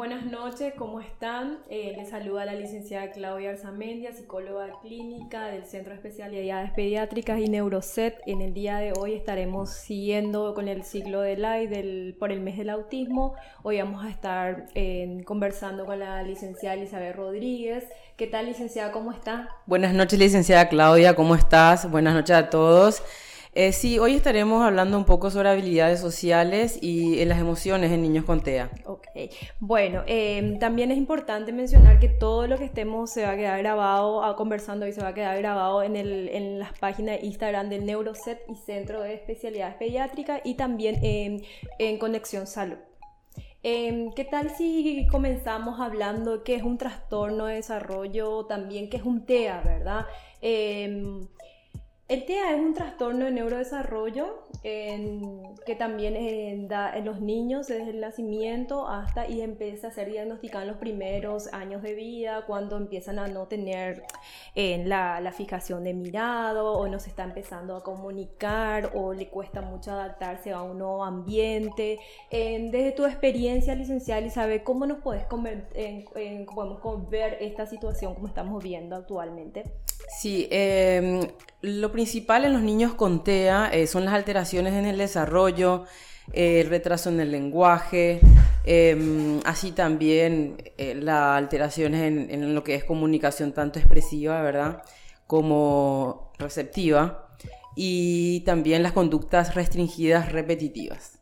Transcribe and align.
Buenas 0.00 0.24
noches, 0.24 0.72
¿cómo 0.78 0.98
están? 1.02 1.58
Eh, 1.68 1.92
les 1.94 2.08
saluda 2.08 2.46
la 2.46 2.54
licenciada 2.54 3.10
Claudia 3.10 3.50
Arzamendia, 3.50 4.14
psicóloga 4.14 4.80
clínica 4.80 5.48
del 5.48 5.66
Centro 5.66 5.90
de 5.90 5.96
Especialidades 5.96 6.70
Pediátricas 6.70 7.38
y 7.38 7.50
Neuroset. 7.50 8.16
En 8.24 8.40
el 8.40 8.54
día 8.54 8.78
de 8.78 8.94
hoy 8.98 9.12
estaremos 9.12 9.68
siguiendo 9.68 10.54
con 10.54 10.68
el 10.68 10.84
ciclo 10.84 11.20
de 11.20 11.36
LAI 11.36 11.66
del, 11.66 12.16
por 12.18 12.32
el 12.32 12.40
mes 12.40 12.56
del 12.56 12.70
autismo. 12.70 13.34
Hoy 13.62 13.76
vamos 13.76 14.02
a 14.02 14.08
estar 14.08 14.68
eh, 14.74 15.20
conversando 15.26 15.84
con 15.84 15.98
la 15.98 16.22
licenciada 16.22 16.76
Elizabeth 16.76 17.14
Rodríguez. 17.14 17.84
¿Qué 18.16 18.26
tal, 18.26 18.46
licenciada? 18.46 18.92
¿Cómo 18.92 19.12
está? 19.12 19.50
Buenas 19.66 19.92
noches, 19.92 20.18
licenciada 20.18 20.70
Claudia, 20.70 21.14
¿cómo 21.14 21.34
estás? 21.34 21.90
Buenas 21.90 22.14
noches 22.14 22.36
a 22.36 22.48
todos. 22.48 23.02
Eh, 23.52 23.72
sí, 23.72 23.98
hoy 23.98 24.14
estaremos 24.14 24.62
hablando 24.62 24.96
un 24.96 25.04
poco 25.04 25.28
sobre 25.30 25.48
habilidades 25.48 25.98
sociales 25.98 26.78
y 26.80 27.24
las 27.24 27.40
emociones 27.40 27.90
en 27.90 28.00
niños 28.00 28.24
con 28.24 28.42
TEA. 28.42 28.70
Ok, 28.84 29.06
bueno, 29.58 30.04
em, 30.06 30.60
también 30.60 30.92
es 30.92 30.98
importante 30.98 31.52
mencionar 31.52 31.98
que 31.98 32.08
todo 32.08 32.46
lo 32.46 32.58
que 32.58 32.64
estemos 32.64 33.10
se 33.10 33.24
va 33.24 33.30
a 33.32 33.36
quedar 33.36 33.58
grabado, 33.58 34.22
a, 34.22 34.36
conversando 34.36 34.86
hoy 34.86 34.92
se 34.92 35.02
va 35.02 35.08
a 35.08 35.14
quedar 35.14 35.36
grabado 35.38 35.82
en, 35.82 35.96
el, 35.96 36.28
en 36.28 36.60
las 36.60 36.78
páginas 36.78 37.20
de 37.20 37.26
Instagram 37.26 37.68
del 37.70 37.86
Neuroset 37.86 38.40
y 38.48 38.54
Centro 38.54 39.02
de 39.02 39.14
Especialidades 39.14 39.74
Pediátricas 39.74 40.40
y 40.44 40.54
también 40.54 41.00
en 41.02 41.98
Conexión 41.98 42.46
Salud. 42.46 42.78
Em, 43.62 44.10
¿Qué 44.12 44.24
tal 44.24 44.50
si 44.56 45.06
comenzamos 45.10 45.80
hablando 45.80 46.44
qué 46.44 46.54
es 46.54 46.62
un 46.62 46.78
trastorno 46.78 47.44
de 47.44 47.56
desarrollo, 47.56 48.46
también 48.46 48.88
qué 48.88 48.96
es 48.96 49.02
un 49.02 49.26
TEA, 49.26 49.60
verdad? 49.60 50.06
Em, 50.40 51.26
el 52.10 52.26
TEA 52.26 52.56
es 52.56 52.60
un 52.60 52.74
trastorno 52.74 53.26
de 53.26 53.30
neurodesarrollo 53.30 54.42
que 54.64 55.76
también 55.78 56.66
da 56.66 56.96
en 56.96 57.04
los 57.04 57.20
niños 57.20 57.68
desde 57.68 57.90
el 57.90 58.00
nacimiento 58.00 58.88
hasta 58.88 59.28
y 59.28 59.42
empieza 59.42 59.86
a 59.86 59.90
ser 59.92 60.10
diagnosticado 60.10 60.62
en 60.62 60.70
los 60.70 60.78
primeros 60.78 61.46
años 61.52 61.82
de 61.82 61.94
vida, 61.94 62.46
cuando 62.48 62.76
empiezan 62.76 63.20
a 63.20 63.28
no 63.28 63.46
tener 63.46 64.02
la, 64.56 65.32
fijación 65.36 65.84
de 65.84 65.94
mirado 65.94 66.72
o 66.72 66.88
no 66.88 66.98
se 66.98 67.10
está 67.10 67.22
empezando 67.22 67.76
a 67.76 67.84
comunicar 67.84 68.90
o 68.96 69.14
le 69.14 69.28
cuesta 69.28 69.60
mucho 69.62 69.92
adaptarse 69.92 70.50
a 70.50 70.62
un 70.62 70.78
nuevo 70.78 71.04
ambiente. 71.04 72.00
desde 72.28 72.90
tu 72.90 73.06
experiencia, 73.06 73.76
licenciada 73.76 74.18
Elizabeth, 74.20 74.64
¿cómo 74.64 74.84
nos 74.84 74.98
puedes 74.98 75.26
podemos 75.26 77.08
ver 77.08 77.38
esta 77.40 77.66
situación 77.66 78.16
como 78.16 78.26
estamos 78.26 78.64
viendo 78.64 78.96
actualmente? 78.96 79.62
Sí, 80.20 80.48
em, 80.50 81.20
lo 81.62 81.92
principal 81.92 82.44
en 82.44 82.52
los 82.52 82.62
niños 82.62 82.94
con 82.94 83.24
TEA 83.24 83.70
eh, 83.72 83.86
son 83.86 84.04
las 84.04 84.14
alteraciones 84.14 84.74
en 84.74 84.86
el 84.86 84.98
desarrollo, 84.98 85.84
el 86.32 86.68
retraso 86.68 87.10
en 87.10 87.20
el 87.20 87.30
lenguaje, 87.30 88.20
em, 88.64 89.40
así 89.44 89.72
también 89.72 90.56
eh, 90.78 90.94
las 90.94 91.38
alteraciones 91.38 92.02
en, 92.02 92.30
en, 92.30 92.54
lo 92.54 92.64
que 92.64 92.74
es 92.74 92.84
comunicación 92.84 93.52
tanto 93.52 93.78
expresiva, 93.78 94.40
¿verdad? 94.42 94.82
Como 95.26 96.32
receptiva, 96.38 97.28
y 97.76 98.40
también 98.40 98.82
las 98.82 98.92
conductas 98.92 99.54
restringidas 99.54 100.32
repetitivas. 100.32 101.19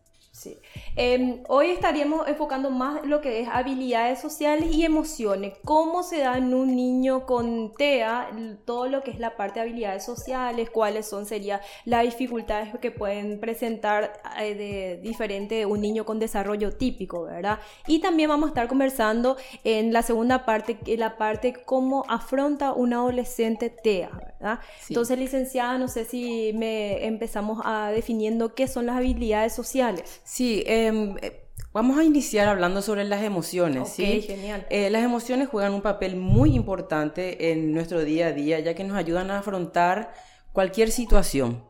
Em, 1.00 1.44
hoy 1.46 1.70
estaríamos 1.70 2.26
enfocando 2.26 2.70
más 2.70 3.06
lo 3.06 3.20
que 3.20 3.38
es 3.40 3.48
habilidades 3.48 4.20
sociales 4.20 4.74
y 4.74 4.84
emociones. 4.84 5.54
¿Cómo 5.64 6.02
se 6.02 6.18
da 6.18 6.36
en 6.36 6.52
un 6.52 6.74
niño 6.74 7.24
con 7.24 7.72
TEA 7.74 8.28
todo 8.64 8.88
lo 8.88 9.04
que 9.04 9.12
es 9.12 9.20
la 9.20 9.36
parte 9.36 9.60
de 9.60 9.68
habilidades 9.68 10.04
sociales? 10.04 10.70
¿Cuáles 10.70 11.06
son, 11.06 11.24
sería 11.24 11.60
las 11.84 12.02
dificultades 12.02 12.76
que 12.80 12.90
pueden 12.90 13.38
presentar 13.38 14.12
eh, 14.40 14.56
de 14.56 14.96
diferente 15.00 15.66
un 15.66 15.80
niño 15.80 16.04
con 16.04 16.18
desarrollo 16.18 16.72
típico, 16.72 17.22
verdad? 17.22 17.60
Y 17.86 18.00
también 18.00 18.28
vamos 18.28 18.48
a 18.48 18.48
estar 18.48 18.66
conversando 18.66 19.36
en 19.62 19.92
la 19.92 20.02
segunda 20.02 20.44
parte, 20.44 20.78
la 20.96 21.16
parte 21.16 21.52
cómo 21.64 22.06
afronta 22.08 22.72
un 22.72 22.92
adolescente 22.92 23.70
TEA, 23.70 24.10
¿verdad? 24.40 24.58
Entonces, 24.88 25.16
licenciada, 25.16 25.78
no 25.78 25.86
sé 25.86 26.04
si 26.04 26.52
me 26.54 27.06
empezamos 27.06 27.60
a 27.64 27.92
definiendo 27.92 28.56
qué 28.56 28.66
son 28.66 28.86
las 28.86 28.96
habilidades 28.96 29.52
sociales. 29.52 30.20
Sí, 30.24 30.64
eh, 30.66 30.87
eh, 30.88 31.44
vamos 31.72 31.98
a 31.98 32.04
iniciar 32.04 32.48
hablando 32.48 32.82
sobre 32.82 33.04
las 33.04 33.22
emociones. 33.22 33.90
¿sí? 33.90 34.22
genial. 34.22 34.66
Eh, 34.70 34.90
las 34.90 35.02
emociones 35.02 35.48
juegan 35.48 35.74
un 35.74 35.82
papel 35.82 36.16
muy 36.16 36.54
importante 36.54 37.50
en 37.52 37.72
nuestro 37.72 38.04
día 38.04 38.28
a 38.28 38.32
día, 38.32 38.60
ya 38.60 38.74
que 38.74 38.84
nos 38.84 38.96
ayudan 38.96 39.30
a 39.30 39.38
afrontar 39.38 40.12
cualquier 40.52 40.90
situación. 40.90 41.64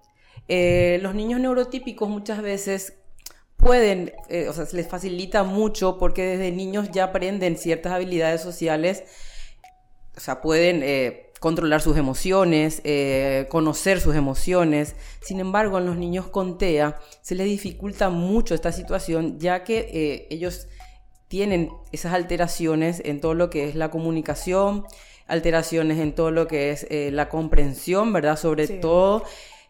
Eh, 0.49 0.99
los 1.03 1.15
niños 1.15 1.41
neurotípicos 1.41 2.09
muchas 2.09 2.43
veces 2.43 2.95
pueden, 3.57 4.13
o 4.49 4.53
sea, 4.53 4.67
se 4.67 4.77
les 4.77 4.87
facilita 4.87 5.43
mucho 5.43 5.99
porque 5.99 6.25
desde 6.25 6.53
niños 6.53 6.91
ya 6.93 7.05
aprenden 7.05 7.59
ciertas 7.59 7.93
habilidades 7.93 8.41
sociales, 8.41 9.03
o 10.17 10.21
sea, 10.21 10.41
pueden 10.41 10.83
controlar 11.39 11.81
sus 11.81 11.97
emociones, 11.97 12.81
eh, 12.85 13.47
conocer 13.51 14.01
sus 14.01 14.17
emociones. 14.17 14.97
Sin 15.21 15.41
embargo, 15.41 15.79
en 15.79 15.87
los 15.87 15.97
niños 15.97 16.27
con 16.27 16.59
TEA 16.59 16.99
se 17.23 17.35
les 17.35 17.47
dificulta 17.47 18.11
mucho 18.11 18.55
esta 18.55 18.73
situación 18.73 19.39
ya 19.39 19.65
que 19.65 19.89
eh, 19.93 20.27
ellos 20.31 20.69
tienen 21.29 21.71
esas 21.93 22.15
alteraciones 22.15 23.03
en 23.05 23.21
todo 23.21 23.35
lo 23.35 23.51
que 23.51 23.69
es 23.69 23.75
la 23.75 23.91
comunicación, 23.91 24.85
alteraciones 25.27 25.99
en 25.99 26.15
todo 26.15 26.31
lo 26.31 26.49
que 26.49 26.71
es 26.71 26.87
eh, 26.91 27.11
la 27.13 27.29
comprensión, 27.29 28.13
¿verdad? 28.13 28.39
Sobre 28.39 28.67
todo 28.67 29.25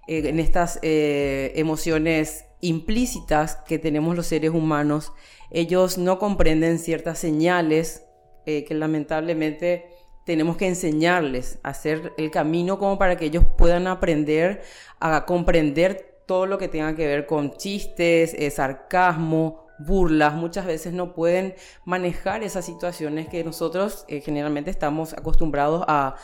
en 0.06 0.40
estas 0.40 0.78
emociones 0.82 2.46
implícitas 2.62 3.56
que 3.66 3.78
tenemos 3.78 4.16
los 4.16 4.26
seres 4.26 4.52
humanos. 4.52 5.12
Ellos 5.50 5.98
no 5.98 6.18
comprenden 6.18 6.78
ciertas 6.78 7.18
señales 7.18 8.04
que 8.46 8.66
lamentablemente 8.70 9.97
tenemos 10.28 10.58
que 10.58 10.66
enseñarles 10.66 11.58
a 11.62 11.70
hacer 11.70 12.12
el 12.18 12.30
camino 12.30 12.78
como 12.78 12.98
para 12.98 13.16
que 13.16 13.24
ellos 13.24 13.44
puedan 13.56 13.86
aprender 13.86 14.60
a 15.00 15.24
comprender 15.24 16.20
todo 16.26 16.44
lo 16.44 16.58
que 16.58 16.68
tenga 16.68 16.94
que 16.94 17.06
ver 17.06 17.24
con 17.24 17.56
chistes, 17.56 18.34
eh, 18.34 18.50
sarcasmo, 18.50 19.64
burlas, 19.78 20.34
muchas 20.34 20.66
veces 20.66 20.92
no 20.92 21.14
pueden 21.14 21.54
manejar 21.86 22.42
esas 22.42 22.66
situaciones 22.66 23.26
que 23.28 23.42
nosotros 23.42 24.04
eh, 24.06 24.20
generalmente 24.20 24.70
estamos 24.70 25.14
acostumbrados 25.14 25.82
a, 25.88 26.16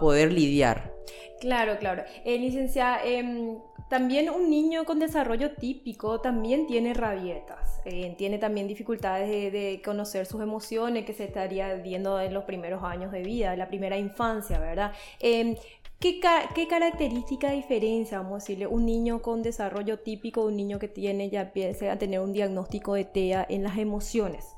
poder 0.00 0.32
lidiar. 0.32 0.92
Claro, 1.40 1.78
claro. 1.78 2.02
Eh, 2.24 2.38
licenciada, 2.38 3.04
em, 3.04 3.58
también 3.92 4.30
un 4.30 4.48
niño 4.48 4.86
con 4.86 4.98
desarrollo 4.98 5.52
típico 5.52 6.18
también 6.18 6.66
tiene 6.66 6.94
rabietas, 6.94 7.82
eh, 7.84 8.14
tiene 8.16 8.38
también 8.38 8.66
dificultades 8.66 9.28
de, 9.28 9.82
conocer 9.84 10.24
sus 10.24 10.40
emociones 10.40 11.04
que 11.04 11.12
se 11.12 11.24
estaría 11.24 11.74
viendo 11.74 12.18
en 12.18 12.32
los 12.32 12.44
primeros 12.44 12.82
años 12.84 13.12
de 13.12 13.22
vida, 13.22 13.54
la 13.54 13.68
primera 13.68 13.98
infancia, 13.98 14.58
¿verdad? 14.58 14.92
Em, 15.20 15.56
¿Qué, 16.00 16.20
¿Qué, 16.54 16.66
característica 16.68 17.50
diferencia, 17.50 18.16
vamos 18.16 18.32
a 18.32 18.36
decirle, 18.36 18.66
un 18.66 18.86
niño 18.86 19.20
con 19.20 19.42
desarrollo 19.42 19.98
típico, 19.98 20.42
un 20.42 20.56
niño 20.56 20.78
que 20.78 20.88
tiene 20.88 21.28
ya 21.28 21.42
empieza 21.42 21.92
a 21.92 21.98
tener 21.98 22.20
un 22.20 22.32
diagnóstico 22.32 22.94
de 22.94 23.04
TEA 23.04 23.46
en 23.46 23.62
las 23.62 23.76
emociones? 23.76 24.56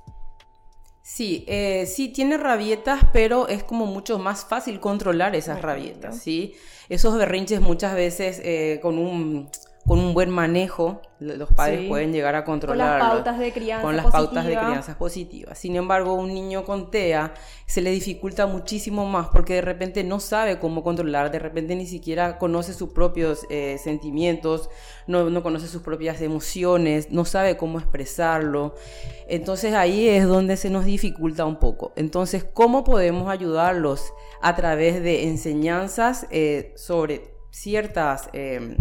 Sí, 1.06 1.44
eh, 1.48 1.84
sí, 1.84 2.08
tiene 2.08 2.38
rabietas, 2.38 3.02
pero 3.12 3.46
es 3.46 3.62
como 3.62 3.84
mucho 3.84 4.18
más 4.18 4.46
fácil 4.46 4.80
controlar 4.80 5.36
esas 5.36 5.60
rabietas, 5.60 6.18
¿sí? 6.18 6.54
Esos 6.88 7.14
berrinches 7.18 7.60
muchas 7.60 7.94
veces 7.94 8.40
eh, 8.42 8.78
con 8.80 8.98
un 8.98 9.50
con 9.86 9.98
un 9.98 10.14
buen 10.14 10.30
manejo, 10.30 11.02
los 11.20 11.50
padres 11.52 11.88
pueden 11.88 12.12
llegar 12.12 12.34
a 12.34 12.44
controlar 12.44 12.98
con 12.98 13.08
las 13.08 13.10
pautas 13.10 13.38
de 13.38 13.52
crianza 13.52 13.82
con 13.82 13.96
las 13.96 14.06
pautas 14.06 14.46
de 14.46 14.52
crianza 14.52 14.98
positivas. 14.98 15.58
Sin 15.58 15.76
embargo, 15.76 16.14
un 16.14 16.32
niño 16.32 16.64
con 16.64 16.90
TEA 16.90 17.34
se 17.66 17.82
le 17.82 17.90
dificulta 17.90 18.46
muchísimo 18.46 19.04
más 19.04 19.28
porque 19.28 19.54
de 19.54 19.60
repente 19.60 20.02
no 20.02 20.20
sabe 20.20 20.58
cómo 20.58 20.82
controlar, 20.82 21.30
de 21.30 21.38
repente 21.38 21.76
ni 21.76 21.86
siquiera 21.86 22.38
conoce 22.38 22.72
sus 22.72 22.90
propios 22.90 23.46
eh, 23.50 23.76
sentimientos, 23.82 24.70
no, 25.06 25.28
no 25.28 25.42
conoce 25.42 25.68
sus 25.68 25.82
propias 25.82 26.20
emociones, 26.22 27.10
no 27.10 27.26
sabe 27.26 27.58
cómo 27.58 27.78
expresarlo. 27.78 28.74
Entonces 29.28 29.74
ahí 29.74 30.08
es 30.08 30.26
donde 30.26 30.56
se 30.56 30.70
nos 30.70 30.86
dificulta 30.86 31.44
un 31.44 31.56
poco. 31.56 31.92
Entonces, 31.96 32.42
¿cómo 32.42 32.84
podemos 32.84 33.28
ayudarlos 33.28 34.12
a 34.40 34.54
través 34.56 35.02
de 35.02 35.28
enseñanzas 35.28 36.26
eh, 36.30 36.72
sobre 36.76 37.34
ciertas... 37.50 38.30
Eh, 38.32 38.76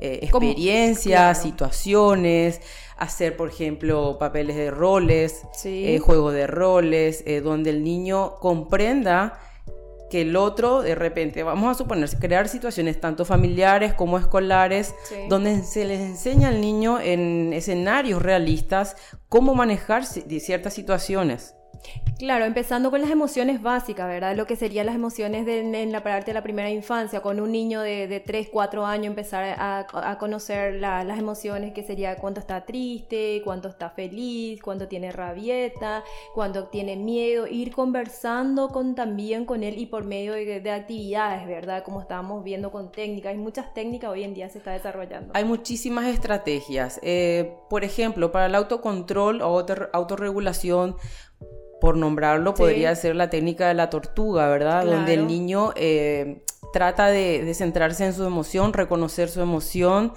eh, 0.00 0.20
experiencias, 0.22 1.42
situaciones, 1.42 2.62
hacer, 2.96 3.36
por 3.36 3.48
ejemplo, 3.48 4.16
papeles 4.18 4.56
de 4.56 4.70
roles, 4.70 5.42
eh, 5.64 5.98
juegos 5.98 6.32
de 6.32 6.46
roles, 6.46 7.22
eh, 7.26 7.42
donde 7.42 7.70
el 7.70 7.84
niño 7.84 8.36
comprenda 8.36 9.38
que 10.08 10.22
el 10.22 10.36
otro, 10.36 10.82
de 10.82 10.94
repente, 10.94 11.42
vamos 11.42 11.70
a 11.70 11.74
suponer, 11.74 12.08
crear 12.18 12.48
situaciones 12.48 12.98
tanto 12.98 13.24
familiares 13.24 13.92
como 13.92 14.18
escolares, 14.18 14.94
donde 15.28 15.62
se 15.62 15.84
les 15.84 16.00
enseña 16.00 16.48
al 16.48 16.60
niño 16.60 16.98
en 16.98 17.52
escenarios 17.52 18.22
realistas 18.22 18.96
cómo 19.28 19.54
manejar 19.54 20.04
ciertas 20.06 20.74
situaciones. 20.74 21.54
Claro, 22.20 22.44
empezando 22.44 22.90
con 22.90 23.00
las 23.00 23.10
emociones 23.10 23.62
básicas, 23.62 24.06
¿verdad? 24.06 24.36
Lo 24.36 24.46
que 24.46 24.54
serían 24.54 24.84
las 24.84 24.94
emociones 24.94 25.46
de, 25.46 25.60
en 25.60 25.90
la 25.90 26.02
parte 26.02 26.26
de 26.26 26.34
la 26.34 26.42
primera 26.42 26.68
infancia, 26.68 27.22
con 27.22 27.40
un 27.40 27.50
niño 27.50 27.80
de, 27.80 28.08
de 28.08 28.20
3, 28.20 28.50
4 28.52 28.84
años 28.84 29.06
empezar 29.06 29.56
a, 29.58 30.16
conocer 30.18 30.74
las 30.74 31.18
emociones, 31.18 31.72
que 31.72 31.82
sería 31.82 32.16
cuánto 32.16 32.38
está 32.40 32.66
triste, 32.66 33.40
cuánto 33.42 33.68
está 33.68 33.88
feliz, 33.88 34.60
cuánto 34.60 34.86
tiene 34.86 35.12
rabieta, 35.12 36.04
cuánto 36.34 36.64
tiene 36.64 36.96
miedo, 36.96 37.46
ir 37.46 37.72
conversando 37.72 38.68
con, 38.68 38.94
también 38.94 39.46
con 39.46 39.62
él 39.62 39.78
y 39.78 39.86
por 39.86 40.04
medio 40.04 40.34
de, 40.34 40.60
de 40.60 40.70
actividades, 40.70 41.46
¿verdad? 41.46 41.82
Como 41.84 42.02
estábamos 42.02 42.44
viendo 42.44 42.70
con 42.70 42.92
técnicas, 42.92 43.30
hay 43.30 43.38
muchas 43.38 43.72
técnicas 43.72 44.10
hoy 44.10 44.24
en 44.24 44.34
día 44.34 44.50
se 44.50 44.58
está 44.58 44.72
desarrollando. 44.72 45.32
Hay 45.34 45.44
muchísimas 45.44 46.04
estrategias. 46.04 47.00
Eh, 47.02 47.56
por 47.70 47.82
ejemplo, 47.82 48.30
para 48.30 48.44
el 48.44 48.54
autocontrol 48.56 49.40
o 49.40 49.64
autorregulación, 49.94 50.96
por 51.80 51.96
nombrarlo, 51.96 52.54
podría 52.54 52.94
ser 52.94 53.16
la 53.16 53.30
técnica 53.30 53.68
de 53.68 53.74
la 53.74 53.88
tortuga, 53.88 54.48
¿verdad? 54.48 54.84
Donde 54.84 55.14
el 55.14 55.26
niño 55.26 55.72
eh, 55.76 56.42
trata 56.72 57.06
de, 57.06 57.42
de, 57.44 57.54
centrarse 57.54 58.04
en 58.04 58.12
su 58.12 58.24
emoción, 58.24 58.72
reconocer 58.72 59.30
su 59.30 59.40
emoción, 59.40 60.12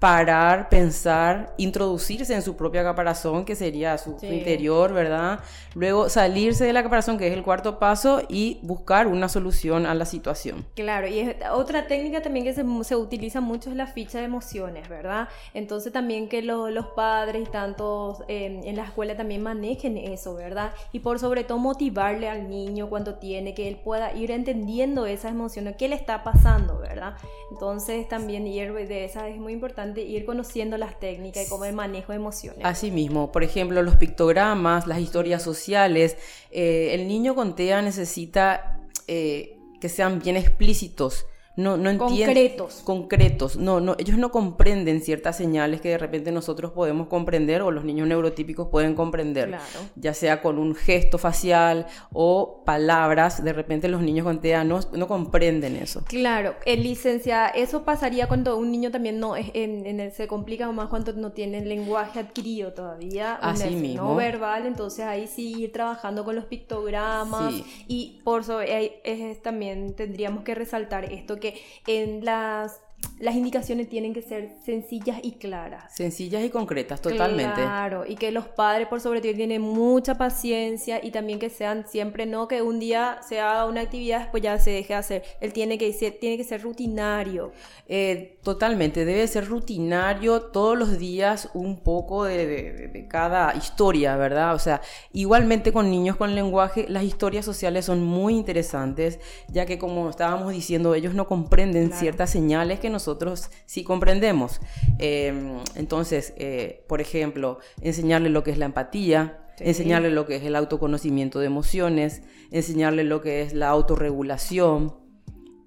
parar, 0.00 0.70
pensar, 0.70 1.52
introducirse 1.58 2.34
en 2.34 2.40
su 2.40 2.56
propia 2.56 2.82
caparazón, 2.82 3.44
que 3.44 3.54
sería 3.54 3.98
su, 3.98 4.16
interior, 4.22 4.94
¿verdad? 4.94 5.40
Luego 5.74 6.08
salirse 6.08 6.64
de 6.64 6.72
la 6.72 6.82
caparazón, 6.82 7.18
que 7.18 7.28
es 7.28 7.34
el 7.34 7.42
cuarto 7.42 7.78
paso, 7.78 8.22
y 8.26 8.60
buscar 8.62 9.06
una 9.06 9.28
solución 9.28 9.84
a 9.84 9.94
la 9.94 10.06
situación. 10.06 10.64
Claro, 10.74 11.06
y 11.06 11.36
otra 11.52 11.86
técnica 11.86 12.22
también 12.22 12.46
que 12.46 12.54
se, 12.54 12.64
se, 12.84 12.96
utiliza 12.96 13.42
mucho 13.42 13.68
es 13.68 13.76
la 13.76 13.86
ficha 13.86 14.18
de 14.18 14.24
emociones, 14.24 14.88
¿verdad? 14.88 15.28
Entonces 15.52 15.92
también 15.92 16.30
que 16.30 16.40
los 16.40 16.86
padres 16.96 17.46
y 17.46 17.50
tantos 17.50 18.22
em, 18.26 18.62
en 18.64 18.76
la 18.76 18.84
escuela 18.84 19.18
también 19.18 19.42
manejen 19.42 19.98
eso, 19.98 20.34
¿verdad? 20.34 20.72
Y 20.92 21.00
por 21.00 21.18
sobre 21.18 21.44
todo 21.44 21.58
motivarle 21.58 22.30
al 22.30 22.48
niño 22.48 22.88
cuando 22.88 23.16
tiene, 23.16 23.52
que 23.52 23.68
él 23.68 23.76
pueda 23.76 24.14
ir 24.14 24.30
entendiendo 24.30 25.04
esas 25.04 25.32
emociones, 25.32 25.76
qué 25.76 25.88
le 25.88 25.96
está 25.96 26.24
pasando, 26.24 26.78
¿verdad? 26.78 27.16
Entonces 27.50 28.08
también 28.08 28.46
ir 28.46 28.72
de 28.72 29.04
esas 29.04 29.24
es 29.24 29.36
muy 29.36 29.52
importante 29.52 29.89
ir 29.96 30.24
conociendo 30.24 30.76
las 30.76 30.98
técnicas 30.98 31.46
y 31.46 31.48
cómo 31.48 31.64
el 31.64 31.74
manejo 31.74 32.12
de 32.12 32.16
emociones. 32.16 32.64
Asimismo, 32.64 33.32
por 33.32 33.42
ejemplo, 33.44 33.82
los 33.82 33.96
pictogramas, 33.96 34.86
las 34.86 35.00
historias 35.00 35.42
sociales. 35.42 36.16
Eh, 36.50 36.90
el 36.94 37.08
niño 37.08 37.34
con 37.34 37.54
TEA 37.54 37.82
necesita 37.82 38.80
eh, 39.06 39.58
que 39.80 39.88
sean 39.88 40.20
bien 40.20 40.36
explícitos 40.36 41.26
no, 41.56 41.76
no 41.76 41.96
concretos. 41.98 42.80
Concretos. 42.84 43.56
No, 43.56 43.80
no, 43.80 43.96
ellos 43.98 44.16
no 44.16 44.30
comprenden 44.30 45.00
ciertas 45.02 45.36
señales 45.36 45.80
que 45.80 45.90
de 45.90 45.98
repente 45.98 46.32
nosotros 46.32 46.72
podemos 46.72 47.08
comprender 47.08 47.62
o 47.62 47.70
los 47.70 47.84
niños 47.84 48.06
neurotípicos 48.06 48.68
pueden 48.68 48.94
comprender. 48.94 49.58
Ya 49.96 50.14
sea 50.14 50.40
con 50.42 50.58
un 50.58 50.74
gesto 50.74 51.18
facial 51.18 51.86
o 52.12 52.62
palabras, 52.64 53.42
de 53.42 53.52
repente 53.52 53.88
los 53.88 54.00
niños 54.00 54.24
con 54.24 54.40
TEA 54.40 54.64
no, 54.64 54.80
no 54.92 55.08
comprenden 55.08 55.76
eso. 55.76 56.02
Claro, 56.06 56.54
el 56.64 56.82
licencia, 56.82 57.48
eso 57.48 57.84
pasaría 57.84 58.28
cuando 58.28 58.56
un 58.56 58.70
niño 58.70 58.90
también 58.90 59.18
no 59.18 59.36
es 59.36 59.50
en, 59.54 60.00
el, 60.00 60.12
se 60.12 60.28
complica 60.28 60.70
más 60.70 60.88
cuando 60.88 61.12
no 61.14 61.32
tiene 61.32 61.64
lenguaje 61.64 62.20
adquirido 62.20 62.72
todavía, 62.72 63.34
así 63.34 63.74
mismo, 63.74 64.10
no 64.10 64.14
verbal, 64.16 64.66
entonces 64.66 65.04
ahí 65.04 65.26
sí 65.26 65.54
ir 65.58 65.72
trabajando 65.72 66.24
con 66.24 66.36
los 66.36 66.44
pictogramas 66.44 67.54
y 67.88 68.20
por 68.24 68.42
eso 68.42 68.60
es, 68.60 69.42
también 69.42 69.94
tendríamos 69.94 70.44
que 70.44 70.54
resaltar 70.54 71.04
esto 71.04 71.39
que 71.40 71.60
en 71.86 72.24
las 72.24 72.80
las 73.20 73.34
indicaciones 73.34 73.88
tienen 73.88 74.14
que 74.14 74.22
ser 74.22 74.56
sencillas 74.64 75.18
y 75.22 75.32
claras. 75.32 75.94
Sencillas 75.94 76.42
y 76.42 76.48
concretas, 76.48 77.02
totalmente. 77.02 77.60
Claro, 77.60 78.06
y 78.06 78.16
que 78.16 78.32
los 78.32 78.46
padres 78.46 78.88
por 78.88 79.02
sobre 79.02 79.20
todo 79.20 79.34
tienen 79.34 79.60
mucha 79.60 80.16
paciencia 80.16 81.04
y 81.04 81.10
también 81.10 81.38
que 81.38 81.50
sean 81.50 81.86
siempre, 81.86 82.24
no 82.24 82.48
que 82.48 82.62
un 82.62 82.80
día 82.80 83.18
se 83.26 83.38
haga 83.40 83.66
una 83.66 83.82
actividad, 83.82 84.20
después 84.20 84.42
ya 84.42 84.58
se 84.58 84.70
deje 84.70 84.94
de 84.94 84.98
hacer. 84.98 85.22
Él 85.40 85.52
tiene 85.52 85.76
que 85.76 85.92
ser, 85.92 86.16
tiene 86.18 86.38
que 86.38 86.44
ser 86.44 86.62
rutinario. 86.62 87.52
Eh, 87.88 88.38
totalmente, 88.42 89.04
debe 89.04 89.26
ser 89.26 89.46
rutinario 89.46 90.42
todos 90.42 90.78
los 90.78 90.98
días 90.98 91.50
un 91.52 91.80
poco 91.80 92.24
de, 92.24 92.46
de, 92.46 93.08
cada 93.08 93.54
historia, 93.54 94.16
¿verdad? 94.16 94.54
O 94.54 94.58
sea, 94.58 94.80
igualmente 95.12 95.72
con 95.72 95.90
niños 95.90 96.16
con 96.16 96.34
lenguaje, 96.34 96.86
las 96.88 97.02
historias 97.02 97.44
sociales 97.44 97.84
son 97.84 98.02
muy 98.02 98.34
interesantes, 98.34 99.18
ya 99.48 99.66
que 99.66 99.78
como 99.78 100.08
estábamos 100.08 100.52
diciendo, 100.52 100.94
ellos 100.94 101.14
no 101.14 101.26
comprenden 101.26 101.92
ciertas 101.92 102.30
señales 102.30 102.78
que 102.78 102.89
nosotros 102.90 103.50
sí 103.66 103.84
comprendemos. 103.84 104.60
Em, 104.98 105.58
entonces, 105.74 106.34
eh, 106.36 106.84
por 106.88 107.00
ejemplo, 107.00 107.58
enseñarle 107.80 108.28
lo 108.28 108.44
que 108.44 108.50
es 108.50 108.58
la 108.58 108.66
empatía, 108.66 109.46
enseñarle 109.58 110.10
lo 110.10 110.26
que 110.26 110.36
es 110.36 110.42
el 110.44 110.56
autoconocimiento 110.56 111.38
de 111.38 111.46
emociones, 111.46 112.22
enseñarle 112.50 113.04
lo 113.04 113.20
que 113.20 113.42
es 113.42 113.52
la 113.52 113.68
autorregulación, 113.68 114.96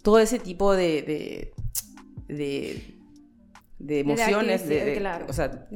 todo 0.02 0.20
ese 0.20 0.40
tipo 0.40 0.74
de, 0.75 1.54
de, 2.28 2.94
de 3.80 4.00
emociones, 4.00 4.68
de, 4.68 5.02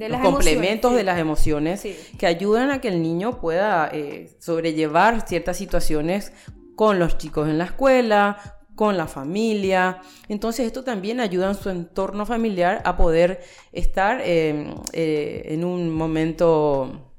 los 0.10 0.22
complementos 0.22 0.96
de 0.96 1.04
las 1.04 1.20
emociones 1.20 1.84
que 2.18 2.26
ayudan 2.26 2.72
a 2.72 2.82
que 2.82 2.88
el 2.88 3.02
niño 3.02 3.40
pueda 3.40 3.90
eh, 3.92 4.30
sobrellevar 4.40 5.28
ciertas 5.28 5.58
situaciones 5.58 6.32
con 6.76 7.00
los 7.00 7.18
chicos 7.18 7.50
en 7.50 7.58
la 7.58 7.66
escuela, 7.66 8.57
con 8.78 8.96
la 8.96 9.08
familia. 9.08 10.02
Entonces 10.30 10.68
esto 10.68 10.84
también 10.84 11.20
ayuda 11.20 11.50
en 11.50 11.56
su 11.56 11.70
entorno 11.70 12.26
familiar 12.26 12.82
a 12.86 12.96
poder 12.96 13.42
estar 13.74 14.22
em, 14.22 14.76
eh, 14.94 15.42
en 15.48 15.66
un 15.66 15.90
momento, 15.90 17.12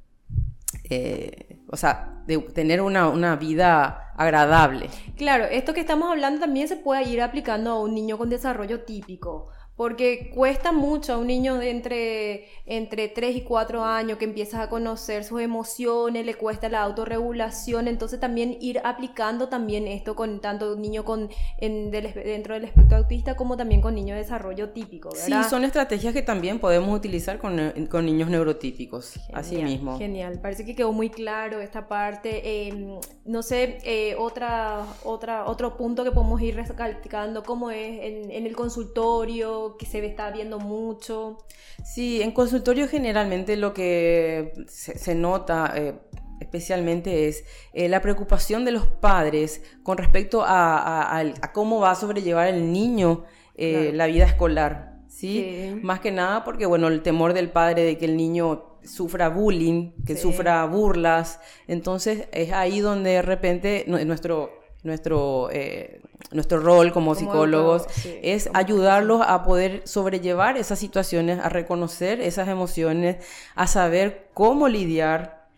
eh, 0.88 1.58
o 1.68 1.76
sea, 1.76 2.22
de 2.26 2.38
tener 2.38 2.80
una, 2.80 3.08
una, 3.08 3.34
vida 3.36 4.12
agradable. 4.16 4.88
Claro, 5.16 5.44
esto 5.44 5.74
que 5.74 5.80
estamos 5.80 6.10
hablando 6.10 6.40
también 6.40 6.68
se 6.68 6.76
puede 6.76 7.02
ir 7.02 7.20
aplicando 7.20 7.72
a 7.72 7.80
un 7.80 7.92
niño 7.92 8.18
con 8.18 8.30
desarrollo 8.30 8.82
típico 8.82 9.48
porque 9.78 10.28
cuesta 10.34 10.72
mucho 10.72 11.12
a 11.12 11.18
un 11.18 11.28
niño 11.28 11.54
de 11.54 11.70
entre, 11.70 12.48
entre 12.66 13.06
3 13.06 13.36
y 13.36 13.40
4 13.42 13.84
años 13.84 14.18
que 14.18 14.24
empieza 14.24 14.60
a 14.60 14.68
conocer 14.68 15.22
sus 15.22 15.40
emociones, 15.40 16.26
le 16.26 16.34
cuesta 16.34 16.68
la 16.68 16.82
autorregulación, 16.82 17.86
entonces 17.86 18.18
también 18.18 18.58
ir 18.60 18.80
aplicando 18.82 19.48
también 19.48 19.86
esto 19.86 20.16
con 20.16 20.40
tanto 20.40 20.74
niño 20.74 21.04
con, 21.04 21.30
dentro 21.60 22.54
del 22.54 22.64
espectro 22.64 22.96
autista 22.96 23.36
como 23.36 23.56
también 23.56 23.80
con 23.80 23.94
niños 23.94 24.16
de 24.16 24.22
desarrollo 24.24 24.70
típico. 24.70 25.10
¿verdad? 25.10 25.44
Sí, 25.44 25.48
son 25.48 25.62
estrategias 25.62 26.12
que 26.12 26.22
también 26.22 26.58
podemos 26.58 26.92
utilizar 26.92 27.38
con, 27.38 27.86
con 27.88 28.04
niños 28.04 28.30
neurotípicos, 28.30 29.20
así 29.32 29.62
mismo. 29.62 29.96
Genial, 29.96 30.40
parece 30.42 30.64
que 30.64 30.74
quedó 30.74 30.92
muy 30.92 31.08
claro 31.08 31.60
esta 31.60 31.86
parte. 31.86 32.66
Em, 32.66 32.98
no 33.24 33.44
sé, 33.44 33.78
eh, 33.84 34.16
otra, 34.18 34.84
otra, 35.04 35.46
otro 35.46 35.76
punto 35.76 36.02
que 36.02 36.10
podemos 36.10 36.42
ir 36.42 36.56
recalcando, 36.56 37.44
cómo 37.44 37.70
es 37.70 38.00
en, 38.02 38.32
en 38.32 38.44
el 38.44 38.56
consultorio, 38.56 39.67
que 39.76 39.86
se 39.86 40.04
está 40.04 40.30
viendo 40.30 40.58
mucho. 40.58 41.38
Sí, 41.84 42.22
en 42.22 42.32
consultorio 42.32 42.88
generalmente 42.88 43.56
lo 43.56 43.74
que 43.74 44.52
se, 44.68 45.14
nota 45.14 45.72
eh, 45.76 45.94
especialmente 46.40 47.28
es 47.28 47.44
eh, 47.72 47.88
la 47.88 48.00
preocupación 48.00 48.64
de 48.64 48.72
los 48.72 48.86
padres 48.86 49.62
con 49.82 49.98
respecto 49.98 50.42
a, 50.46 51.22
cómo 51.52 51.80
va 51.80 51.92
a 51.92 51.94
sobrellevar 51.94 52.48
el 52.48 52.72
niño 52.72 53.24
eh, 53.54 53.90
la 53.94 54.06
vida 54.06 54.24
escolar. 54.24 55.00
¿sí? 55.08 55.78
Más 55.82 56.00
que 56.00 56.12
nada 56.12 56.44
porque, 56.44 56.66
bueno, 56.66 56.88
el 56.88 57.02
temor 57.02 57.32
del 57.34 57.50
padre 57.50 57.82
de 57.82 57.98
que 57.98 58.04
el 58.04 58.16
niño 58.16 58.78
sufra 58.84 59.28
bullying, 59.28 59.92
que 60.06 60.16
sufra 60.16 60.64
burlas. 60.66 61.40
Entonces 61.66 62.28
es 62.32 62.52
ahí 62.52 62.80
donde 62.80 63.10
de 63.10 63.22
repente 63.22 63.84
nuestro 63.86 64.57
nuestro, 64.82 65.50
eh, 65.50 66.00
nuestro 66.30 66.60
rol 66.60 66.92
como, 66.92 67.14
psicólogos 67.14 67.86
es 68.22 68.48
ayudarlos 68.54 69.22
a 69.26 69.44
poder 69.44 69.82
sobrellevar 69.84 70.56
esas 70.56 70.78
situaciones, 70.78 71.38
a 71.40 71.48
reconocer 71.48 72.20
esas 72.20 72.48
emociones, 72.48 73.16
a 73.54 73.66
saber 73.66 74.28
cómo 74.34 74.68
lidiar. 74.68 75.48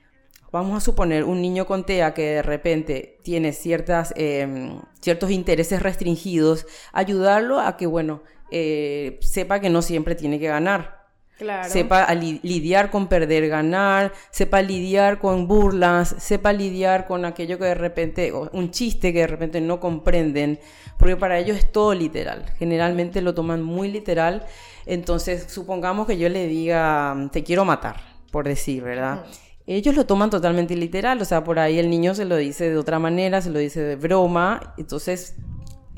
Vamos 0.53 0.77
a 0.77 0.81
suponer 0.81 1.25
un 1.25 1.41
niño 1.41 1.67
con 1.67 1.85
TEA 1.85 2.13
que 2.13 2.23
de 2.23 2.43
repente 2.43 3.19
tiene 3.23 3.53
ciertas, 3.53 4.13
em, 4.17 4.81
ciertos 5.01 5.31
intereses 5.31 5.83
restringidos, 5.83 6.67
ayudarlo 6.93 7.61
a 7.61 7.77
que, 7.77 7.87
bueno, 7.87 8.23
eh, 8.51 9.19
sepa 9.21 9.61
que 9.61 9.71
no 9.71 9.81
siempre 9.81 10.17
tiene 10.17 10.41
que 10.41 10.49
ganar 10.49 11.00
Sepa 11.69 12.13
lidiar 12.15 12.91
con 12.91 13.07
perder, 13.07 13.49
ganar, 13.49 14.13
sepa 14.31 14.63
lidiar 14.63 15.19
con 15.19 15.49
burlas, 15.49 16.15
sepa 16.19 16.53
lidiar 16.53 17.07
con 17.07 17.25
aquello 17.25 17.59
que 17.59 17.65
de 17.65 17.75
repente, 17.75 18.33
un 18.33 18.71
chiste 18.71 19.13
que 19.13 19.21
de 19.21 19.27
repente 19.27 19.61
no 19.61 19.81
comprenden, 19.81 20.61
porque 20.99 21.17
para 21.17 21.39
ellos 21.39 21.57
es 21.57 21.73
todo 21.73 21.95
literal. 21.95 22.45
Generalmente 22.59 23.23
lo 23.23 23.35
toman 23.35 23.63
muy 23.63 23.91
literal. 23.91 24.45
Entonces, 24.87 25.47
supongamos 25.49 26.07
que 26.07 26.19
yo 26.19 26.29
le 26.29 26.47
diga, 26.47 27.29
te 27.33 27.43
quiero 27.43 27.65
matar, 27.65 27.97
por 28.31 28.47
decir, 28.47 28.83
¿verdad? 28.83 29.25
Ellos 29.67 29.95
lo 29.95 30.05
toman 30.05 30.31
totalmente 30.31 30.75
literal, 30.75 31.21
o 31.23 31.25
sea, 31.25 31.45
por 31.45 31.59
ahí 31.59 31.79
el 31.79 31.91
niño 31.91 32.15
se 32.15 32.25
lo 32.25 32.37
dice 32.37 32.69
de 32.71 32.77
otra 32.77 32.99
manera, 32.99 33.41
se 33.41 33.51
lo 33.51 33.59
dice 33.61 33.81
de 33.81 33.97
broma, 33.97 34.75
entonces 34.77 35.37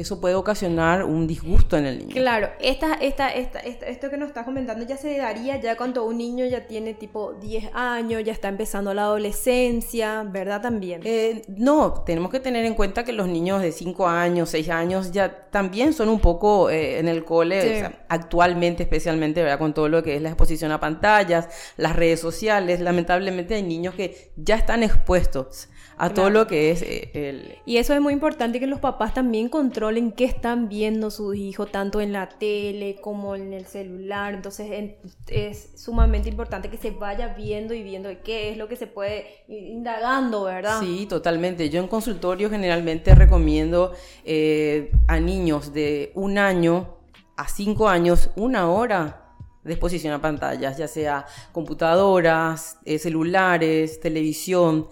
eso 0.03 0.21
puede 0.21 0.35
ocasionar 0.35 1.05
un 1.05 1.27
disgusto 1.27 1.77
en 1.77 1.87
el 1.87 1.99
niño. 1.99 2.13
Claro, 2.13 2.51
esta, 2.61 2.95
esta, 2.95 3.31
esta, 3.31 3.59
esto 3.61 4.11
que 4.11 4.17
nos 4.17 4.29
estás 4.29 4.45
comentando 4.45 4.85
ya 4.85 4.97
se 4.97 5.17
daría 5.17 5.61
ya 5.61 5.77
cuando 5.77 6.05
un 6.05 6.19
niño 6.19 6.45
ya 6.47 6.67
tiene 6.67 6.95
tipo 6.95 7.33
10 7.33 7.71
años, 7.75 8.23
ya 8.25 8.33
está 8.33 8.49
empezando 8.49 8.93
la 8.95 9.03
adolescencia, 9.03 10.23
¿verdad? 10.25 10.61
También. 10.61 11.01
Eh, 11.05 11.43
no, 11.49 12.03
tenemos 12.05 12.31
que 12.31 12.41
tener 12.41 12.65
en 12.65 12.75
cuenta 12.75 13.05
que 13.05 13.13
los 13.13 13.29
niños 13.29 13.63
de 13.63 13.73
5 13.73 14.07
años, 14.07 14.51
6 14.51 14.69
años 14.69 15.13
ya 15.13 15.49
también 15.51 15.93
son 15.93 16.09
un 16.09 16.21
poco 16.21 16.71
eh, 16.71 16.99
en 16.99 17.09
el 17.09 17.25
cole, 17.25 17.91
actualmente 18.09 18.83
especialmente, 18.83 19.43
¿verdad? 19.43 19.59
Con 19.59 19.75
todo 19.75 19.89
lo 19.89 20.03
que 20.03 20.17
es 20.17 20.23
la 20.23 20.29
exposición 20.29 20.73
a 20.73 20.81
pantallas, 20.81 21.49
las 21.77 21.97
redes 21.97 22.21
sociales, 22.21 22.81
lamentablemente 22.81 23.55
hay 23.55 23.63
niños 23.63 23.95
que 23.95 24.33
ya 24.37 24.57
están 24.57 24.83
expuestos 24.83 25.69
a 26.03 26.13
todo 26.13 26.31
lo 26.31 26.49
que 26.49 26.73
es 26.73 26.83
eh, 26.83 27.11
el... 27.15 27.59
Y 27.65 27.77
eso 27.77 27.95
es 27.95 28.01
muy 28.01 28.13
importante 28.13 28.59
que 28.59 28.67
los 28.67 28.81
papás 28.81 29.15
también 29.15 29.49
controlen 29.49 30.11
qué 30.11 30.25
están 30.25 30.69
viendo 30.69 31.13
sus 31.13 31.37
hijos, 31.37 31.71
tanto 31.71 32.01
en 32.01 32.13
la 32.13 32.29
tele 32.29 32.97
como 33.01 33.37
en 33.37 33.53
el 33.53 33.67
celular. 33.67 34.35
Entonces 34.35 34.97
es 35.29 35.71
sumamente 35.77 36.29
importante 36.29 36.71
que 36.71 36.77
se 36.77 36.91
vaya 36.91 37.35
viendo 37.35 37.73
y 37.73 37.85
viendo 37.85 38.09
qué 38.25 38.51
es 38.51 38.57
lo 38.57 38.67
que 38.67 38.75
se 38.75 38.89
puede 38.89 39.45
ir 39.47 39.63
indagando, 39.63 40.43
¿verdad? 40.43 40.81
Sí, 40.81 41.07
totalmente. 41.09 41.71
Yo 41.71 41.81
en 41.81 41.87
consultorio 41.87 42.51
generalmente 42.51 43.15
recomiendo 43.15 43.93
eh, 44.25 44.91
a 45.07 45.21
niños 45.21 45.73
de 45.73 46.11
un 46.17 46.37
año 46.37 46.97
a 47.37 47.47
cinco 47.47 47.89
años 47.89 48.31
una 48.35 48.69
hora 48.69 49.23
de 49.63 49.75
exposición 49.75 50.13
a 50.13 50.21
pantallas, 50.21 50.77
ya 50.77 50.89
sea 50.89 51.27
computadoras, 51.53 52.79
eh, 52.85 52.99
celulares, 52.99 54.01
televisión. 54.01 54.89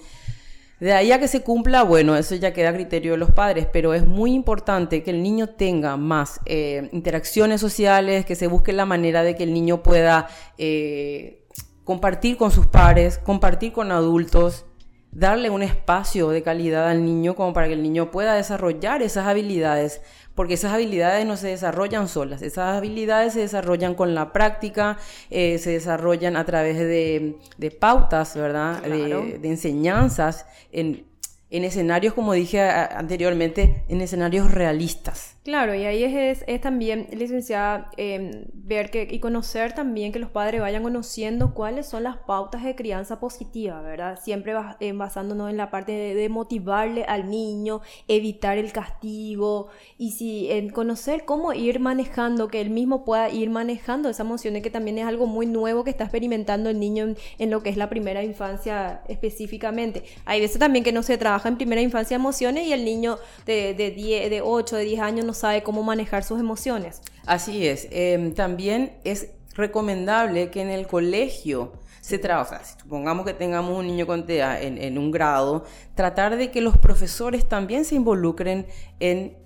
De 0.80 0.94
ahí 0.94 1.12
a 1.12 1.20
que 1.20 1.28
se 1.28 1.42
cumpla, 1.42 1.82
bueno, 1.82 2.16
eso 2.16 2.34
ya 2.34 2.54
queda 2.54 2.70
a 2.70 2.72
criterio 2.72 3.12
de 3.12 3.18
los 3.18 3.32
padres, 3.32 3.66
pero 3.70 3.92
es 3.92 4.06
muy 4.06 4.32
importante 4.32 5.02
que 5.02 5.10
el 5.10 5.22
niño 5.22 5.50
tenga 5.50 5.99
más 5.99 6.40
eh, 6.46 6.88
interacciones 6.92 7.60
sociales, 7.60 8.25
que 8.25 8.34
se 8.34 8.46
busque 8.46 8.72
la 8.72 8.87
manera 8.87 9.22
de 9.22 9.37
que 9.37 9.42
el 9.42 9.52
niño 9.52 9.82
pueda 9.82 10.28
eh, 10.56 11.46
compartir 11.84 12.38
con 12.38 12.50
sus 12.50 12.66
pares, 12.66 13.18
compartir 13.18 13.72
con 13.72 13.92
adultos, 13.92 14.64
darle 15.12 15.50
un 15.50 15.62
espacio 15.62 16.28
de 16.30 16.42
calidad 16.42 16.88
al 16.88 17.04
niño 17.04 17.34
como 17.34 17.52
para 17.52 17.66
que 17.66 17.74
el 17.74 17.82
niño 17.82 18.10
pueda 18.10 18.34
desarrollar 18.34 19.02
esas 19.02 19.26
habilidades 19.26 20.00
porque 20.34 20.54
esas 20.54 20.72
habilidades 20.72 21.26
no 21.26 21.36
se 21.36 21.48
desarrollan 21.48 22.08
solas, 22.08 22.40
esas 22.40 22.76
habilidades 22.78 23.34
se 23.34 23.40
desarrollan 23.40 23.94
con 23.94 24.14
la 24.14 24.32
práctica, 24.32 24.96
eh, 25.28 25.58
se 25.58 25.72
desarrollan 25.72 26.36
a 26.36 26.46
través 26.46 26.78
de, 26.78 27.36
pautas, 27.78 28.36
¿verdad? 28.36 28.80
De, 28.80 29.38
de, 29.38 29.48
enseñanzas 29.48 30.46
en, 30.72 31.09
en 31.50 31.64
escenarios, 31.64 32.14
como 32.14 32.33
dije 32.33 32.61
anteriormente, 32.61 33.85
en 33.88 34.00
escenarios 34.00 34.50
realistas. 34.50 35.37
Claro, 35.42 35.75
y 35.75 35.85
ahí 35.85 36.04
es, 36.04 36.45
también, 36.61 37.09
licenciada, 37.12 37.90
em, 37.97 38.45
ver 38.52 38.90
que, 38.90 39.09
y 39.11 39.21
conocer 39.21 39.73
también 39.73 40.12
que 40.12 40.19
los 40.19 40.30
padres 40.30 40.61
vayan 40.61 40.83
conociendo 40.83 41.54
cuáles 41.54 41.87
son 41.87 42.02
las 42.02 42.19
pautas 42.19 42.62
de 42.62 42.75
crianza 42.76 43.19
positiva, 43.19 43.80
¿verdad? 43.80 44.21
Siempre 44.23 44.54
eh, 44.80 44.92
basándonos 44.92 45.50
en 45.50 45.57
la 45.57 45.71
parte 45.71 45.92
de, 45.92 46.28
motivarle 46.28 47.04
al 47.04 47.28
niño, 47.28 47.80
evitar 48.07 48.59
el 48.59 48.71
castigo, 48.73 49.69
y 49.99 50.12
si 50.12 50.50
en 50.50 50.71
conocer 50.71 51.25
cómo 51.25 51.52
ir 51.52 51.80
manejando, 51.80 52.49
que 52.49 52.61
él 52.61 52.71
mismo 52.71 53.04
pueda 53.04 53.30
ir 53.30 53.50
manejando 53.50 54.09
esas 54.09 54.26
emociones, 54.26 54.62
que 54.62 54.71
también 54.71 54.99
es 54.99 55.07
algo 55.07 55.26
muy 55.26 55.47
nuevo 55.47 55.83
que 55.83 55.90
está 55.90 56.04
experimentando 56.04 56.71
el 56.71 56.78
niño 56.78 57.14
en, 57.38 57.50
lo 57.50 57.62
que 57.62 57.71
es 57.71 57.76
la 57.76 57.88
primera 57.88 58.23
infancia 58.23 59.02
específicamente. 59.09 60.04
Hay 60.26 60.40
veces 60.40 60.59
también 60.59 60.85
que 60.85 60.92
no 60.92 61.02
se 61.02 61.19
trabaja 61.19 61.39
en 61.49 61.56
primera 61.56 61.80
infancia 61.80 62.14
emociones 62.14 62.66
y 62.66 62.73
el 62.73 62.85
niño 62.85 63.18
de, 63.47 63.75
de, 63.75 63.90
10, 63.90 64.30
de 64.30 64.42
8, 64.42 64.76
de 64.76 64.85
10 64.85 65.00
años 65.00 65.26
no 65.26 65.35
sabe 65.35 65.62
cómo 65.62 65.82
manejar 65.82 66.25
sus 66.25 66.40
emociones. 66.40 67.00
Así 67.26 67.66
es. 67.66 67.88
Em, 67.90 68.35
también 68.35 68.92
es 69.04 69.28
recomendable 69.54 70.50
que 70.50 70.62
en 70.62 70.70
el 70.70 70.87
colegio 70.87 71.73
se 72.00 72.18
trabaje, 72.18 72.56
supongamos 72.80 73.26
que 73.26 73.35
tengamos 73.35 73.78
un 73.78 73.87
niño 73.87 74.06
con 74.06 74.26
TEA 74.26 74.61
en, 74.62 74.99
un 74.99 75.11
grado, 75.11 75.64
tratar 75.94 76.37
de 76.37 76.50
que 76.50 76.61
los 76.61 76.78
profesores 76.78 77.47
también 77.49 77.85
se 77.85 77.94
involucren 77.94 78.66
en, 79.00 79.37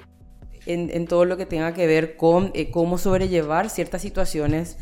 en, 0.64 1.06
todo 1.06 1.24
lo 1.24 1.36
que 1.36 1.46
tenga 1.46 1.74
que 1.74 1.86
ver 1.86 2.16
con 2.16 2.52
eh, 2.54 2.70
cómo 2.70 2.96
sobrellevar 2.96 3.70
ciertas 3.70 4.02
situaciones 4.02 4.78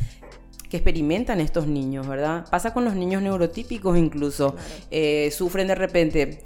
que 0.73 0.77
experimentan 0.79 1.41
estos 1.41 1.67
niños, 1.67 2.07
¿verdad? 2.07 2.47
Pasa 2.51 2.73
con 2.73 2.85
los 2.85 2.95
niños 2.95 3.21
neurotípicos 3.21 3.99
incluso. 3.99 4.57
Eh, 4.91 5.31
sufren 5.31 5.67
de 5.67 5.75
repente 5.75 6.41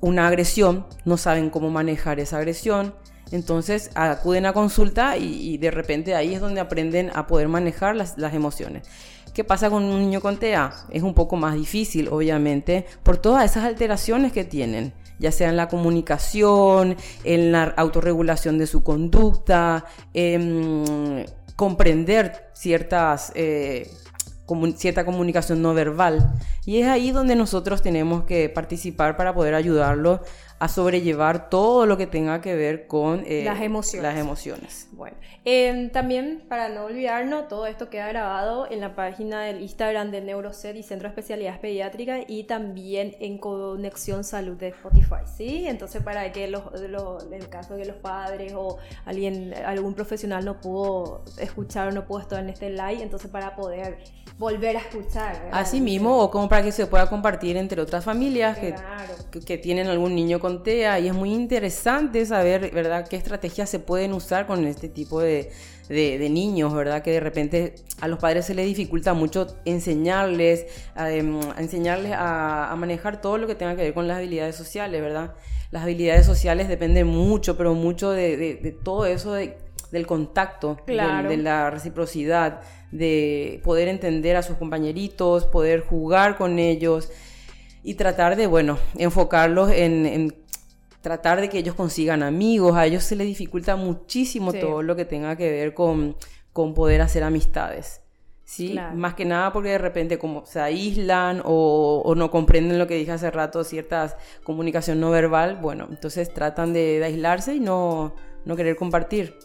una 0.00 0.26
agresión, 0.26 0.86
no 1.04 1.16
saben 1.16 1.50
cómo 1.50 1.70
manejar 1.70 2.20
esa 2.20 2.38
agresión, 2.38 2.94
entonces 3.32 3.90
acuden 3.94 4.46
a 4.46 4.52
consulta 4.52 5.16
y, 5.16 5.56
de 5.58 5.70
repente 5.70 6.14
ahí 6.14 6.34
es 6.34 6.40
donde 6.40 6.60
aprenden 6.60 7.10
a 7.14 7.26
poder 7.26 7.48
manejar 7.48 7.96
las, 7.96 8.16
emociones. 8.34 8.88
¿Qué 9.34 9.44
pasa 9.44 9.70
con 9.70 9.84
un 9.84 10.00
niño 10.00 10.20
con 10.20 10.38
TEA? 10.38 10.72
Es 10.90 11.04
un 11.04 11.14
poco 11.14 11.36
más 11.36 11.54
difícil, 11.54 12.08
obviamente, 12.08 12.86
por 13.04 13.18
todas 13.18 13.48
esas 13.48 13.64
alteraciones 13.64 14.32
que 14.32 14.42
tienen, 14.42 14.92
ya 15.20 15.30
sea 15.30 15.50
en 15.50 15.56
la 15.56 15.68
comunicación, 15.68 16.96
en 17.22 17.52
la 17.52 17.64
autorregulación 17.76 18.58
de 18.58 18.66
su 18.66 18.82
conducta, 18.82 19.84
en 20.12 21.24
comprender 21.54 22.50
ciertas, 22.54 23.30
eh, 23.36 23.88
cierta 24.76 25.04
comunicación 25.04 25.62
no 25.62 25.74
verbal. 25.74 26.32
Y 26.64 26.80
es 26.80 26.88
ahí 26.88 27.10
donde 27.10 27.36
nosotros 27.36 27.82
tenemos 27.82 28.24
que 28.24 28.48
participar 28.48 29.16
para 29.16 29.34
poder 29.34 29.54
ayudarlo 29.54 30.20
a 30.60 30.68
sobrellevar 30.68 31.48
todo 31.48 31.86
lo 31.86 31.96
que 31.96 32.06
tenga 32.06 32.42
que 32.42 32.54
ver 32.54 32.86
con 32.86 33.24
eh, 33.26 33.44
las, 33.46 33.62
emociones. 33.62 34.02
las 34.02 34.20
emociones. 34.20 34.88
Bueno, 34.92 35.16
em, 35.46 35.88
también 35.88 36.44
para 36.50 36.68
no 36.68 36.84
olvidarnos, 36.84 37.48
todo 37.48 37.66
esto 37.66 37.88
queda 37.88 38.06
grabado 38.08 38.70
en 38.70 38.80
la 38.80 38.94
página 38.94 39.40
del 39.40 39.62
Instagram 39.62 40.10
del 40.10 40.26
Neuroset 40.26 40.76
y 40.76 40.82
Centro 40.82 41.08
de 41.08 41.12
Especialidades 41.12 41.58
Pediátricas 41.60 42.24
y 42.28 42.44
también 42.44 43.16
en 43.20 43.38
Conexión 43.38 44.22
Salud 44.22 44.58
de 44.58 44.68
Spotify, 44.68 45.24
¿sí? 45.34 45.64
Entonces 45.66 46.02
para 46.02 46.30
que 46.30 46.46
los, 46.46 46.62
en 46.74 47.32
el 47.32 47.48
caso 47.48 47.74
de 47.74 47.82
que 47.82 47.88
los 47.88 47.96
padres 47.96 48.52
o 48.54 48.76
alguien, 49.06 49.54
algún 49.64 49.94
profesional 49.94 50.44
no 50.44 50.60
pudo 50.60 51.24
escuchar 51.38 51.88
o 51.88 51.92
no 51.92 52.06
pudo 52.06 52.20
estar 52.20 52.38
en 52.38 52.50
este 52.50 52.68
live, 52.68 53.02
entonces 53.02 53.30
para 53.30 53.56
poder 53.56 53.96
volver 54.40 54.76
a 54.76 54.80
escuchar. 54.80 55.50
Así 55.52 55.80
mismo, 55.80 56.18
o 56.18 56.30
como 56.30 56.48
para 56.48 56.62
que 56.62 56.72
se 56.72 56.86
pueda 56.86 57.08
compartir 57.08 57.56
entre 57.58 57.80
otras 57.80 58.04
familias 58.04 58.58
que, 58.58 58.74
que, 59.44 59.58
tienen 59.58 59.86
algún 59.86 60.14
niño 60.14 60.40
con 60.40 60.49
y 61.00 61.06
es 61.06 61.14
muy 61.14 61.32
interesante 61.32 62.24
saber, 62.26 62.70
¿verdad?, 62.72 63.06
qué 63.08 63.16
estrategias 63.16 63.70
se 63.70 63.78
pueden 63.78 64.12
usar 64.12 64.46
con 64.46 64.64
este 64.66 64.88
tipo 64.88 65.20
de, 65.20 65.50
niños, 65.88 66.72
¿verdad? 66.72 67.02
Que 67.02 67.12
de 67.12 67.20
repente 67.20 67.74
a 68.00 68.08
los 68.08 68.18
padres 68.18 68.46
se 68.46 68.54
les 68.54 68.66
dificulta 68.66 69.12
mucho 69.14 69.46
enseñarles, 69.64 70.66
em, 70.96 71.40
enseñarles 71.58 72.12
a, 72.16 72.74
manejar 72.78 73.20
todo 73.20 73.38
lo 73.38 73.46
que 73.46 73.54
tenga 73.54 73.76
que 73.76 73.82
ver 73.82 73.94
con 73.94 74.06
las 74.06 74.18
habilidades 74.18 74.56
sociales, 74.56 75.00
¿verdad? 75.00 75.34
Las 75.70 75.82
habilidades 75.82 76.26
sociales 76.26 76.68
dependen 76.68 77.06
mucho, 77.06 77.56
pero 77.56 77.74
mucho 77.74 78.10
de, 78.10 78.76
todo 78.84 79.06
eso 79.06 79.34
del 79.34 80.06
contacto, 80.06 80.76
de, 80.86 81.36
la 81.36 81.70
reciprocidad, 81.70 82.60
de 82.92 83.60
poder 83.64 83.88
entender 83.88 84.36
a 84.36 84.42
sus 84.42 84.56
compañeritos, 84.56 85.46
poder 85.46 85.80
jugar 85.80 86.36
con 86.36 86.58
ellos 86.58 87.10
y 87.82 87.94
tratar 87.94 88.36
de, 88.36 88.46
bueno, 88.46 88.78
enfocarlos 88.96 89.70
en 89.72 90.39
tratar 91.00 91.40
de 91.40 91.48
que 91.48 91.58
ellos 91.58 91.74
consigan 91.74 92.22
amigos, 92.22 92.76
a 92.76 92.86
ellos 92.86 93.04
se 93.04 93.16
les 93.16 93.26
dificulta 93.26 93.76
muchísimo 93.76 94.52
todo 94.52 94.82
lo 94.82 94.96
que 94.96 95.04
tenga 95.04 95.36
que 95.36 95.50
ver 95.50 95.74
con, 95.74 96.16
con 96.52 96.74
poder 96.74 97.00
hacer 97.00 97.22
amistades. 97.22 98.02
¿sí? 98.50 98.76
Más 98.94 99.14
que 99.14 99.24
nada 99.24 99.52
porque 99.52 99.70
de 99.70 99.78
repente 99.78 100.18
como 100.18 100.44
se 100.44 100.60
aíslan 100.60 101.40
o, 101.44 102.14
no 102.16 102.30
comprenden 102.30 102.78
lo 102.78 102.86
que 102.86 102.96
dije 102.96 103.12
hace 103.12 103.30
rato, 103.30 103.62
ciertas 103.62 104.16
comunicación 104.42 105.00
no 105.00 105.10
verbal, 105.10 105.56
bueno, 105.56 105.86
entonces 105.88 106.34
tratan 106.34 106.72
de, 106.72 107.02
aislarse 107.04 107.54
y 107.54 107.60
no, 107.60 108.14
no 108.44 108.56
querer 108.56 108.76
compartir. 108.76 109.36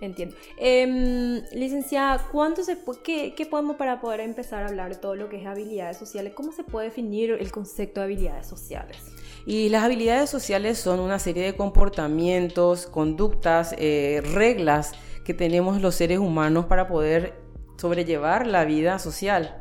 Entiendo. 0.00 0.34
Eh, 0.58 1.44
licenciada, 1.52 2.26
¿cuánto 2.32 2.64
se 2.64 2.76
qué, 3.04 3.34
qué, 3.36 3.46
podemos 3.46 3.76
para 3.76 4.00
poder 4.00 4.18
empezar 4.18 4.64
a 4.64 4.66
hablar 4.66 4.92
de 4.92 4.96
todo 4.96 5.14
lo 5.14 5.28
que 5.28 5.36
es 5.40 5.46
habilidades 5.46 5.96
sociales? 5.96 6.32
¿Cómo 6.34 6.50
se 6.50 6.64
puede 6.64 6.88
definir 6.88 7.30
el 7.30 7.52
concepto 7.52 8.00
de 8.00 8.06
habilidades 8.06 8.48
sociales? 8.48 8.98
Y 9.46 9.68
las 9.68 9.82
habilidades 9.84 10.30
sociales 10.30 10.78
son 10.78 11.00
una 11.00 11.18
serie 11.18 11.44
de 11.44 11.56
comportamientos, 11.56 12.86
conductas, 12.86 13.74
eh, 13.78 14.22
reglas 14.32 14.92
que 15.24 15.34
tenemos 15.34 15.80
los 15.80 15.94
seres 15.94 16.18
humanos 16.18 16.66
para 16.66 16.88
poder 16.88 17.34
sobrellevar 17.76 18.46
la 18.46 18.64
vida 18.64 18.98
social. 18.98 19.58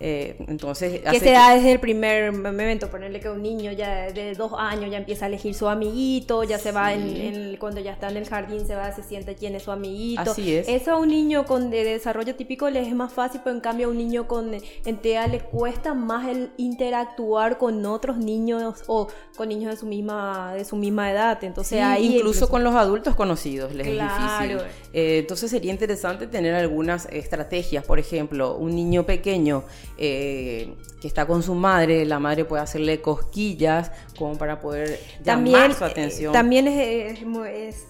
Eh, 0.00 0.36
entonces, 0.46 1.00
que 1.00 1.20
se 1.20 1.32
da 1.32 1.54
desde 1.54 1.72
el 1.72 1.80
primer 1.80 2.32
momento, 2.32 2.88
ponerle 2.88 3.20
que 3.20 3.28
un 3.28 3.42
niño 3.42 3.72
ya 3.72 4.10
de 4.12 4.34
dos 4.34 4.52
años 4.56 4.90
ya 4.90 4.98
empieza 4.98 5.24
a 5.24 5.28
elegir 5.28 5.54
su 5.54 5.68
amiguito, 5.68 6.44
ya 6.44 6.58
se 6.58 6.72
va 6.72 6.92
en, 6.92 7.56
cuando 7.56 7.80
ya 7.80 7.92
está 7.92 8.08
en 8.08 8.16
el 8.16 8.28
jardín, 8.28 8.66
se 8.66 8.74
va, 8.74 8.92
se 8.92 9.02
siente 9.02 9.34
quién 9.34 9.54
es 9.54 9.64
su 9.64 9.72
amiguito. 9.72 10.20
Así 10.20 10.54
es. 10.54 10.68
Eso 10.68 10.92
a 10.92 10.96
un 10.98 11.08
niño 11.08 11.44
con 11.44 11.70
de 11.70 11.84
desarrollo 11.84 12.34
típico 12.36 12.70
le 12.70 12.80
es 12.80 12.94
más 12.94 13.12
fácil, 13.12 13.40
pero 13.42 13.56
en 13.56 13.60
cambio 13.60 13.88
a 13.88 13.90
un 13.90 13.98
niño 13.98 14.28
con 14.28 14.52
en 14.54 14.96
TEA 14.98 15.26
le 15.26 15.40
cuesta 15.40 15.94
más 15.94 16.28
el 16.28 16.50
interactuar 16.56 17.58
con 17.58 17.84
otros 17.86 18.18
niños 18.18 18.84
o 18.86 19.08
con 19.36 19.48
niños 19.48 19.72
de 19.72 19.76
su 19.76 19.86
misma, 19.86 20.54
de 20.54 20.64
su 20.64 20.76
misma 20.76 21.10
edad. 21.10 21.42
Entonces 21.42 21.82
ahí 21.82 22.16
incluso, 22.16 22.48
con 22.48 22.62
los 22.62 22.74
adultos 22.74 23.14
conocidos 23.14 23.74
les 23.74 23.86
es 23.86 23.94
difícil. 23.94 24.58
Eh, 24.92 25.18
entonces 25.18 25.50
sería 25.50 25.72
interesante 25.72 26.26
tener 26.26 26.54
algunas 26.54 27.06
estrategias, 27.06 27.84
por 27.84 27.98
ejemplo, 27.98 28.56
un 28.56 28.74
niño 28.74 29.04
pequeño 29.04 29.64
eh, 30.00 30.74
que 31.00 31.08
está 31.08 31.26
con 31.26 31.42
su 31.42 31.54
madre, 31.54 32.04
la 32.04 32.20
madre 32.20 32.44
puede 32.44 32.62
hacerle 32.62 33.00
cosquillas 33.00 33.90
como 34.16 34.38
para 34.38 34.60
poder 34.60 35.00
llamar 35.24 35.74
su 35.74 35.84
atención. 35.84 36.32
también 36.32 36.68
es, 36.68 37.18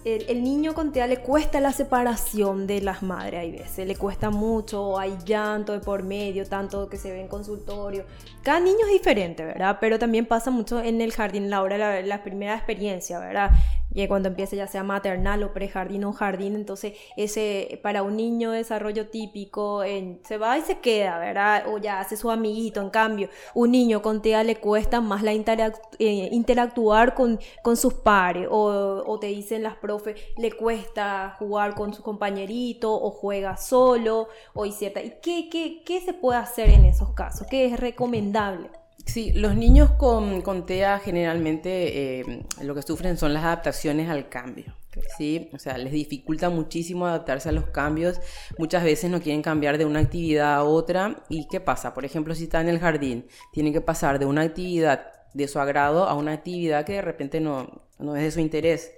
el, 0.05 0.43
niño 0.43 0.73
con 0.73 0.91
TEA 0.91 1.05
le 1.05 1.17
cuesta 1.17 1.59
la 1.59 1.71
separación 1.71 2.65
de 2.65 2.81
las 2.81 3.03
madres, 3.03 3.41
hay 3.41 3.51
veces, 3.51 3.87
le 3.87 3.95
cuesta 3.95 4.31
mucho, 4.31 4.97
hay 4.97 5.17
llanto 5.23 5.73
de 5.73 5.79
por 5.79 6.01
medio, 6.01 6.47
tanto 6.47 6.89
que 6.89 6.97
se 6.97 7.11
ve 7.11 7.21
en 7.21 7.27
consultorio. 7.27 8.05
Cada 8.41 8.59
niño 8.59 8.87
es 8.87 8.93
diferente, 8.93 9.45
¿verdad? 9.45 9.77
Pero 9.79 9.99
también 9.99 10.25
pasa 10.25 10.49
mucho 10.49 10.81
en 10.81 11.01
el 11.01 11.13
jardín, 11.13 11.49
la 11.49 11.61
hora, 11.61 11.77
la, 11.77 12.01
la 12.01 12.23
primera 12.23 12.55
experiencia, 12.55 13.19
¿verdad? 13.19 13.51
Y 13.91 14.07
cuando 14.07 14.29
empiece 14.29 14.55
ya 14.55 14.67
sea 14.67 14.83
maternal 14.83 15.43
o 15.43 15.53
prejardín 15.53 16.03
o 16.03 16.13
jardín, 16.13 16.55
entonces 16.55 16.93
ese 17.17 17.79
para 17.81 18.03
un 18.03 18.17
niño 18.17 18.51
de 18.51 18.59
desarrollo 18.59 19.07
típico 19.07 19.81
se 20.23 20.37
va 20.37 20.57
y 20.57 20.61
se 20.61 20.79
queda, 20.79 21.17
¿verdad? 21.17 21.65
O 21.67 21.79
ya 21.79 21.99
hace 21.99 22.15
su 22.15 22.29
amiguito. 22.29 22.81
En 22.81 22.89
cambio, 22.89 23.29
un 23.53 23.71
niño 23.71 24.01
con 24.01 24.21
TEA 24.21 24.43
le 24.43 24.57
cuesta 24.57 25.01
más 25.01 25.23
la 25.23 25.31
eh, 25.31 26.29
interactuar 26.31 27.15
con, 27.15 27.39
con 27.63 27.77
sus 27.77 27.93
pares 27.93 28.47
o, 28.49 29.03
o, 29.05 29.19
te 29.19 29.27
dicen 29.27 29.63
las 29.63 29.75
profes, 29.75 30.19
le 30.37 30.51
cuesta 30.51 31.35
jugar 31.39 31.75
con 31.75 31.93
su 31.93 32.03
compañerito 32.03 32.93
o 32.93 33.11
juega 33.11 33.57
solo 33.57 34.27
o 34.53 34.65
y 34.65 34.71
cierta. 34.71 35.01
¿Y 35.01 35.15
qué, 35.21 35.49
qué, 35.49 35.83
qué 35.83 36.01
se 36.01 36.13
puede 36.13 36.39
hacer 36.39 36.69
en 36.69 36.85
esos 36.85 37.13
casos? 37.13 37.47
¿Qué 37.49 37.65
es 37.65 37.79
recomendable? 37.79 38.69
Sí, 39.09 39.31
los 39.33 39.55
niños 39.55 39.89
con, 39.93 40.43
con 40.43 40.67
TEA 40.67 40.99
generalmente 40.99 42.19
eh, 42.19 42.45
lo 42.61 42.75
que 42.75 42.83
sufren 42.83 43.17
son 43.17 43.33
las 43.33 43.43
adaptaciones 43.43 44.07
al 44.07 44.29
cambio. 44.29 44.75
¿sí? 45.17 45.49
O 45.51 45.57
sea, 45.57 45.79
les 45.79 45.91
dificulta 45.91 46.51
muchísimo 46.51 47.07
adaptarse 47.07 47.49
a 47.49 47.51
los 47.51 47.65
cambios. 47.65 48.21
Muchas 48.59 48.83
veces 48.83 49.09
no 49.09 49.19
quieren 49.19 49.41
cambiar 49.41 49.79
de 49.79 49.85
una 49.85 49.99
actividad 49.99 50.53
a 50.53 50.63
otra. 50.63 51.23
¿Y 51.27 51.47
qué 51.47 51.59
pasa? 51.59 51.95
Por 51.95 52.05
ejemplo, 52.05 52.35
si 52.35 52.43
está 52.43 52.61
en 52.61 52.69
el 52.69 52.77
jardín, 52.77 53.25
tienen 53.51 53.73
que 53.73 53.81
pasar 53.81 54.19
de 54.19 54.25
una 54.25 54.41
actividad 54.43 55.11
de 55.33 55.47
su 55.47 55.59
agrado 55.59 56.03
a 56.07 56.13
una 56.13 56.33
actividad 56.33 56.85
que 56.85 56.93
de 56.93 57.01
repente 57.01 57.39
no, 57.39 57.81
no 57.97 58.15
es 58.15 58.21
de 58.21 58.31
su 58.31 58.39
interés. 58.39 58.91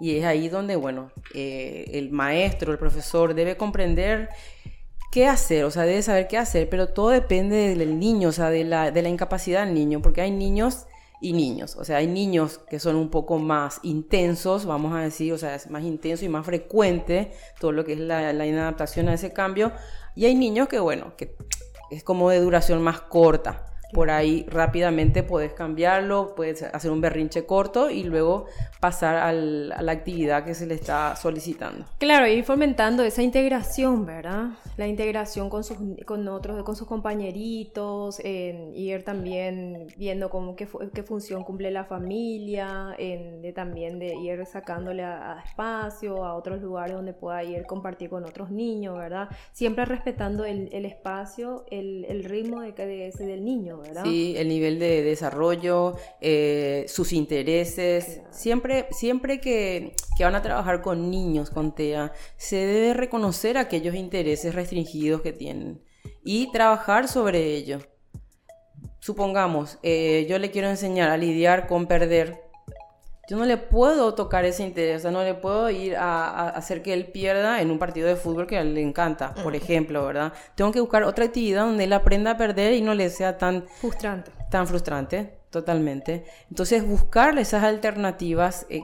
Y 0.00 0.16
es 0.16 0.24
ahí 0.24 0.48
donde, 0.48 0.74
bueno, 0.74 1.12
eh, 1.32 1.92
el 1.92 2.10
maestro, 2.10 2.72
el 2.72 2.78
profesor 2.78 3.34
debe 3.34 3.56
comprender 3.56 4.30
qué 5.14 5.28
hacer, 5.28 5.64
o 5.64 5.70
sea, 5.70 5.84
debe 5.84 6.02
saber 6.02 6.26
qué 6.26 6.38
hacer, 6.38 6.68
pero 6.68 6.88
todo 6.88 7.10
depende 7.10 7.76
del 7.76 8.00
niño, 8.00 8.30
o 8.30 8.32
sea, 8.32 8.50
de 8.50 8.64
la, 8.64 8.90
de 8.90 9.00
la 9.00 9.08
incapacidad 9.08 9.64
del 9.64 9.72
niño, 9.72 10.02
porque 10.02 10.22
hay 10.22 10.32
niños 10.32 10.86
y 11.20 11.34
niños, 11.34 11.76
o 11.76 11.84
sea, 11.84 11.98
hay 11.98 12.08
niños 12.08 12.58
que 12.68 12.80
son 12.80 12.96
un 12.96 13.10
poco 13.10 13.38
más 13.38 13.78
intensos, 13.84 14.66
vamos 14.66 14.92
a 14.92 14.98
decir, 14.98 15.32
o 15.32 15.38
sea, 15.38 15.54
es 15.54 15.70
más 15.70 15.84
intenso 15.84 16.24
y 16.24 16.28
más 16.28 16.44
frecuente 16.44 17.30
todo 17.60 17.70
lo 17.70 17.84
que 17.84 17.92
es 17.92 18.00
la, 18.00 18.32
la 18.32 18.44
inadaptación 18.44 19.08
a 19.08 19.14
ese 19.14 19.32
cambio, 19.32 19.70
y 20.16 20.24
hay 20.24 20.34
niños 20.34 20.66
que, 20.66 20.80
bueno, 20.80 21.16
que 21.16 21.36
es 21.92 22.02
como 22.02 22.28
de 22.30 22.40
duración 22.40 22.82
más 22.82 23.00
corta 23.02 23.66
por 23.92 24.10
ahí 24.10 24.46
rápidamente 24.48 25.22
puedes 25.22 25.52
cambiarlo, 25.52 26.34
puedes 26.34 26.62
hacer 26.62 26.90
un 26.90 27.00
berrinche 27.00 27.46
corto 27.46 27.90
y 27.90 28.02
luego 28.04 28.46
pasar 28.80 29.16
a 29.16 29.32
la 29.32 29.92
actividad 29.92 30.44
que 30.44 30.54
se 30.54 30.66
le 30.66 30.74
está 30.74 31.16
solicitando. 31.16 31.86
Claro, 31.98 32.26
ir 32.26 32.44
fomentando 32.44 33.02
esa 33.02 33.22
integración, 33.22 34.04
¿verdad? 34.04 34.50
La 34.76 34.86
integración 34.86 35.48
con, 35.48 35.64
sus, 35.64 35.78
con 36.04 36.26
otros, 36.28 36.62
con 36.64 36.76
sus 36.76 36.86
compañeritos, 36.86 38.20
en 38.24 38.74
ir 38.74 39.04
también 39.04 39.86
viendo 39.96 40.28
cómo 40.28 40.56
qué, 40.56 40.68
qué 40.92 41.02
función 41.02 41.44
cumple 41.44 41.70
la 41.70 41.84
familia, 41.84 42.94
en, 42.98 43.40
de 43.40 43.52
también 43.52 43.98
de 43.98 44.14
ir 44.16 44.44
sacándole 44.46 45.04
a, 45.04 45.42
espacio, 45.44 46.24
a 46.24 46.34
otros 46.34 46.60
lugares 46.60 46.94
donde 46.94 47.12
pueda 47.12 47.42
ir 47.44 47.64
compartir 47.66 48.10
con 48.10 48.24
otros 48.24 48.50
niños, 48.50 48.96
¿verdad? 48.98 49.28
Siempre 49.52 49.84
respetando 49.84 50.44
el, 50.44 50.68
el 50.72 50.84
espacio, 50.84 51.64
el, 51.70 52.04
el 52.06 52.24
ritmo 52.24 52.60
de, 52.60 52.72
de 52.72 53.06
ese 53.08 53.24
del 53.24 53.44
niño, 53.44 53.78
Sí, 54.02 54.34
el 54.36 54.48
nivel 54.48 54.78
de 54.78 55.02
desarrollo, 55.02 55.96
eh, 56.20 56.84
sus 56.88 57.12
intereses. 57.12 58.20
Siempre, 58.30 58.86
siempre 58.90 59.40
que, 59.40 59.94
que, 60.16 60.24
van 60.24 60.34
a 60.34 60.42
trabajar 60.42 60.82
con 60.82 61.10
niños 61.10 61.50
con 61.50 61.74
TEA, 61.74 62.12
se 62.36 62.56
debe 62.56 62.94
reconocer 62.94 63.58
aquellos 63.58 63.94
intereses 63.94 64.54
restringidos 64.54 65.22
que 65.22 65.32
tienen 65.32 65.82
y 66.24 66.50
trabajar 66.52 67.08
sobre 67.08 67.54
ello. 67.54 67.80
Supongamos, 69.00 69.78
eh, 69.82 70.26
yo 70.28 70.38
le 70.38 70.50
quiero 70.50 70.68
enseñar 70.68 71.10
a 71.10 71.16
lidiar 71.18 71.66
con 71.66 71.86
perder 71.86 72.43
yo 73.28 73.36
no 73.36 73.44
le 73.44 73.56
puedo 73.56 74.14
tocar 74.14 74.44
ese 74.44 74.62
interés, 74.62 74.98
o 74.98 75.02
sea, 75.02 75.10
no 75.10 75.22
le 75.22 75.34
puedo 75.34 75.70
ir 75.70 75.96
a, 75.96 76.48
hacer 76.50 76.82
que 76.82 76.92
él 76.92 77.06
pierda 77.06 77.60
en 77.60 77.70
un 77.70 77.78
partido 77.78 78.08
de 78.08 78.16
fútbol 78.16 78.46
que 78.46 78.58
a 78.58 78.60
él 78.60 78.74
le 78.74 78.82
encanta, 78.82 79.34
por 79.34 79.56
ejemplo, 79.56 80.04
¿verdad? 80.06 80.32
Tengo 80.54 80.72
que 80.72 80.80
buscar 80.80 81.04
otra 81.04 81.24
actividad 81.24 81.64
donde 81.64 81.84
él 81.84 81.92
aprenda 81.92 82.32
a 82.32 82.36
perder 82.36 82.74
y 82.74 82.82
no 82.82 82.94
le 82.94 83.08
sea 83.10 83.38
tan 83.38 83.64
frustrante. 83.80 84.30
Tan 84.50 84.66
frustrante, 84.66 85.38
totalmente. 85.50 86.24
Entonces, 86.50 86.86
buscar 86.86 87.38
esas 87.38 87.64
alternativas 87.64 88.66
eh, 88.68 88.82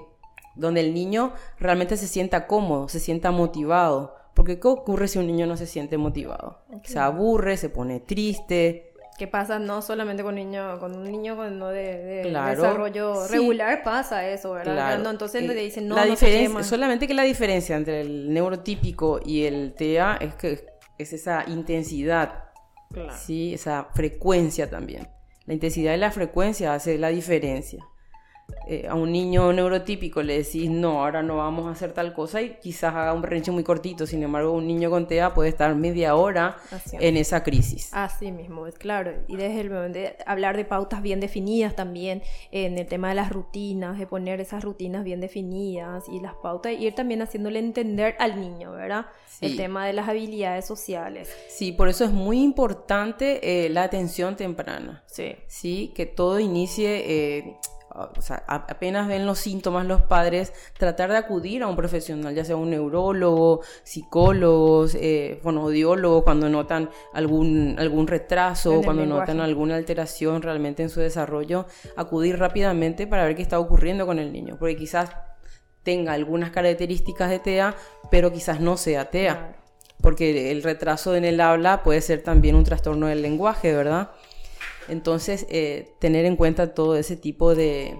donde 0.54 0.80
el 0.80 0.94
niño 0.94 1.32
realmente 1.58 1.96
se 1.96 2.08
sienta 2.08 2.46
cómodo, 2.46 2.88
se 2.88 3.00
sienta 3.00 3.30
motivado. 3.30 4.16
Porque 4.34 4.60
¿qué 4.60 4.68
ocurre 4.68 5.08
si 5.08 5.18
un 5.18 5.26
niño 5.26 5.46
no 5.46 5.56
se 5.56 5.66
siente 5.66 5.98
motivado? 5.98 6.62
Se 6.84 6.98
aburre, 6.98 7.56
se 7.56 7.68
pone 7.68 8.00
triste, 8.00 8.89
que 9.20 9.26
pasa 9.26 9.58
no 9.58 9.82
solamente 9.82 10.22
con 10.22 10.34
niño, 10.34 10.78
con 10.78 10.96
un 10.96 11.04
niño 11.12 11.36
con 11.36 11.58
no 11.58 11.68
de, 11.68 12.32
desarrollo 12.32 13.28
regular 13.28 13.82
pasa 13.82 14.26
eso, 14.26 14.52
¿verdad? 14.52 14.98
No, 14.98 15.10
entonces 15.10 15.42
le 15.42 15.54
dicen 15.54 15.88
no, 15.88 15.94
la 15.94 16.06
diferencia, 16.06 16.62
solamente 16.62 17.06
que 17.06 17.12
la 17.12 17.24
diferencia 17.24 17.76
entre 17.76 18.00
el 18.00 18.32
neurotípico 18.32 19.20
y 19.22 19.44
el 19.44 19.74
TEA 19.74 20.16
es 20.22 20.34
que 20.36 20.64
es 20.96 21.12
esa 21.12 21.44
intensidad, 21.48 22.44
sí, 23.18 23.52
esa 23.52 23.88
frecuencia 23.94 24.70
también. 24.70 25.06
La 25.44 25.52
intensidad 25.52 25.92
y 25.92 25.98
la 25.98 26.10
frecuencia 26.10 26.72
hace 26.72 26.96
la 26.96 27.10
diferencia. 27.10 27.84
Eh, 28.66 28.86
a 28.88 28.94
un 28.94 29.10
niño 29.12 29.52
neurotípico 29.52 30.22
le 30.22 30.38
decís, 30.38 30.70
no, 30.70 31.02
ahora 31.02 31.22
no 31.22 31.36
vamos 31.38 31.66
a 31.66 31.72
hacer 31.72 31.92
tal 31.92 32.12
cosa 32.12 32.40
y 32.40 32.56
quizás 32.60 32.94
haga 32.94 33.12
un 33.12 33.22
berrinche 33.22 33.50
muy 33.50 33.64
cortito. 33.64 34.06
Sin 34.06 34.22
embargo, 34.22 34.52
un 34.52 34.66
niño 34.66 34.90
con 34.90 35.06
TEA 35.06 35.34
puede 35.34 35.48
estar 35.48 35.74
media 35.74 36.14
hora 36.14 36.56
en 36.92 37.16
esa 37.16 37.42
crisis. 37.42 37.90
Así 37.92 38.32
mismo, 38.32 38.66
es 38.66 38.78
claro. 38.78 39.12
Y 39.28 39.36
desde 39.36 39.60
el 39.60 39.70
momento 39.70 39.98
de 39.98 40.16
hablar 40.26 40.56
de 40.56 40.64
pautas 40.64 41.02
bien 41.02 41.20
definidas 41.20 41.74
también, 41.74 42.22
en 42.50 42.78
el 42.78 42.86
tema 42.86 43.08
de 43.08 43.14
las 43.16 43.30
rutinas, 43.30 43.98
de 43.98 44.06
poner 44.06 44.40
esas 44.40 44.62
rutinas 44.62 45.04
bien 45.04 45.20
definidas 45.20 46.08
y 46.08 46.20
las 46.20 46.34
pautas, 46.34 46.72
ir 46.72 46.94
también 46.94 47.22
haciéndole 47.22 47.58
entender 47.58 48.14
al 48.18 48.40
niño, 48.40 48.72
¿verdad? 48.72 49.06
El 49.40 49.56
tema 49.56 49.86
de 49.86 49.94
las 49.94 50.08
habilidades 50.08 50.66
sociales. 50.66 51.34
Sí, 51.48 51.72
por 51.72 51.88
eso 51.88 52.04
es 52.04 52.10
muy 52.10 52.42
importante 52.42 53.64
eh, 53.64 53.68
la 53.70 53.84
atención 53.84 54.36
temprana. 54.36 55.02
Sí. 55.06 55.34
Sí, 55.46 55.92
que 55.94 56.06
todo 56.06 56.38
inicie... 56.38 57.04
Eh, 57.06 57.56
o 57.92 58.22
sea, 58.22 58.44
apenas 58.46 59.08
ven 59.08 59.26
los 59.26 59.38
síntomas 59.38 59.84
los 59.84 60.02
padres, 60.02 60.52
tratar 60.78 61.10
de 61.10 61.16
acudir 61.16 61.62
a 61.62 61.66
un 61.66 61.76
profesional, 61.76 62.34
ya 62.34 62.44
sea 62.44 62.56
un 62.56 62.70
neurólogo, 62.70 63.62
psicólogos, 63.82 64.94
eh, 64.94 65.40
fonoaudiólogos, 65.42 66.22
cuando 66.22 66.48
notan 66.48 66.90
algún, 67.12 67.76
algún 67.78 68.06
retraso, 68.06 68.80
cuando 68.84 69.06
notan 69.06 69.40
alguna 69.40 69.76
alteración 69.76 70.42
realmente 70.42 70.82
en 70.82 70.88
su 70.88 71.00
desarrollo, 71.00 71.66
acudir 71.96 72.38
rápidamente 72.38 73.06
para 73.06 73.24
ver 73.24 73.34
qué 73.34 73.42
está 73.42 73.58
ocurriendo 73.58 74.06
con 74.06 74.18
el 74.18 74.32
niño, 74.32 74.56
porque 74.58 74.76
quizás 74.76 75.10
tenga 75.82 76.12
algunas 76.12 76.50
características 76.50 77.30
de 77.30 77.38
TEA, 77.40 77.74
pero 78.10 78.32
quizás 78.32 78.60
no 78.60 78.76
sea 78.76 79.10
TEA, 79.10 79.56
porque 80.00 80.52
el 80.52 80.62
retraso 80.62 81.16
en 81.16 81.24
el 81.24 81.40
habla 81.40 81.82
puede 81.82 82.00
ser 82.00 82.22
también 82.22 82.54
un 82.54 82.64
trastorno 82.64 83.06
del 83.06 83.22
lenguaje, 83.22 83.74
¿verdad? 83.74 84.10
Entonces, 84.90 85.46
eh, 85.50 85.94
tener 85.98 86.24
en 86.24 86.36
cuenta 86.36 86.74
todo 86.74 86.96
ese 86.96 87.16
tipo 87.16 87.54
de, 87.54 87.96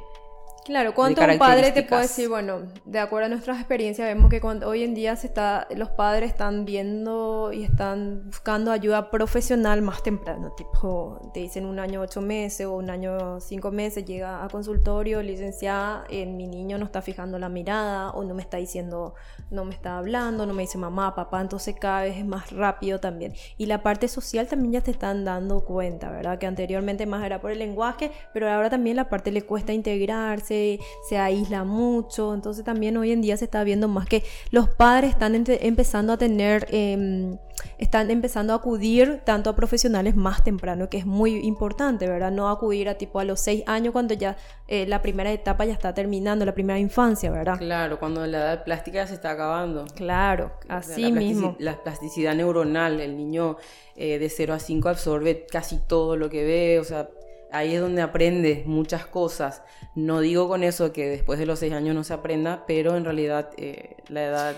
Claro, 0.64 0.94
cuando 0.94 1.22
un 1.22 1.38
padre 1.38 1.72
te 1.72 1.82
puede 1.82 2.02
decir, 2.02 2.28
bueno, 2.28 2.60
de 2.84 2.98
acuerdo 2.98 3.26
a 3.26 3.28
nuestras 3.30 3.58
experiencias, 3.58 4.06
vemos 4.06 4.28
que 4.28 4.40
cuando, 4.40 4.68
hoy 4.68 4.84
en 4.84 4.94
día 4.94 5.16
se 5.16 5.26
está, 5.26 5.66
los 5.74 5.88
padres 5.90 6.30
están 6.30 6.64
viendo 6.64 7.50
y 7.52 7.64
están 7.64 8.26
buscando 8.26 8.70
ayuda 8.70 9.10
profesional 9.10 9.80
más 9.82 10.02
temprano, 10.02 10.52
tipo, 10.56 11.30
te 11.32 11.40
dicen 11.40 11.64
un 11.64 11.78
año 11.78 12.02
ocho 12.02 12.20
meses 12.20 12.66
o 12.66 12.74
un 12.74 12.90
año 12.90 13.40
cinco 13.40 13.70
meses, 13.70 14.04
llega 14.04 14.44
a 14.44 14.48
consultorio, 14.48 15.22
licenciada, 15.22 16.04
en 16.10 16.36
mi 16.36 16.46
niño 16.46 16.78
no 16.78 16.84
está 16.84 17.00
fijando 17.00 17.38
la 17.38 17.48
mirada 17.48 18.10
o 18.10 18.22
no 18.22 18.34
me 18.34 18.42
está 18.42 18.58
diciendo, 18.58 19.14
no 19.50 19.64
me 19.64 19.74
está 19.74 19.98
hablando, 19.98 20.46
no 20.46 20.52
me 20.52 20.62
dice 20.62 20.76
mamá, 20.76 21.14
papá, 21.14 21.40
entonces 21.40 21.74
cada 21.80 22.02
vez 22.02 22.18
es 22.18 22.26
más 22.26 22.52
rápido 22.52 23.00
también. 23.00 23.32
Y 23.56 23.66
la 23.66 23.82
parte 23.82 24.08
social 24.08 24.46
también 24.46 24.72
ya 24.74 24.80
te 24.82 24.90
están 24.90 25.24
dando 25.24 25.64
cuenta, 25.64 26.10
¿verdad? 26.10 26.38
Que 26.38 26.46
anteriormente 26.46 27.06
más 27.06 27.24
era 27.24 27.40
por 27.40 27.50
el 27.50 27.58
lenguaje, 27.58 28.12
pero 28.34 28.48
ahora 28.50 28.68
también 28.68 28.96
la 28.96 29.08
parte 29.08 29.32
le 29.32 29.42
cuesta 29.42 29.72
integrarse 29.72 30.59
se, 31.08 31.18
aísla 31.18 31.64
mucho. 31.64 32.34
Entonces 32.34 32.64
también 32.64 32.96
hoy 32.96 33.12
en 33.12 33.22
día 33.22 33.36
se 33.36 33.44
está 33.44 33.64
viendo 33.64 33.88
más 33.88 34.06
que 34.06 34.22
los 34.50 34.68
padres 34.68 35.10
están 35.10 35.34
empezando 35.34 36.12
a 36.12 36.18
tener, 36.18 36.66
em, 36.70 37.38
están 37.78 38.10
empezando 38.10 38.52
a 38.52 38.56
acudir 38.56 39.20
tanto 39.24 39.50
a 39.50 39.56
profesionales 39.56 40.16
más 40.16 40.42
temprano, 40.42 40.88
que 40.88 40.98
es 40.98 41.06
muy 41.06 41.36
importante, 41.46 42.08
¿verdad? 42.08 42.30
No 42.30 42.48
acudir 42.48 42.88
a 42.88 42.94
tipo 42.94 43.20
a 43.20 43.24
los 43.24 43.40
seis 43.40 43.62
años 43.66 43.92
cuando 43.92 44.14
ya 44.14 44.36
eh, 44.68 44.86
la 44.86 45.02
primera 45.02 45.30
etapa 45.30 45.64
ya 45.64 45.72
está 45.72 45.92
terminando, 45.92 46.44
la 46.44 46.54
primera 46.54 46.78
infancia, 46.78 47.30
¿verdad? 47.30 47.58
Claro, 47.58 47.98
cuando 47.98 48.26
la 48.26 48.38
edad 48.38 48.64
plástica 48.64 49.06
se 49.06 49.14
está 49.14 49.30
acabando. 49.30 49.84
Claro, 49.94 50.52
así 50.68 51.12
mismo. 51.12 51.56
La 51.58 51.82
plasticidad 51.82 52.34
neuronal, 52.34 53.00
el 53.00 53.16
niño 53.16 53.56
eh, 53.96 54.18
de 54.18 54.28
0 54.28 54.54
a 54.54 54.58
5 54.58 54.88
absorbe 54.88 55.46
casi 55.50 55.78
todo 55.78 56.16
lo 56.16 56.30
que 56.30 56.44
ve, 56.44 56.78
o 56.80 56.84
sea, 56.84 57.10
ahí 57.52 57.74
es 57.74 57.80
donde 57.80 58.02
aprendes 58.02 58.66
muchas 58.66 59.06
cosas. 59.06 59.62
No 59.94 60.20
digo 60.20 60.48
con 60.48 60.62
eso 60.62 60.92
que 60.92 61.08
después 61.08 61.38
de 61.38 61.46
los 61.46 61.58
seis 61.58 61.72
años 61.72 61.94
no 61.94 62.04
se 62.04 62.14
aprenda, 62.14 62.64
pero 62.66 62.96
en 62.96 63.04
realidad 63.04 63.50
eh, 63.56 63.96
la 64.08 64.24
edad 64.24 64.56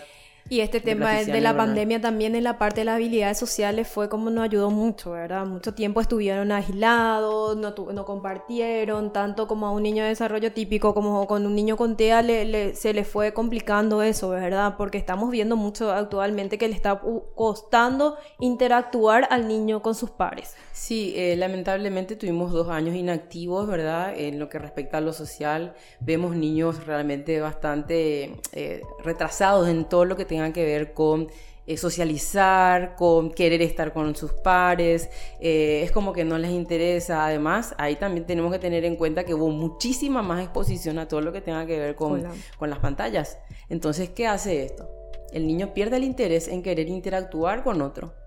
y 0.49 0.61
este 0.61 0.81
tema 0.81 1.13
de, 1.13 1.41
la 1.41 1.57
pandemia 1.57 2.01
también 2.01 2.35
en 2.35 2.45
la 2.45 2.59
parte 2.59 2.81
de 2.81 2.85
las 2.85 2.97
habilidades 2.97 3.39
sociales 3.39 3.89
fue 3.89 4.09
como 4.09 4.29
nos 4.29 4.45
ayudó 4.45 4.71
mucho, 4.71 5.13
¿verdad? 5.13 5.47
Mucho 5.47 5.73
tiempo 5.73 6.01
estuvieron 6.01 6.53
aislados, 6.53 7.57
no, 7.57 7.75
no 7.93 8.05
compartieron, 8.05 9.13
tanto 9.13 9.47
como 9.47 9.67
a 9.67 9.71
un 9.71 9.83
niño 9.83 10.03
de 10.03 10.11
desarrollo 10.11 10.53
típico 10.53 10.95
como 10.95 11.27
con 11.27 11.47
un 11.47 11.55
niño 11.55 11.77
con 11.77 11.97
TEA 11.97 12.23
le, 12.23 12.75
se 12.75 12.93
le 12.93 13.05
fue 13.05 13.33
complicando 13.33 14.03
eso, 14.03 14.31
¿verdad? 14.31 14.75
Porque 14.77 14.99
estamos 14.99 15.31
viendo 15.31 15.57
mucho 15.57 15.91
actualmente 15.91 16.59
que 16.59 16.69
le 16.69 16.75
está 16.75 17.01
costando 17.35 18.19
interactuar 18.39 19.29
al 19.31 19.49
niño 19.49 19.81
con 19.81 19.95
sus 19.95 20.11
pares. 20.11 20.55
Sí, 20.83 21.13
eh, 21.15 21.37
lamentablemente 21.37 22.17
tuvimos 22.17 22.51
dos 22.51 22.69
años 22.69 22.97
inactivos, 22.97 23.69
¿verdad? 23.69 24.19
En 24.19 24.41
lo 24.41 24.49
que 24.49 24.59
respecta 24.59 24.99
a 24.99 25.01
lo 25.01 25.13
social, 25.13 25.75
vemos 26.01 26.35
niños 26.35 26.87
realmente 26.87 27.41
bastante 27.41 28.41
eh, 28.51 28.83
retrasados 29.05 29.69
en 29.69 29.85
todo 29.89 30.05
lo 30.05 30.17
que 30.17 30.25
tenga 30.25 30.53
que 30.53 30.65
ver 30.65 30.93
con 30.93 31.29
eh, 31.69 31.77
socializar, 31.77 32.97
con 32.97 33.31
querer 33.31 33.63
estar 33.63 33.93
con 33.93 34.17
sus 34.17 34.33
pares, 34.33 35.09
eh, 35.39 35.83
es 35.85 35.93
como 35.93 36.13
que 36.13 36.25
no 36.25 36.37
les 36.37 36.51
interesa. 36.51 37.27
Además, 37.27 37.77
ahí 37.79 37.95
también 37.95 38.27
tenemos 38.27 38.51
que 38.51 38.59
tener 38.59 38.85
en 38.85 38.97
cuenta 38.97 39.23
que 39.23 39.35
hubo 39.35 39.51
muchísima 39.51 40.21
más 40.21 40.43
exposición 40.43 40.99
a 40.99 41.07
todo 41.07 41.21
lo 41.21 41.33
que 41.33 41.41
tenga 41.41 41.65
que 41.65 41.79
ver 41.79 41.95
con, 41.95 42.25
con 42.59 42.71
las 42.71 42.81
pantallas. 42.81 43.39
Entonces, 43.69 44.11
¿qué 44.11 44.27
hace 44.27 44.65
esto? 44.65 44.91
El 45.33 45.47
niño 45.47 45.75
pierde 45.75 45.99
el 45.99 46.03
interés 46.03 46.49
en 46.49 46.61
querer 46.61 46.89
interactuar 46.89 47.63
con 47.63 47.83
otro. 47.83 48.21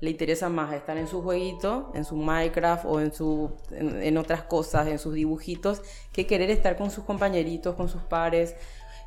Le 0.00 0.10
interesa 0.10 0.48
más 0.48 0.72
estar 0.72 0.96
en 0.96 1.06
su 1.06 1.22
jueguito, 1.22 1.92
en 1.94 2.04
su 2.04 2.16
Minecraft 2.16 2.84
o 2.86 3.00
en, 3.00 3.12
su, 3.12 3.50
en 3.70 4.16
otras 4.16 4.42
cosas, 4.42 4.88
en 4.88 4.98
sus 4.98 5.14
dibujitos, 5.14 5.82
que 6.12 6.26
querer 6.26 6.50
estar 6.50 6.76
con 6.76 6.90
sus 6.90 7.04
compañeritos, 7.04 7.74
con 7.74 7.88
sus 7.88 8.02
pares. 8.02 8.56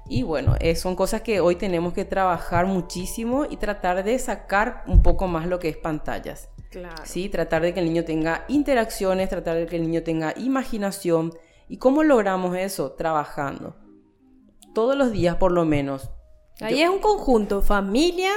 Y 0.07 0.23
bueno, 0.23 0.55
eh, 0.59 0.75
son 0.75 0.95
cosas 0.95 1.21
que 1.21 1.39
hoy 1.39 1.55
tenemos 1.55 1.93
que 1.93 2.05
trabajar 2.05 2.65
muchísimo 2.65 3.45
y 3.49 3.57
tratar 3.57 4.03
de 4.03 4.19
sacar 4.19 4.83
un 4.85 5.01
poco 5.01 5.27
más 5.27 5.47
lo 5.47 5.59
que 5.59 5.69
es 5.69 5.77
pantallas. 5.77 6.49
Claro. 6.69 7.03
¿sí? 7.05 7.29
Tratar 7.29 7.61
de 7.61 7.73
que 7.73 7.79
el 7.79 7.85
niño 7.85 8.03
tenga 8.03 8.45
interacciones, 8.47 9.29
tratar 9.29 9.57
de 9.57 9.65
que 9.65 9.77
el 9.77 9.83
niño 9.83 10.03
tenga 10.03 10.33
imaginación. 10.37 11.33
¿Y 11.69 11.77
cómo 11.77 12.03
logramos 12.03 12.55
eso? 12.57 12.91
Trabajando. 12.91 13.75
Todos 14.73 14.95
los 14.95 15.11
días 15.11 15.37
por 15.37 15.51
lo 15.51 15.65
menos. 15.65 16.11
Ahí 16.61 16.81
es 16.81 16.89
un 16.89 16.99
conjunto, 16.99 17.61
familia, 17.61 18.31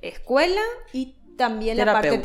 escuela 0.00 0.60
y 0.92 1.17
también 1.38 1.76
la 1.78 1.86
parte 1.86 2.18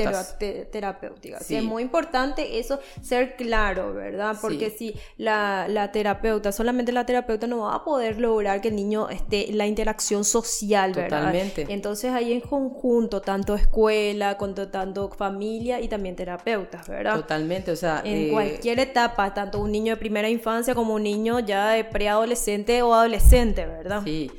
terapéutica. 0.71 1.37
es 1.37 1.63
muy 1.63 1.83
importante 1.83 2.59
eso, 2.59 2.79
ser 3.01 3.37
claro, 3.37 3.93
¿verdad? 3.93 4.35
Porque 4.41 4.71
si 4.71 4.95
la, 5.17 5.89
terapeuta, 5.93 6.51
solamente 6.51 6.91
la 6.91 7.05
terapeuta 7.05 7.47
no 7.47 7.59
va 7.59 7.75
a 7.75 7.83
poder 7.85 8.19
lograr 8.19 8.59
que 8.59 8.69
el 8.69 8.75
niño 8.75 9.07
esté 9.09 9.53
la 9.53 9.67
interacción 9.67 10.25
social, 10.25 10.93
¿verdad? 10.93 11.19
Totalmente. 11.19 11.65
Entonces 11.69 12.11
ahí 12.11 12.33
en 12.33 12.41
conjunto, 12.41 13.21
tanto 13.21 13.55
escuela, 13.55 14.37
con 14.37 14.55
tanto 14.55 15.09
familia 15.09 15.79
y 15.79 15.87
también 15.87 16.15
terapeutas, 16.15 16.87
¿verdad? 16.89 17.15
Totalmente, 17.15 17.71
o 17.71 17.75
sea... 17.75 18.01
En 18.03 18.27
eh, 18.27 18.29
cualquier 18.31 18.79
etapa, 18.79 19.33
tanto 19.33 19.59
un 19.59 19.71
niño 19.71 19.93
de 19.93 19.97
primera 19.97 20.27
infancia 20.27 20.73
como 20.73 20.95
un 20.95 21.03
niño 21.03 21.39
ya 21.39 21.69
de 21.69 21.83
preadolescente 21.83 22.81
o 22.81 22.93
adolescente, 22.93 23.65
¿verdad? 23.65 24.01
Sí 24.03 24.31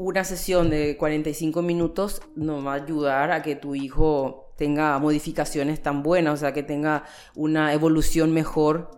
una 0.00 0.24
sesión 0.24 0.70
de 0.70 0.96
45 0.96 1.60
minutos 1.60 2.22
no 2.34 2.64
va 2.64 2.72
a 2.72 2.76
ayudar 2.76 3.32
a 3.32 3.42
que 3.42 3.54
tu 3.54 3.74
hijo 3.74 4.54
tenga 4.56 4.98
modificaciones 4.98 5.82
tan 5.82 6.02
buenas, 6.02 6.32
o 6.32 6.36
sea, 6.38 6.54
que 6.54 6.62
tenga 6.62 7.04
una 7.34 7.74
evolución 7.74 8.32
mejor. 8.32 8.92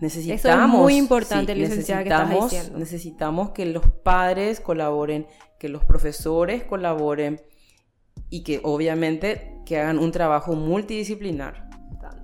Necesitamos, 0.00 0.44
Eso 0.46 0.62
es 0.62 0.68
muy 0.68 0.96
importante, 0.96 1.54
licenciada, 1.54 2.04
necesitamos, 2.04 2.50
que 2.50 2.56
estás 2.56 2.78
necesitamos 2.78 3.50
que 3.50 3.66
los 3.66 3.86
padres 4.02 4.60
colaboren, 4.60 5.26
que 5.58 5.68
los 5.68 5.84
profesores 5.84 6.64
colaboren 6.64 7.38
y 8.30 8.42
que 8.42 8.60
obviamente 8.62 9.60
que 9.66 9.78
hagan 9.78 9.98
un 9.98 10.10
trabajo 10.10 10.54
multidisciplinar. 10.54 11.68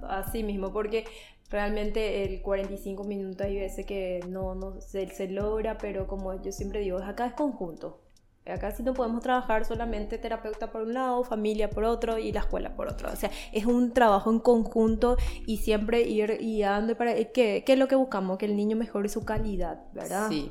así 0.08 0.42
mismo, 0.42 0.72
porque 0.72 1.04
realmente 1.50 2.24
el 2.24 2.40
45 2.40 3.04
minutos 3.04 3.42
hay 3.46 3.56
veces 3.56 3.84
que 3.84 4.20
no, 4.26 4.54
no 4.54 4.80
se, 4.80 5.06
se, 5.08 5.28
logra, 5.28 5.76
pero 5.76 6.06
como 6.06 6.40
yo 6.42 6.50
siempre 6.50 6.80
digo, 6.80 6.96
acá 6.96 7.26
es 7.26 7.34
conjunto. 7.34 8.01
Acá 8.44 8.72
sí 8.72 8.82
no 8.82 8.92
podemos 8.92 9.22
trabajar 9.22 9.64
solamente 9.64 10.18
terapeuta 10.18 10.72
por 10.72 10.82
un 10.82 10.94
lado, 10.94 11.22
familia 11.22 11.70
por 11.70 11.84
otro 11.84 12.18
y 12.18 12.32
la 12.32 12.40
escuela 12.40 12.74
por 12.74 12.88
otro. 12.88 13.10
O 13.12 13.16
sea, 13.16 13.30
es 13.52 13.66
un 13.66 13.92
trabajo 13.92 14.30
en 14.30 14.40
conjunto 14.40 15.16
y 15.46 15.58
siempre 15.58 16.02
ir 16.02 16.38
guiando 16.38 16.96
para... 16.96 17.14
¿Qué, 17.14 17.62
qué 17.64 17.72
es 17.72 17.78
lo 17.78 17.86
que 17.86 17.94
buscamos? 17.94 18.38
Que 18.38 18.46
el 18.46 18.56
niño 18.56 18.76
mejore 18.76 19.08
su 19.08 19.24
calidad, 19.24 19.84
¿verdad? 19.92 20.28
Sí. 20.28 20.50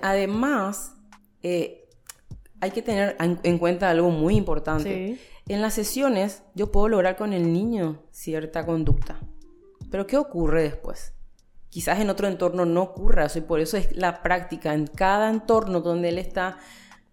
además, 0.00 0.94
eh, 1.42 1.88
hay 2.60 2.70
que 2.70 2.82
tener 2.82 3.16
en 3.18 3.58
cuenta 3.58 3.90
algo 3.90 4.10
muy 4.10 4.36
importante. 4.36 5.18
En 5.48 5.60
las 5.60 5.74
sesiones 5.74 6.44
yo 6.54 6.70
puedo 6.70 6.88
lograr 6.88 7.16
con 7.16 7.32
el 7.32 7.52
niño 7.52 8.04
cierta 8.12 8.64
conducta. 8.64 9.18
Pero 9.90 10.06
¿qué 10.06 10.16
ocurre 10.16 10.62
después? 10.62 11.14
Quizás 11.70 12.00
en 12.00 12.10
otro 12.10 12.28
entorno 12.28 12.64
no 12.64 12.82
ocurra 12.82 13.26
y 13.34 13.40
por 13.40 13.60
eso 13.60 13.76
es 13.76 13.94
la 13.96 14.22
práctica 14.22 14.74
en 14.74 14.86
cada 14.86 15.30
entorno 15.30 15.80
donde 15.80 16.08
él 16.10 16.18
está 16.18 16.58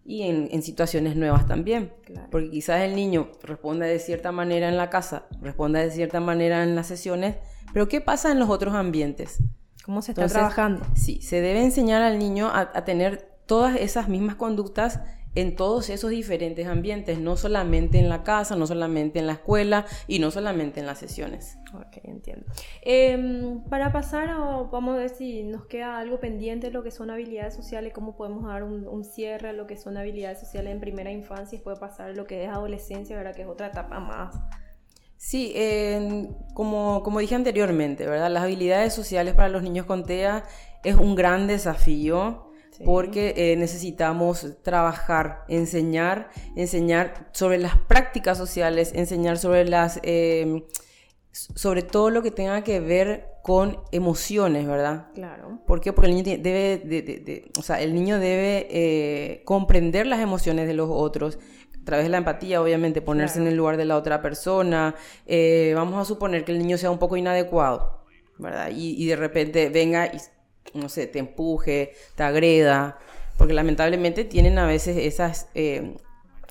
y 0.08 0.22
en, 0.22 0.62
situaciones 0.62 1.16
nuevas 1.16 1.48
también. 1.48 1.92
Porque 2.30 2.52
quizás 2.52 2.82
el 2.82 2.96
niño 2.96 3.32
responde 3.42 3.88
de 3.88 3.98
cierta 3.98 4.32
manera 4.32 4.70
en 4.70 4.78
la 4.78 4.90
casa, 4.90 5.26
responde 5.42 5.84
de 5.84 5.90
cierta 5.90 6.20
manera 6.20 6.64
en 6.64 6.76
las 6.76 6.88
sesiones, 6.88 7.38
pero 7.74 7.88
¿qué 7.88 8.02
pasa 8.02 8.32
en 8.32 8.40
los 8.40 8.50
otros 8.50 8.76
ambientes? 8.76 9.40
¿Cómo 9.84 10.02
se 10.02 10.12
está 10.12 10.28
trabajando? 10.28 10.86
Sí, 10.96 11.22
se 11.22 11.42
debe 11.42 11.64
enseñar 11.64 12.04
al 12.04 12.20
niño 12.20 12.48
a, 12.48 12.72
a 12.74 12.86
tener 12.86 13.36
todas 13.48 13.76
esas 13.76 14.08
mismas 14.08 14.36
conductas 14.36 15.02
en 15.36 15.56
todos 15.56 15.90
esos 15.90 16.10
diferentes 16.10 16.66
ambientes, 16.66 17.20
no 17.20 17.36
solamente 17.36 18.00
en 18.00 18.10
la 18.10 18.24
casa, 18.24 18.56
no 18.56 18.66
solamente 18.66 19.20
en 19.20 19.28
la 19.28 19.34
escuela 19.34 19.86
y 20.08 20.20
no 20.20 20.32
solamente 20.32 20.80
en 20.80 20.86
las 20.86 20.98
sesiones. 20.98 21.58
Ok, 21.74 21.98
entiendo. 22.04 22.46
Em, 22.82 23.62
para 23.66 23.92
pasar, 23.92 24.30
vamos 24.72 24.96
a 24.96 24.98
ver 24.98 25.10
si 25.10 25.44
nos 25.44 25.66
queda 25.66 26.00
algo 26.00 26.20
pendiente 26.22 26.68
de 26.68 26.74
lo 26.74 26.84
que 26.84 26.92
son 26.92 27.10
habilidades 27.10 27.54
sociales, 27.54 27.92
cómo 27.94 28.16
podemos 28.16 28.46
dar 28.46 28.64
un, 28.64 29.04
cierre 29.04 29.50
a 29.50 29.54
lo 29.54 29.68
que 29.68 29.78
son 29.78 29.98
habilidades 29.98 30.40
sociales 30.40 30.72
en 30.72 30.80
primera 30.80 31.12
infancia 31.12 31.56
y 31.56 31.58
después 31.58 31.78
pasar 31.80 32.10
a 32.10 32.14
lo 32.14 32.26
que 32.26 32.46
es 32.46 32.50
adolescencia, 32.50 33.16
¿verdad? 33.16 33.36
Que 33.36 33.44
es 33.44 33.48
otra 33.48 33.68
etapa 33.68 34.00
más. 34.00 34.36
Sí, 35.18 35.54
como, 36.54 37.02
como 37.04 37.20
dije 37.20 37.36
anteriormente, 37.36 38.06
¿verdad? 38.06 38.30
Las 38.30 38.44
habilidades 38.44 38.94
sociales 38.94 39.34
para 39.34 39.50
los 39.50 39.64
niños 39.64 39.86
con 39.86 40.04
TEA 40.06 40.44
es 40.84 40.96
un 40.96 41.16
gran 41.16 41.48
desafío 41.48 42.45
porque 42.84 43.34
eh, 43.38 43.56
necesitamos 43.56 44.48
trabajar, 44.64 45.46
enseñar, 45.48 46.30
enseñar 46.56 47.30
sobre 47.32 47.58
las 47.58 47.78
prácticas 47.78 48.38
sociales, 48.38 48.92
enseñar 48.94 49.38
sobre 49.38 49.66
las, 49.66 50.00
em, 50.04 50.64
sobre 51.32 51.84
todo 51.84 52.10
lo 52.10 52.22
que 52.22 52.32
tenga 52.32 52.64
que 52.64 52.80
ver 52.80 53.36
con 53.42 53.78
emociones, 53.92 54.66
¿verdad? 54.66 55.08
Claro. 55.14 55.60
¿Por 55.68 55.80
qué? 55.80 55.94
Porque 55.94 56.10
el 56.10 56.16
niño 56.16 56.38
debe, 56.40 56.78
de, 56.78 57.52
o 57.60 57.62
sea, 57.62 57.80
el 57.82 57.94
niño 57.94 58.20
debe 58.20 58.68
eh, 58.72 59.44
comprender 59.46 60.08
las 60.08 60.20
emociones 60.20 60.68
de 60.68 60.74
los 60.74 60.90
otros, 60.90 61.38
a 61.80 61.86
través 61.86 62.06
de 62.06 62.10
la 62.10 62.18
empatía, 62.18 62.60
obviamente, 62.62 63.02
ponerse 63.02 63.40
en 63.40 63.46
el 63.48 63.56
lugar 63.56 63.78
de 63.78 63.86
la 63.86 63.98
otra 63.98 64.20
persona. 64.20 64.96
Eh, 65.28 65.74
vamos 65.76 66.02
a 66.02 66.06
suponer 66.06 66.44
que 66.44 66.52
el 66.52 66.58
niño 66.58 66.80
sea 66.80 66.90
un 66.90 66.98
poco 66.98 67.18
inadecuado, 67.18 68.04
¿verdad? 68.40 68.72
Y, 68.76 68.96
y 69.02 69.06
de 69.06 69.16
repente 69.16 69.70
venga 69.70 70.08
y 70.08 70.18
no 70.74 70.90
sé, 70.90 71.08
te 71.08 71.20
empuje, 71.20 71.94
te 72.16 72.24
agreda, 72.24 73.00
porque 73.38 73.54
lamentablemente 73.54 74.26
tienen 74.26 74.58
a 74.58 74.66
veces 74.66 74.98
esas 74.98 75.48
eh, 75.56 75.96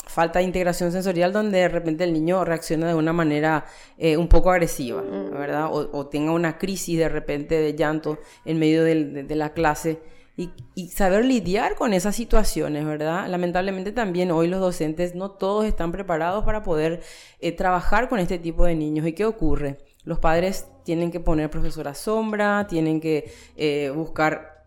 falta 0.07 0.38
de 0.38 0.44
integración 0.44 0.92
sensorial 0.92 1.33
donde 1.33 1.59
de 1.59 1.68
repente 1.68 2.05
el 2.05 2.12
niño 2.12 2.44
reacciona 2.44 2.88
de 2.88 2.94
una 2.94 3.12
manera 3.12 3.64
eh, 3.98 4.16
un 4.16 4.29
poco 4.29 4.50
agresiva, 4.50 5.03
mm. 5.03 5.31
¿verdad? 5.33 5.68
O, 5.70 6.07
tenga 6.07 6.33
una 6.33 6.59
crisis 6.59 6.98
de 6.98 7.09
repente 7.09 7.57
de 7.57 7.74
llanto 7.74 8.18
en 8.44 8.59
medio 8.59 8.85
de, 8.85 9.27
la 9.35 9.53
clase. 9.53 10.00
Y, 10.37 10.88
saber 10.88 11.24
lidiar 11.24 11.77
con 11.77 11.92
esas 11.92 12.16
situaciones, 12.16 12.85
¿verdad? 12.85 13.29
Lamentablemente 13.29 13.92
también 13.92 14.31
hoy 14.33 14.48
los 14.48 14.61
docentes 14.61 15.14
no 15.14 15.31
todos 15.31 15.64
están 15.64 15.92
preparados 15.92 16.44
para 16.44 16.62
poder 16.62 17.03
eh, 17.40 17.53
trabajar 17.53 18.09
con 18.09 18.18
este 18.18 18.38
tipo 18.38 18.64
de 18.64 18.74
niños. 18.74 19.07
¿Y 19.07 19.12
qué 19.12 19.24
ocurre? 19.24 19.79
Los 20.04 20.18
padres 20.18 20.66
tienen 20.84 21.10
que 21.10 21.20
poner 21.20 21.50
profesora 21.50 21.94
sombra, 21.94 22.66
tienen 22.66 23.00
que 23.00 23.32
eh, 23.56 23.90
buscar 23.94 24.66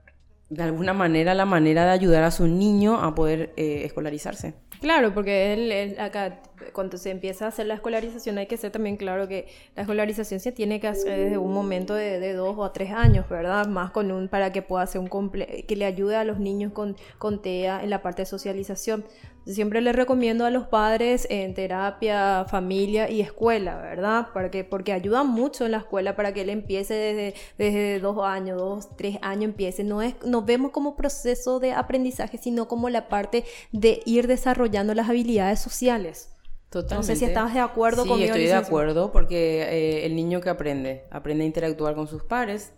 de 0.49 0.63
alguna 0.63 0.93
manera 0.93 1.33
la 1.33 1.45
manera 1.45 1.85
de 1.85 1.91
ayudar 1.91 2.23
a 2.23 2.31
su 2.31 2.47
niño 2.47 3.01
a 3.01 3.13
poder 3.13 3.53
escolarizarse. 3.57 4.53
Claro, 4.79 5.13
porque 5.13 5.53
él, 5.53 5.99
acá, 5.99 6.41
cuando 6.73 6.97
se 6.97 7.11
empieza 7.11 7.45
a 7.45 7.47
hacer 7.49 7.67
la 7.67 7.75
escolarización, 7.75 8.37
hay 8.37 8.47
que 8.47 8.57
ser 8.57 8.71
también 8.71 8.97
claro 8.97 9.27
que 9.27 9.47
la 9.75 9.83
escolarización 9.83 10.39
se 10.39 10.51
tiene 10.51 10.79
que 10.79 10.87
hacer 10.87 11.19
desde 11.19 11.37
un 11.37 11.53
momento 11.53 11.93
de, 11.93 12.33
dos 12.33 12.55
o 12.57 12.71
tres 12.71 12.91
años, 12.91 13.27
¿verdad? 13.29 13.67
Más 13.67 13.91
con 13.91 14.11
un, 14.11 14.27
para 14.27 14.51
que 14.51 14.61
pueda 14.61 14.83
hacer 14.83 15.01
un 15.01 15.07
que 15.09 15.75
le 15.75 15.85
ayude 15.85 16.15
a 16.15 16.23
los 16.23 16.39
niños 16.39 16.73
con, 16.73 16.95
con 17.17 17.41
TEA 17.41 17.83
en 17.83 17.89
la 17.89 18.01
parte 18.01 18.23
de 18.23 18.25
socialización. 18.27 19.05
Siempre 19.45 19.79
les 19.79 19.95
recomiendo 19.95 20.45
a 20.45 20.49
los 20.49 20.67
padres 20.67 21.25
en 21.29 21.53
terapia, 21.53 22.45
familia 22.49 23.09
y 23.09 23.21
escuela, 23.21 23.77
¿verdad? 23.77 24.27
Porque, 24.33 24.65
porque 24.65 24.91
ayudan 24.91 25.29
mucho 25.29 25.65
en 25.65 25.71
la 25.71 25.77
escuela 25.77 26.17
para 26.17 26.33
que 26.33 26.41
él 26.41 26.49
empiece 26.49 26.93
desde, 26.93 27.33
desde 27.57 27.99
dos 28.01 28.21
años, 28.25 28.57
dos, 28.57 28.97
tres 28.97 29.17
años 29.21 29.45
empiece. 29.45 29.85
No 29.85 30.01
es, 30.01 30.15
nos 30.25 30.45
vemos 30.45 30.71
como 30.71 30.97
proceso 30.97 31.61
de 31.61 31.71
aprendizaje, 31.71 32.37
sino 32.37 32.67
como 32.67 32.89
la 32.89 33.07
parte 33.07 33.45
de 33.71 34.01
ir 34.05 34.27
desarrollando 34.27 34.93
las 34.93 35.07
habilidades 35.09 35.59
sociales. 35.61 36.29
Totalmente. 36.69 36.95
No 36.95 37.03
sé 37.03 37.15
si 37.15 37.25
estás 37.25 37.53
de 37.53 37.59
acuerdo 37.61 38.03
sí, 38.03 38.09
conmigo. 38.09 38.27
estoy 38.27 38.45
de 38.45 38.53
acuerdo 38.53 39.11
porque 39.11 39.61
eh, 39.63 40.05
el 40.05 40.15
niño 40.15 40.41
que 40.41 40.49
aprende, 40.49 41.05
aprende 41.11 41.43
a 41.43 41.47
interactuar 41.47 41.95
con 41.95 42.07
sus 42.07 42.23
pares. 42.23 42.73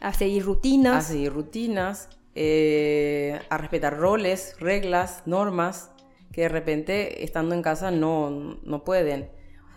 A 0.00 0.12
seguir 0.12 0.44
rutinas. 0.44 1.06
A 1.06 1.08
seguir 1.12 1.32
rutinas, 1.32 2.08
eh, 2.34 3.40
a 3.48 3.58
respetar 3.58 3.98
roles, 3.98 4.56
reglas, 4.58 5.22
normas 5.26 5.90
que 6.32 6.42
de 6.42 6.48
repente 6.48 7.24
estando 7.24 7.54
en 7.54 7.62
casa 7.62 7.90
no, 7.90 8.30
no 8.30 8.84
pueden. 8.84 9.30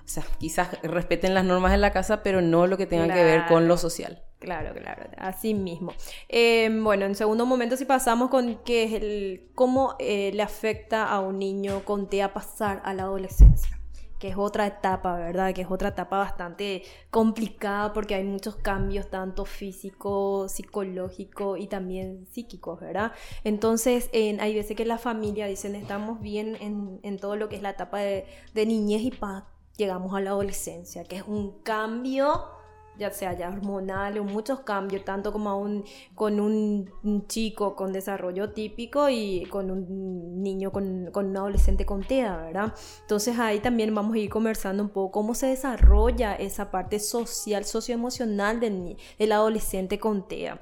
O 0.06 0.08
sea, 0.08 0.24
quizás 0.38 0.70
respeten 0.84 1.34
las 1.34 1.46
normas 1.46 1.72
de 1.72 1.80
la 1.80 1.92
casa, 1.92 2.22
pero 2.22 2.40
no 2.42 2.68
lo 2.68 2.78
que 2.78 2.86
tenga 2.86 3.12
que 3.12 3.24
ver 3.24 3.48
con 3.48 3.68
lo 3.68 3.76
social. 3.76 4.22
Claro, 4.40 4.76
claro, 4.80 5.10
así 5.18 5.56
mismo. 5.56 5.94
Em, 6.30 6.84
bueno, 6.84 7.06
en 7.06 7.16
segundo 7.16 7.48
momento, 7.48 7.76
si 7.76 7.86
pasamos 7.86 8.30
con 8.30 8.60
qué 8.64 8.84
es 8.84 8.94
el, 8.94 9.50
cómo 9.56 9.96
eh, 9.98 10.32
le 10.34 10.44
afecta 10.44 11.06
a 11.06 11.20
un 11.20 11.40
niño 11.40 11.84
con 11.84 12.08
TEA 12.08 12.34
pasar 12.34 12.82
a 12.86 12.94
la 12.94 13.04
adolescencia 13.04 13.76
que 14.20 14.30
es 14.30 14.38
otra 14.38 14.66
etapa, 14.66 15.18
¿verdad? 15.18 15.54
Que 15.54 15.62
es 15.62 15.68
otra 15.70 15.90
etapa 15.90 16.18
bastante 16.18 16.84
complicada 17.10 17.92
porque 17.92 18.16
hay 18.16 18.24
muchos 18.24 18.56
cambios, 18.56 19.10
tanto 19.10 19.46
físico, 19.46 20.48
psicológico 20.48 21.58
y 21.58 21.68
también 21.68 22.26
psíquicos, 22.32 22.80
¿verdad? 22.80 23.12
Entonces, 23.44 24.10
hay 24.14 24.56
veces 24.56 24.76
que 24.78 24.86
la 24.86 24.98
familia 24.98 25.48
dicen, 25.48 25.76
estamos 25.76 26.22
bien 26.22 26.58
en, 27.04 27.20
todo 27.20 27.36
lo 27.36 27.50
que 27.50 27.58
es 27.58 27.62
la 27.62 27.72
etapa 27.72 28.00
de, 28.00 28.26
de 28.54 28.66
niñez 28.66 29.02
y 29.02 29.12
pa, 29.12 29.50
llegamos 29.78 30.14
a 30.16 30.22
la 30.22 30.32
adolescencia, 30.32 31.04
que 31.04 31.18
es 31.18 31.24
un 31.28 31.60
cambio 31.64 32.56
ya 32.98 33.12
sea 33.12 33.34
ya 33.34 33.50
hormonal 33.50 34.18
o 34.18 34.24
muchos 34.24 34.62
cambios, 34.62 35.04
tanto 35.04 35.32
como 35.32 35.58
un, 35.60 35.84
con 36.14 36.40
un, 36.40 37.26
chico 37.28 37.76
con 37.76 37.92
desarrollo 37.92 38.52
típico 38.52 39.10
y 39.10 39.46
con 39.50 39.72
un 39.72 40.42
niño 40.42 40.72
con, 40.72 41.10
con, 41.12 41.28
un 41.28 41.38
adolescente 41.38 41.86
con 41.86 42.04
TEA, 42.04 42.38
¿verdad? 42.38 42.74
Entonces 43.02 43.38
ahí 43.40 43.60
también 43.60 43.94
vamos 43.94 44.16
a 44.16 44.20
ir 44.20 44.30
conversando 44.30 44.84
un 44.84 44.90
poco 44.90 45.12
cómo 45.12 45.36
se 45.36 45.48
desarrolla 45.48 46.36
esa 46.36 46.72
parte 46.72 47.00
social, 47.00 47.66
socioemocional 47.66 48.60
del, 48.60 48.98
del 49.20 49.32
adolescente 49.32 50.00
con 50.00 50.28
TEA. 50.28 50.62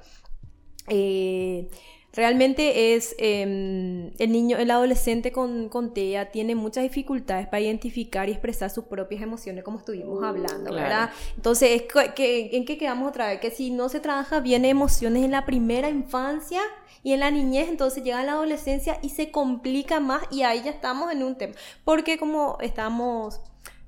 Eh, 0.88 1.70
Realmente 2.16 2.94
es 2.94 3.16
em, 3.18 4.12
el 4.20 4.32
niño, 4.32 4.58
el 4.58 4.70
adolescente 4.70 5.32
con, 5.32 5.68
con, 5.68 5.96
TEA 5.96 6.30
tiene 6.30 6.54
muchas 6.54 6.84
dificultades 6.84 7.48
para 7.48 7.62
identificar 7.62 8.30
y 8.30 8.34
expresar 8.34 8.70
sus 8.70 8.84
propias 8.84 9.24
emociones, 9.24 9.64
como 9.64 9.80
estuvimos 9.80 10.22
uh, 10.22 10.26
hablando, 10.26 10.72
¿verdad? 10.72 11.10
Entonces, 11.36 11.86
¿en 12.16 12.66
qué 12.66 12.78
quedamos 12.78 13.10
otra 13.10 13.30
vez? 13.30 13.40
Que 13.40 13.50
si 13.50 13.72
no 13.72 13.90
se 13.90 14.00
trabaja 14.00 14.42
bien 14.42 14.64
emociones 14.64 15.24
en 15.24 15.32
la 15.32 15.44
primera 15.46 15.90
infancia 15.90 16.62
y 17.02 17.14
en 17.14 17.22
la 17.22 17.32
niñez, 17.32 17.68
entonces 17.68 18.04
llega 18.04 18.24
la 18.24 18.34
adolescencia 18.34 19.00
y 19.02 19.10
se 19.10 19.32
complica 19.32 20.00
más 20.00 20.22
y 20.30 20.44
ahí 20.44 20.62
ya 20.64 20.70
estamos 20.70 21.12
en 21.12 21.24
un 21.24 21.36
tema. 21.36 21.56
Porque 21.84 22.20
como 22.20 22.60
estamos 22.62 23.42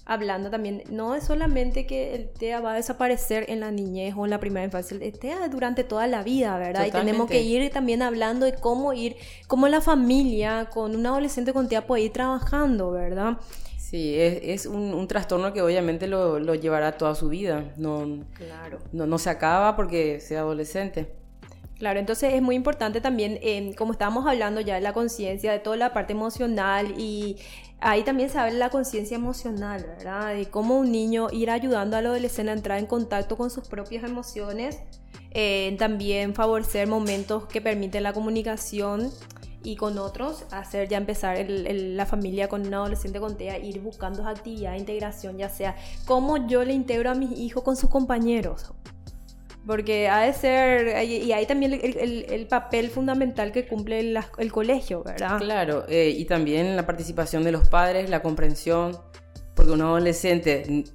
hablando 0.06 0.52
también, 0.52 0.84
no 0.90 1.16
es 1.16 1.24
solamente 1.24 1.88
que 1.88 2.14
el 2.14 2.30
TEA 2.30 2.62
va 2.62 2.74
a 2.74 2.76
desaparecer 2.76 3.46
en 3.50 3.60
la 3.60 3.72
niñez 3.72 4.14
o 4.16 4.26
en 4.26 4.30
la 4.30 4.40
primera 4.40 4.64
infancia, 4.64 4.98
el 5.02 5.18
TEA 5.18 5.48
durante 5.50 5.84
toda 5.84 6.06
la 6.06 6.22
vida, 6.22 6.58
¿verdad? 6.60 6.86
Y 6.86 6.92
tenemos 6.92 7.28
que 7.28 7.42
ir 7.42 7.70
también 7.72 8.04
hablando 8.04 8.46
de 8.46 8.54
cómo 8.54 8.94
ir, 8.94 9.16
cómo 9.48 9.68
la 9.68 9.82
familia 9.82 10.70
con 10.72 10.96
un 10.96 11.06
adolescente 11.06 11.54
con 11.54 11.68
TEA 11.68 11.88
puede 11.88 12.04
ir 12.04 12.14
trabajando, 12.14 12.92
¿verdad? 12.92 13.38
Sí, 13.78 14.16
es, 14.18 14.66
un, 14.66 15.08
trastorno 15.08 15.54
que 15.54 15.62
obviamente 15.62 16.08
lo, 16.08 16.40
llevará 16.56 16.98
toda 16.98 17.16
su 17.16 17.30
vida, 17.30 17.74
no, 17.78 18.26
claro. 18.34 18.80
no, 18.92 19.06
no 19.06 19.18
se 19.18 19.30
acaba 19.30 19.76
porque 19.76 20.20
sea 20.20 20.40
adolescente. 20.42 21.08
Claro, 21.78 22.00
entonces 22.00 22.34
es 22.34 22.42
muy 22.42 22.56
importante 22.56 23.02
también, 23.02 23.38
eh, 23.42 23.76
como 23.78 23.92
estábamos 23.92 24.26
hablando 24.26 24.62
ya 24.62 24.76
de 24.76 24.82
la 24.82 24.94
conciencia, 24.94 25.52
de 25.52 25.60
toda 25.60 25.76
la 25.76 25.94
parte 25.94 26.14
emocional 26.14 26.94
y 26.98 27.38
ahí 27.86 28.04
también 28.04 28.30
se 28.30 28.40
habla 28.40 28.54
de 28.54 28.60
la 28.60 28.70
conciencia 28.70 29.16
emocional, 29.16 29.86
¿verdad? 29.86 30.34
De 30.34 30.48
cómo 30.48 30.80
un 30.80 30.92
niño 30.92 31.28
ir 31.32 31.52
ayudando 31.52 31.96
al 31.96 32.08
adolescente 32.08 32.50
a 32.50 32.56
entrar 32.56 32.80
en 32.80 32.88
contacto 32.88 33.38
con 33.38 33.52
sus 33.52 33.68
propias 33.68 34.04
emociones, 34.04 34.80
eh, 35.32 35.76
también 35.78 36.34
favorecer 36.34 36.88
momentos 36.88 37.46
que 37.46 37.62
permiten 37.62 38.02
la 38.02 38.12
comunicación 38.12 39.12
y 39.62 39.76
con 39.76 40.00
otros, 40.00 40.46
hacer 40.52 40.90
ya 40.90 40.98
empezar 40.98 41.38
la 41.48 42.06
familia 42.08 42.48
con 42.50 42.66
un 42.66 42.74
adolescente 42.74 43.20
con 43.20 43.38
TEA, 43.38 43.60
ir 43.60 43.80
buscando 43.82 44.28
actividad 44.28 44.72
de 44.72 44.80
integración, 44.80 45.38
ya 45.38 45.50
sea 45.50 45.76
cómo 46.06 46.48
yo 46.48 46.64
le 46.64 46.74
integro 46.74 47.12
a 47.12 47.14
mis 47.14 47.38
hijos 47.38 47.64
con 47.64 47.76
sus 47.76 47.92
compañeros, 47.92 48.74
porque 49.66 50.08
ha 50.08 50.22
de 50.22 50.34
ser, 50.34 51.04
y 51.04 51.32
hay 51.32 51.46
también 51.46 51.80
el, 51.82 52.48
papel 52.48 52.90
fundamental 52.90 53.52
que 53.52 53.68
cumple 53.68 54.00
el, 54.00 54.52
colegio, 54.52 55.04
¿verdad? 55.04 55.40
Claro, 55.40 55.86
eh, 55.88 56.14
y 56.16 56.26
también 56.26 56.76
la 56.76 56.86
participación 56.86 57.44
de 57.44 57.52
los 57.52 57.68
padres, 57.68 58.10
la 58.10 58.22
comprensión, 58.22 58.98
porque 59.56 59.72
un 59.72 59.82
adolescente 59.82 60.86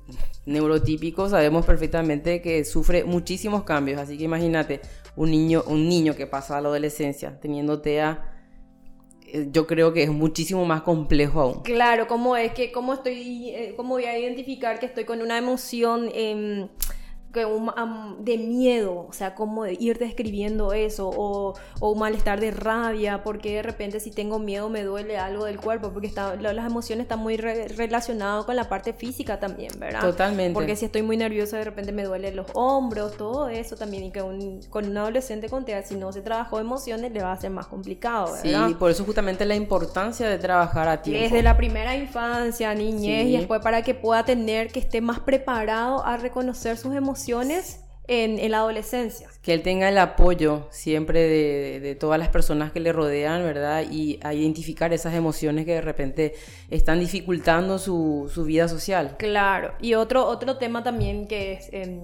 neurotípico 0.46 1.28
sabemos 1.28 1.66
perfectamente 1.66 2.40
que 2.40 2.64
sufre 2.64 3.04
muchísimos 3.04 3.64
cambios, 3.64 4.00
así 4.00 4.16
que 4.16 4.24
imagínate 4.24 4.80
un 5.16 5.30
niño, 5.30 5.64
un 5.66 5.88
niño 5.88 6.14
que 6.14 6.26
pasa 6.26 6.56
a 6.56 6.61
la 6.61 6.68
adolescencia 6.68 7.38
teniendo 7.40 7.80
TEA 7.80 8.30
eh, 9.33 9.48
yo 9.52 9.66
creo 9.66 9.92
que 9.92 10.02
es 10.02 10.11
muchísimo 10.11 10.64
más 10.64 10.83
complejo 10.83 11.40
aún. 11.40 11.62
Claro, 11.62 12.09
¿cómo 12.09 12.37
es 12.37 12.52
que, 12.52 12.72
cómo 12.72 12.94
estoy, 12.94 13.50
eh, 13.50 13.74
cómo 13.76 13.90
voy 13.90 14.04
a 14.04 14.18
identificar 14.18 14.80
que 14.80 14.87
estoy 14.87 15.04
con 15.04 15.22
una 15.22 15.38
emoción 15.38 16.11
eh, 16.12 16.68
que 17.33 17.45
un, 17.45 17.71
de 18.25 18.38
miedo, 18.38 19.07
o 19.09 19.12
sea, 19.12 19.35
como 19.35 19.64
de 19.64 19.77
ir 19.79 19.99
describiendo 19.99 20.73
eso, 20.73 21.09
o, 21.09 21.55
o, 21.79 21.90
un 21.90 21.99
malestar 21.99 22.40
de 22.40 22.51
rabia, 22.51 23.23
porque 23.23 23.57
de 23.57 23.62
repente 23.62 24.01
si 24.01 24.11
tengo 24.11 24.38
miedo 24.38 24.69
me 24.69 24.83
duele 24.83 25.16
algo 25.16 25.45
del 25.45 25.61
cuerpo, 25.61 25.90
porque 25.93 26.09
está, 26.09 26.35
las 26.37 26.66
emociones 26.66 27.05
están 27.05 27.21
muy 27.21 27.37
relacionadas 27.37 28.45
con 28.45 28.57
la 28.57 28.69
parte 28.69 28.93
física 28.93 29.38
también, 29.38 29.73
¿verdad? 29.79 30.01
Totalmente. 30.01 30.55
Porque 30.55 30.75
si 30.75 30.87
estoy 30.87 31.03
muy 31.03 31.16
nerviosa 31.16 31.59
de 31.59 31.64
repente 31.64 31.93
me 31.93 32.05
duelen 32.05 32.35
los 32.35 32.47
hombros, 32.55 33.16
todo 33.16 33.49
eso 33.49 33.77
también, 33.77 34.05
y 34.05 34.11
que 34.11 34.21
con 34.69 34.88
un 34.88 34.97
adolescente 34.97 35.49
con 35.49 35.64
TEA, 35.64 35.83
si 35.83 35.95
no 35.95 36.12
se 36.12 36.23
trabajó 36.23 36.59
emociones, 36.59 37.12
le 37.12 37.23
va 37.23 37.33
a 37.33 37.40
ser 37.40 37.51
más 37.51 37.66
complicado, 37.66 38.33
¿verdad? 38.43 38.69
Sí, 38.69 38.75
por 38.75 38.90
eso 38.90 39.05
justamente 39.05 39.45
la 39.45 39.55
importancia 39.55 40.29
de 40.29 40.38
trabajar 40.38 40.88
a 40.88 41.03
tiempo. 41.03 41.23
Desde 41.23 41.43
la 41.43 41.57
primera 41.57 41.95
infancia, 41.97 42.75
niñez, 42.75 43.27
y 43.27 43.37
después 43.37 43.61
para 43.61 43.83
que 43.83 43.95
pueda 43.95 44.25
tener, 44.25 44.73
que 44.73 44.81
esté 44.81 45.01
más 45.01 45.21
preparado 45.21 46.05
a 46.05 46.16
reconocer 46.16 46.77
sus 46.77 46.95
emociones 46.95 47.19
en, 48.06 48.50
la 48.50 48.59
adolescencia. 48.59 49.28
Que 49.42 49.54
él 49.54 49.62
tenga 49.62 49.88
el 49.88 49.98
apoyo 49.98 50.66
siempre 50.70 51.20
de, 51.80 51.94
todas 51.94 52.18
las 52.18 52.28
personas 52.28 52.72
que 52.72 52.80
le 52.80 52.92
rodean, 52.92 53.42
¿verdad? 53.44 53.85
Y 53.90 54.18
a 54.22 54.35
identificar 54.35 54.92
esas 54.92 55.14
emociones 55.14 55.64
que 55.64 55.74
de 55.74 55.80
repente 55.80 56.35
están 56.70 56.98
dificultando 56.98 57.78
su, 57.78 58.28
vida 58.44 58.68
social. 58.68 59.16
Claro. 59.18 59.74
Y 59.80 59.94
otro, 59.94 60.26
otro 60.26 60.56
tema 60.56 60.83
también 60.83 61.28
que 61.28 61.52
es, 61.52 61.68
em, 61.72 62.02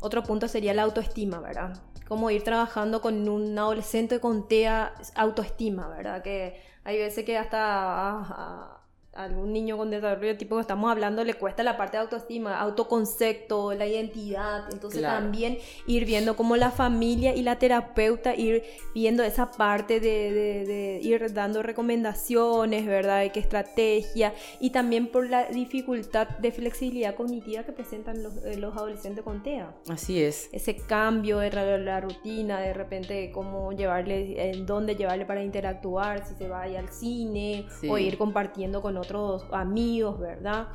otro 0.00 0.22
punto 0.22 0.48
sería 0.48 0.72
la 0.72 0.82
autoestima, 0.82 1.40
¿verdad? 1.40 1.76
Cómo 2.08 2.30
ir 2.30 2.42
trabajando 2.42 3.00
con 3.00 3.28
un 3.28 3.58
adolescente 3.58 4.20
con 4.20 4.48
TEA 4.48 4.94
autoestima, 5.14 5.88
¿verdad? 5.88 6.22
Que 6.22 6.60
hay 6.84 6.98
veces 6.98 7.24
que 7.24 7.36
hasta... 7.36 7.58
Ah, 7.60 8.83
algún 9.16 9.52
niño 9.52 9.76
con 9.76 9.90
desarrollo 9.90 10.36
tipo 10.36 10.56
que 10.56 10.62
estamos 10.62 10.90
hablando 10.90 11.24
le 11.24 11.34
cuesta 11.34 11.62
la 11.62 11.76
parte 11.76 11.96
de 11.96 12.02
autoestima, 12.02 12.58
autoconcepto, 12.58 13.72
la 13.74 13.86
identidad. 13.86 14.64
Entonces 14.72 15.02
también 15.02 15.58
ir 15.86 16.04
viendo 16.04 16.36
cómo 16.36 16.56
la 16.56 16.70
familia 16.70 17.34
y 17.34 17.42
la 17.42 17.58
terapeuta 17.58 18.34
ir 18.34 18.64
viendo 18.94 19.22
esa 19.22 19.50
parte 19.52 20.00
de, 20.00 21.00
ir 21.02 21.32
dando 21.32 21.62
recomendaciones, 21.62 22.86
¿verdad? 22.86 23.20
De 23.20 23.30
qué 23.30 23.40
estrategia 23.40 24.34
y 24.60 24.70
también 24.70 25.08
por 25.08 25.28
la 25.28 25.46
dificultad 25.46 26.28
de 26.28 26.52
flexibilidad 26.52 27.14
cognitiva 27.14 27.62
que 27.62 27.72
presentan 27.72 28.22
los, 28.22 28.36
eh, 28.44 28.60
adolescentes 28.64 29.22
con 29.22 29.42
TEA. 29.42 29.74
Así 29.88 30.22
es. 30.22 30.48
Ese 30.52 30.76
cambio 30.76 31.38
de 31.38 31.50
la, 31.78 32.00
rutina, 32.00 32.58
de 32.60 32.72
repente 32.72 33.30
cómo 33.32 33.72
llevarle, 33.72 34.50
en 34.50 34.66
dónde 34.66 34.96
llevarle 34.96 35.24
para 35.24 35.42
interactuar, 35.42 36.26
si 36.26 36.34
se 36.34 36.48
va 36.48 36.62
al 36.62 36.88
cine 36.88 37.66
o 37.88 37.98
ir 37.98 38.18
compartiendo 38.18 38.82
con 38.82 38.96
otros 38.96 39.03
amigos, 39.52 40.18
¿verdad? 40.18 40.68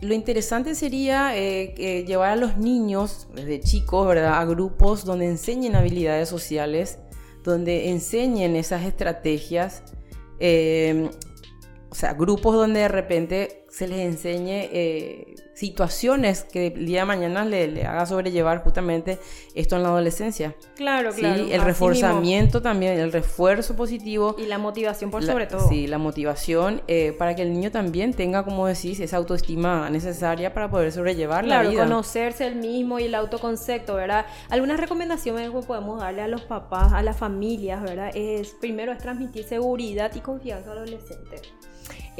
Lo 0.00 0.14
interesante 0.14 0.74
sería 0.74 1.36
eh, 1.36 2.04
llevar 2.06 2.30
a 2.30 2.36
los 2.36 2.56
niños 2.56 3.26
desde 3.34 3.60
chicos, 3.60 4.06
¿verdad? 4.06 4.38
A 4.38 4.44
grupos 4.44 5.04
donde 5.04 5.26
enseñen 5.26 5.74
habilidades 5.74 6.28
sociales, 6.28 6.98
donde 7.42 7.90
enseñen 7.90 8.54
esas 8.54 8.84
estrategias. 8.84 9.82
Eh, 10.38 11.10
o 11.90 11.94
sea, 11.94 12.12
grupos 12.12 12.54
donde 12.54 12.80
de 12.80 12.88
repente 12.88 13.64
se 13.70 13.86
les 13.86 14.00
enseñe 14.00 14.68
eh, 14.72 15.34
situaciones 15.54 16.44
que 16.44 16.68
el 16.68 16.86
día 16.86 17.00
de 17.00 17.06
mañana 17.06 17.44
le, 17.44 17.84
haga 17.84 18.06
sobrellevar 18.06 18.62
justamente 18.62 19.18
esto 19.54 19.76
en 19.76 19.82
la 19.82 19.88
adolescencia. 19.88 20.54
Claro, 20.76 21.12
claro. 21.12 21.44
El 21.50 21.60
reforzamiento 21.62 22.62
también, 22.62 22.98
el 22.98 23.12
refuerzo 23.12 23.74
positivo. 23.74 24.36
Y 24.38 24.46
la 24.46 24.58
motivación 24.58 25.10
por 25.10 25.24
sobre 25.24 25.46
todo. 25.46 25.68
Sí, 25.68 25.86
la 25.86 25.98
motivación 25.98 26.82
eh, 26.88 27.14
para 27.18 27.34
que 27.34 27.42
el 27.42 27.52
niño 27.52 27.70
también 27.70 28.12
tenga, 28.12 28.44
como 28.44 28.66
decís, 28.66 29.00
esa 29.00 29.16
autoestima 29.16 29.90
necesaria 29.90 30.52
para 30.52 30.70
poder 30.70 30.92
sobrellevar 30.92 31.44
la 31.44 31.62
vida. 31.62 31.72
Claro, 31.72 31.88
conocerse 31.88 32.46
el 32.46 32.56
mismo 32.56 32.98
y 32.98 33.04
el 33.04 33.14
autoconcepto, 33.14 33.94
¿verdad? 33.94 34.26
Algunas 34.50 34.78
recomendaciones 34.78 35.50
que 35.50 35.58
podemos 35.66 36.00
darle 36.00 36.22
a 36.22 36.28
los 36.28 36.42
papás, 36.42 36.92
a 36.92 37.02
las 37.02 37.16
familias, 37.16 37.82
¿verdad? 37.82 38.10
Es, 38.14 38.50
primero 38.60 38.92
es 38.92 38.98
transmitir 38.98 39.44
seguridad 39.44 40.14
y 40.14 40.20
confianza 40.20 40.72
al 40.72 40.78
adolescente. 40.78 41.40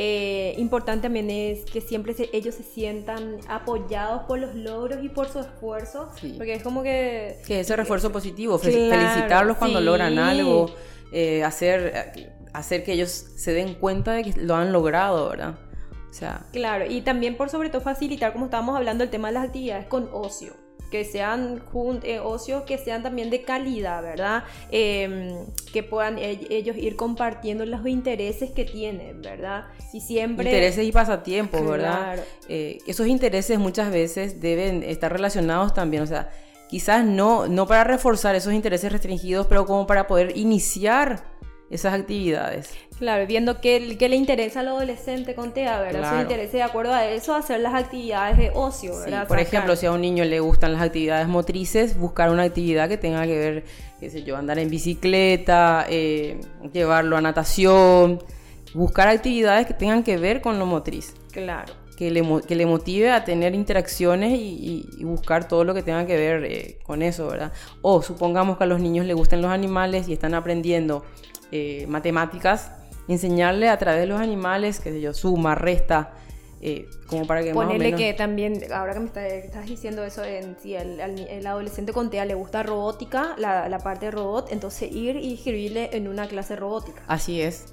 Eh, 0.00 0.54
importante 0.58 1.02
también 1.02 1.28
es 1.28 1.64
que 1.64 1.80
siempre 1.80 2.14
ellos 2.32 2.54
se 2.54 2.62
sientan 2.62 3.38
apoyados 3.48 4.22
por 4.28 4.38
los 4.38 4.54
logros 4.54 5.02
y 5.02 5.08
por 5.08 5.28
su 5.28 5.40
esfuerzo, 5.40 6.08
porque 6.36 6.54
es 6.54 6.62
como 6.62 6.84
que... 6.84 7.40
Que 7.44 7.60
ese 7.60 7.74
refuerzo 7.74 8.12
positivo, 8.12 8.60
felicitarlos 8.60 9.56
cuando 9.56 9.80
logran 9.80 10.20
algo, 10.20 10.70
eh, 11.10 11.42
hacer, 11.42 12.12
hacer 12.52 12.84
que 12.84 12.92
ellos 12.92 13.10
se 13.10 13.52
den 13.52 13.74
cuenta 13.74 14.12
de 14.12 14.22
que 14.22 14.40
lo 14.40 14.54
han 14.54 14.72
logrado, 14.72 15.30
¿verdad? 15.30 15.58
O 16.08 16.12
sea... 16.12 16.46
Claro, 16.52 16.86
y 16.88 17.00
también 17.00 17.36
por 17.36 17.50
sobre 17.50 17.68
todo 17.68 17.80
facilitar, 17.80 18.32
como 18.32 18.44
estábamos 18.44 18.76
hablando, 18.76 19.02
el 19.02 19.10
tema 19.10 19.28
de 19.28 19.34
las 19.34 19.46
actividades 19.46 19.88
con 19.88 20.08
ocio 20.12 20.67
que 20.90 21.04
sean 21.04 21.62
eh, 22.02 22.20
ocios 22.20 22.62
que 22.64 22.78
sean 22.78 23.02
también 23.02 23.30
de 23.30 23.42
calidad, 23.42 24.02
¿verdad? 24.02 24.44
Em, 24.70 25.46
que 25.72 25.82
puedan 25.82 26.18
e-, 26.18 26.40
ellos 26.50 26.76
ir 26.76 26.96
compartiendo 26.96 27.66
los 27.66 27.86
intereses 27.86 28.50
que 28.50 28.64
tienen, 28.64 29.20
¿verdad? 29.22 29.66
Y 29.92 30.00
siempre... 30.00 30.46
Intereses 30.46 30.86
y 30.86 30.92
pasatiempos, 30.92 31.64
¿verdad? 31.68 32.18
Eh, 32.48 32.78
esos 32.86 33.06
intereses 33.06 33.58
muchas 33.58 33.90
veces 33.90 34.40
deben 34.40 34.82
estar 34.82 35.12
relacionados 35.12 35.74
también, 35.74 36.02
o 36.02 36.06
sea, 36.06 36.30
quizás 36.68 37.04
no, 37.04 37.48
no 37.48 37.66
para 37.66 37.84
reforzar 37.84 38.34
esos 38.34 38.52
intereses 38.52 38.92
restringidos, 38.92 39.46
pero 39.46 39.66
como 39.66 39.86
para 39.86 40.06
poder 40.06 40.36
iniciar 40.36 41.27
esas 41.70 41.94
actividades. 41.94 42.74
Claro, 42.98 43.26
viendo 43.26 43.60
qué, 43.60 43.78
le 43.80 44.16
interesa 44.16 44.60
al 44.60 44.68
adolescente 44.68 45.34
con 45.34 45.52
TEA, 45.52 45.80
¿verdad? 45.80 46.00
Claro. 46.00 46.20
Interés 46.22 46.52
de 46.52 46.62
acuerdo 46.62 46.94
a 46.94 47.06
eso, 47.06 47.34
hacer 47.34 47.60
las 47.60 47.74
actividades 47.74 48.38
de 48.38 48.50
ocio, 48.54 48.98
¿verdad? 48.98 49.28
por 49.28 49.38
ejemplo, 49.38 49.76
si 49.76 49.86
a 49.86 49.92
un 49.92 50.00
niño 50.00 50.24
le 50.24 50.40
gustan 50.40 50.72
las 50.72 50.82
actividades 50.82 51.28
motrices, 51.28 51.96
buscar 51.98 52.30
una 52.30 52.44
actividad 52.44 52.88
que 52.88 52.96
tenga 52.96 53.24
que 53.26 53.38
ver, 53.38 53.64
qué 54.00 54.10
sé 54.10 54.24
yo, 54.24 54.36
andar 54.36 54.58
en 54.58 54.70
bicicleta, 54.70 55.86
eh, 55.88 56.40
llevarlo 56.72 57.16
a 57.16 57.20
natación, 57.20 58.20
buscar 58.74 59.08
actividades 59.08 59.66
que 59.66 59.74
tengan 59.74 60.02
que 60.02 60.16
ver 60.16 60.40
con 60.40 60.58
lo 60.58 60.66
motriz. 60.66 61.14
Claro. 61.32 61.74
Que 61.96 62.12
le, 62.12 62.22
que 62.46 62.54
le 62.54 62.64
motive 62.64 63.10
a 63.10 63.24
tener 63.24 63.56
interacciones 63.56 64.38
y, 64.38 64.86
buscar 65.00 65.48
todo 65.48 65.64
lo 65.64 65.74
que 65.74 65.82
tenga 65.82 66.06
que 66.06 66.16
ver 66.16 66.44
eh, 66.44 66.78
con 66.84 67.02
eso, 67.02 67.26
¿verdad? 67.26 67.52
O 67.82 68.02
supongamos 68.02 68.56
que 68.56 68.64
a 68.64 68.66
los 68.68 68.80
niños 68.80 69.04
les 69.04 69.16
gustan 69.16 69.42
los 69.42 69.50
animales 69.50 70.08
y 70.08 70.12
están 70.12 70.34
aprendiendo 70.34 71.04
eh, 71.52 71.86
matemáticas, 71.88 72.70
enseñarle 73.08 73.68
a 73.68 73.78
través 73.78 74.00
de 74.00 74.06
los 74.06 74.20
animales, 74.20 74.80
que 74.80 74.90
sé 74.90 75.00
yo, 75.00 75.14
suma, 75.14 75.54
resta, 75.54 76.12
eh, 76.60 76.88
como 77.06 77.24
para 77.24 77.42
que 77.44 77.52
Ponerle 77.52 77.94
que 77.94 78.14
también, 78.14 78.60
ahora 78.72 78.92
que 78.92 79.00
me 79.00 79.06
estás 79.06 79.66
diciendo 79.66 80.02
eso, 80.04 80.24
en, 80.24 80.56
si 80.60 80.74
el, 80.74 81.46
adolescente 81.46 81.92
con 81.92 82.10
TEA 82.10 82.24
le 82.24 82.34
gusta 82.34 82.64
robótica, 82.64 83.36
la, 83.38 83.78
parte 83.78 84.06
de 84.06 84.10
robot, 84.10 84.48
entonces 84.50 84.90
ir 84.90 85.16
y 85.16 85.30
inscribirle 85.30 85.90
en 85.92 86.08
una 86.08 86.26
clase 86.26 86.56
robótica. 86.56 87.02
Así 87.06 87.40
es. 87.40 87.72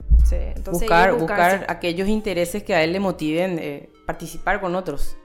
buscar, 0.72 1.16
buscar 1.18 1.66
aquellos 1.68 2.08
intereses 2.08 2.64
que 2.64 2.76
a 2.76 2.84
él 2.84 2.94
le 2.94 3.00
motiven 3.00 3.58
eh, 3.60 3.90
participar 4.06 4.62
con 4.62 4.76
otros. 4.76 5.18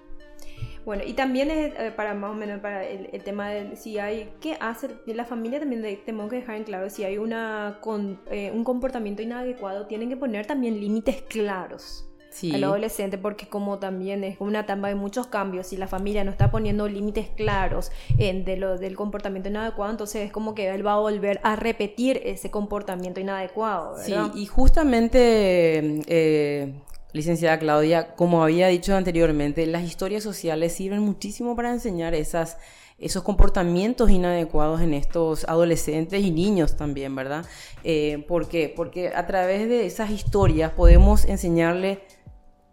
Bueno, 0.91 1.05
y 1.07 1.13
también 1.13 1.53
es 1.53 1.73
eh, 1.79 1.93
para 1.95 2.15
más 2.15 2.33
o 2.33 2.35
menos 2.35 2.59
para 2.59 2.85
el, 2.85 3.23
tema 3.23 3.51
de 3.51 3.77
si 3.77 4.01
hay, 4.01 4.29
¿qué 4.41 4.57
hace? 4.59 4.89
La 5.07 5.25
familia 5.25 5.61
también 5.61 5.83
tenemos 6.05 6.29
que 6.29 6.35
dejar 6.35 6.57
en 6.57 6.65
claro, 6.65 6.91
si 6.91 7.05
hay 7.05 7.17
una 7.17 7.79
con, 7.81 8.19
eh, 8.29 8.51
un 8.53 8.65
comportamiento 8.65 9.23
inadecuado, 9.23 9.87
tienen 9.87 10.09
que 10.09 10.17
poner 10.17 10.47
también 10.47 10.81
límites 10.81 11.23
claros. 11.23 12.09
al 12.53 12.65
adolescente 12.65 13.19
porque 13.19 13.47
como 13.47 13.79
también 13.79 14.25
es 14.25 14.41
una 14.41 14.61
etapa 14.61 14.89
de 14.89 14.97
muchos 14.97 15.29
cambios 15.29 15.69
si 15.69 15.77
la 15.77 15.87
familia 15.87 16.25
no 16.25 16.33
está 16.33 16.51
poniendo 16.51 16.89
límites 16.89 17.29
claros 17.37 17.93
en 18.19 18.45
de 18.45 18.57
lo, 18.57 18.77
del 18.77 18.97
comportamiento 18.97 19.49
inadecuado 19.49 19.93
entonces 19.93 20.27
es 20.27 20.33
como 20.33 20.55
que 20.55 20.71
él 20.71 20.85
va 20.87 20.95
a 20.95 20.99
volver 20.99 21.41
a 21.43 21.55
repetir 21.57 22.21
ese 22.25 22.51
comportamiento 22.51 23.21
inadecuado 23.21 23.97
¿verdad? 23.97 24.31
sí 24.33 24.43
y 24.43 24.47
justamente 24.47 26.03
eh, 26.07 26.73
licenciada 27.13 27.59
Claudia, 27.59 28.15
como 28.15 28.43
había 28.43 28.69
dicho 28.69 28.95
anteriormente, 28.95 29.67
las 29.67 29.83
historias 29.85 30.23
sociales 30.23 30.73
sirven 30.73 31.01
muchísimo 31.01 31.57
para 31.57 31.73
enseñar 31.73 32.15
esos 32.15 33.23
comportamientos 33.23 34.11
inadecuados 34.11 34.81
en 34.81 34.95
estos 34.95 35.45
adolescentes 35.45 36.23
y 36.23 36.31
niños 36.31 36.77
también, 36.77 37.15
¿verdad? 37.15 37.45
Eh, 37.85 38.25
¿Por 38.29 38.49
qué? 38.49 38.73
Porque 38.75 39.13
a 39.15 39.27
través 39.27 39.69
de 39.69 39.87
esas 39.87 40.11
historias 40.11 40.73
podemos 40.73 41.25
enseñarle 41.25 42.03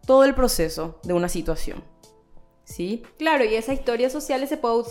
todo 0.05 0.23
el 0.23 0.35
proceso 0.35 0.99
de 1.03 1.13
una 1.13 1.29
situación. 1.29 1.83
¿Sí? 2.67 3.01
Claro, 3.17 3.45
y 3.45 3.55
esas 3.55 3.75
historias 3.75 4.11
sociales 4.11 4.49
se 4.49 4.57
puede, 4.57 4.83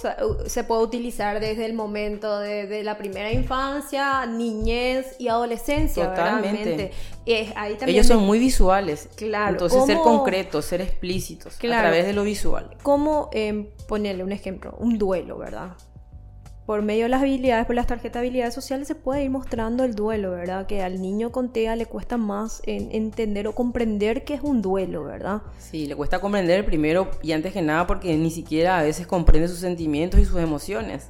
se 0.46 0.64
puede 0.64 0.82
utilizar 0.82 1.40
desde 1.40 1.66
el 1.66 1.74
momento 1.74 2.38
de, 2.38 2.82
la 2.82 2.96
primera 2.96 3.30
infancia, 3.30 4.24
niñez 4.26 5.16
y 5.18 5.28
adolescencia, 5.28 6.08
Totalmente. 6.08 6.92
Ellos 7.26 8.06
son 8.06 8.24
muy 8.24 8.38
visuales. 8.38 9.08
Claro. 9.16 9.52
Entonces, 9.52 9.84
ser 9.84 9.98
concretos, 9.98 10.64
ser 10.64 10.80
explícitos 10.80 11.56
a 11.56 11.58
través 11.58 12.06
de 12.06 12.12
lo 12.12 12.22
visual. 12.22 12.76
¿Cómo 12.82 13.28
em, 13.32 13.66
ponerle 13.86 14.24
un 14.24 14.32
ejemplo? 14.32 14.74
Un 14.78 14.96
duelo, 14.96 15.36
¿verdad? 15.36 15.76
Por 16.66 16.82
medio 16.82 17.04
de 17.04 17.08
las 17.10 17.22
habilidades, 17.22 17.64
por 17.64 17.76
las 17.76 17.86
tarjetas 17.86 18.20
de 18.20 18.28
habilidades 18.28 18.54
sociales, 18.54 18.88
se 18.88 18.96
puede 18.96 19.24
ir 19.24 19.30
mostrando 19.30 19.84
el 19.84 19.94
duelo, 19.94 20.32
¿verdad? 20.32 20.66
Que 20.66 20.82
al 20.82 21.00
niño 21.00 21.30
con 21.30 21.52
TEA 21.52 21.76
le 21.76 21.86
cuesta 21.86 22.16
más 22.16 22.60
entender 22.66 23.46
o 23.46 23.54
comprender 23.54 24.24
qué 24.24 24.34
es 24.34 24.40
un 24.42 24.62
duelo, 24.62 25.04
¿verdad? 25.04 25.42
Sí, 25.58 25.86
le 25.86 25.94
cuesta 25.94 26.20
comprender 26.20 26.66
primero 26.66 27.08
y 27.22 27.32
antes 27.32 27.52
que 27.52 27.62
nada 27.62 27.86
porque 27.86 28.16
ni 28.16 28.30
siquiera 28.30 28.80
a 28.80 28.82
veces 28.82 29.06
comprende 29.06 29.46
sus 29.46 29.58
sentimientos 29.58 30.18
y 30.18 30.24
sus 30.24 30.40
emociones 30.40 31.08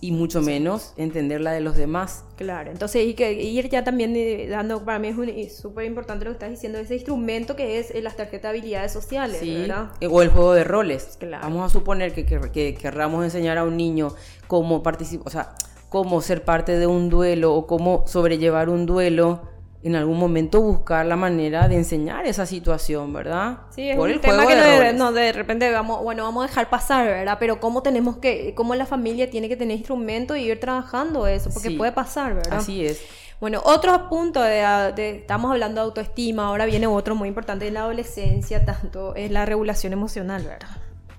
y 0.00 0.12
mucho 0.12 0.42
menos 0.42 0.92
entender 0.96 1.40
la 1.40 1.52
de 1.52 1.60
los 1.60 1.76
demás. 1.76 2.24
Claro, 2.36 2.70
entonces 2.70 3.06
y 3.06 3.14
que 3.14 3.32
ir 3.32 3.68
ya 3.68 3.82
también 3.82 4.14
eh, 4.14 4.46
dando, 4.48 4.84
para 4.84 4.98
mí 4.98 5.08
es 5.36 5.56
súper 5.56 5.86
importante 5.86 6.24
lo 6.24 6.32
que 6.32 6.34
estás 6.34 6.50
diciendo, 6.50 6.78
ese 6.78 6.94
instrumento 6.94 7.56
que 7.56 7.78
es 7.78 7.90
eh, 7.90 8.02
las 8.02 8.16
tarjetas 8.16 8.52
de 8.52 8.58
habilidades 8.58 8.92
sociales, 8.92 9.40
¿verdad? 9.40 9.92
Eh, 10.00 10.06
o 10.06 10.22
el 10.22 10.28
juego 10.28 10.52
de 10.52 10.64
roles. 10.64 11.18
Vamos 11.42 11.64
a 11.64 11.72
suponer 11.72 12.12
que, 12.12 12.26
que, 12.26 12.74
querramos 12.74 13.24
enseñar 13.24 13.56
a 13.58 13.64
un 13.64 13.76
niño 13.76 14.14
cómo 14.46 14.82
participar, 14.82 15.26
o 15.26 15.30
sea, 15.30 15.54
cómo 15.88 16.20
ser 16.20 16.44
parte 16.44 16.78
de 16.78 16.86
un 16.86 17.08
duelo 17.08 17.54
o 17.54 17.66
cómo 17.66 18.04
sobrellevar 18.06 18.68
un 18.68 18.86
duelo 18.86 19.42
en 19.82 19.94
algún 19.94 20.18
momento 20.18 20.60
buscar 20.60 21.06
la 21.06 21.14
manera 21.14 21.68
de 21.68 21.76
enseñar 21.76 22.26
esa 22.26 22.44
situación, 22.44 23.12
¿verdad? 23.12 23.58
Sí, 23.70 23.88
es 23.88 23.96
un 23.96 24.20
tema 24.20 24.44
que 24.44 24.56
de, 24.56 24.92
no, 24.92 25.12
de 25.12 25.32
repente 25.32 25.70
vamos, 25.70 26.02
bueno, 26.02 26.24
vamos 26.24 26.44
a 26.44 26.48
dejar 26.48 26.68
pasar, 26.68 27.06
¿verdad? 27.06 27.36
Pero 27.38 27.60
cómo 27.60 27.82
tenemos 27.82 28.16
que, 28.16 28.52
cómo 28.56 28.74
la 28.74 28.84
familia 28.84 29.30
tiene 29.30 29.48
que 29.48 29.56
tener 29.56 29.76
instrumentos 29.76 30.38
y 30.38 30.40
ir 30.40 30.58
trabajando 30.58 31.28
eso, 31.28 31.50
porque 31.50 31.70
puede 31.70 31.92
pasar, 31.92 32.34
¿verdad? 32.34 32.58
Así 32.58 32.84
es. 32.84 33.00
Bueno, 33.38 33.60
otro 33.64 34.08
punto 34.08 34.42
de, 34.42 35.20
estamos 35.20 35.52
hablando 35.52 35.80
de 35.80 35.84
autoestima, 35.84 36.46
ahora 36.46 36.64
viene 36.64 36.88
otro 36.88 37.14
muy 37.14 37.28
importante 37.28 37.68
en 37.68 37.74
la 37.74 37.82
adolescencia, 37.82 38.64
tanto 38.64 39.14
es 39.14 39.30
la 39.30 39.44
regulación 39.44 39.92
emocional, 39.92 40.42
¿verdad? 40.42 40.68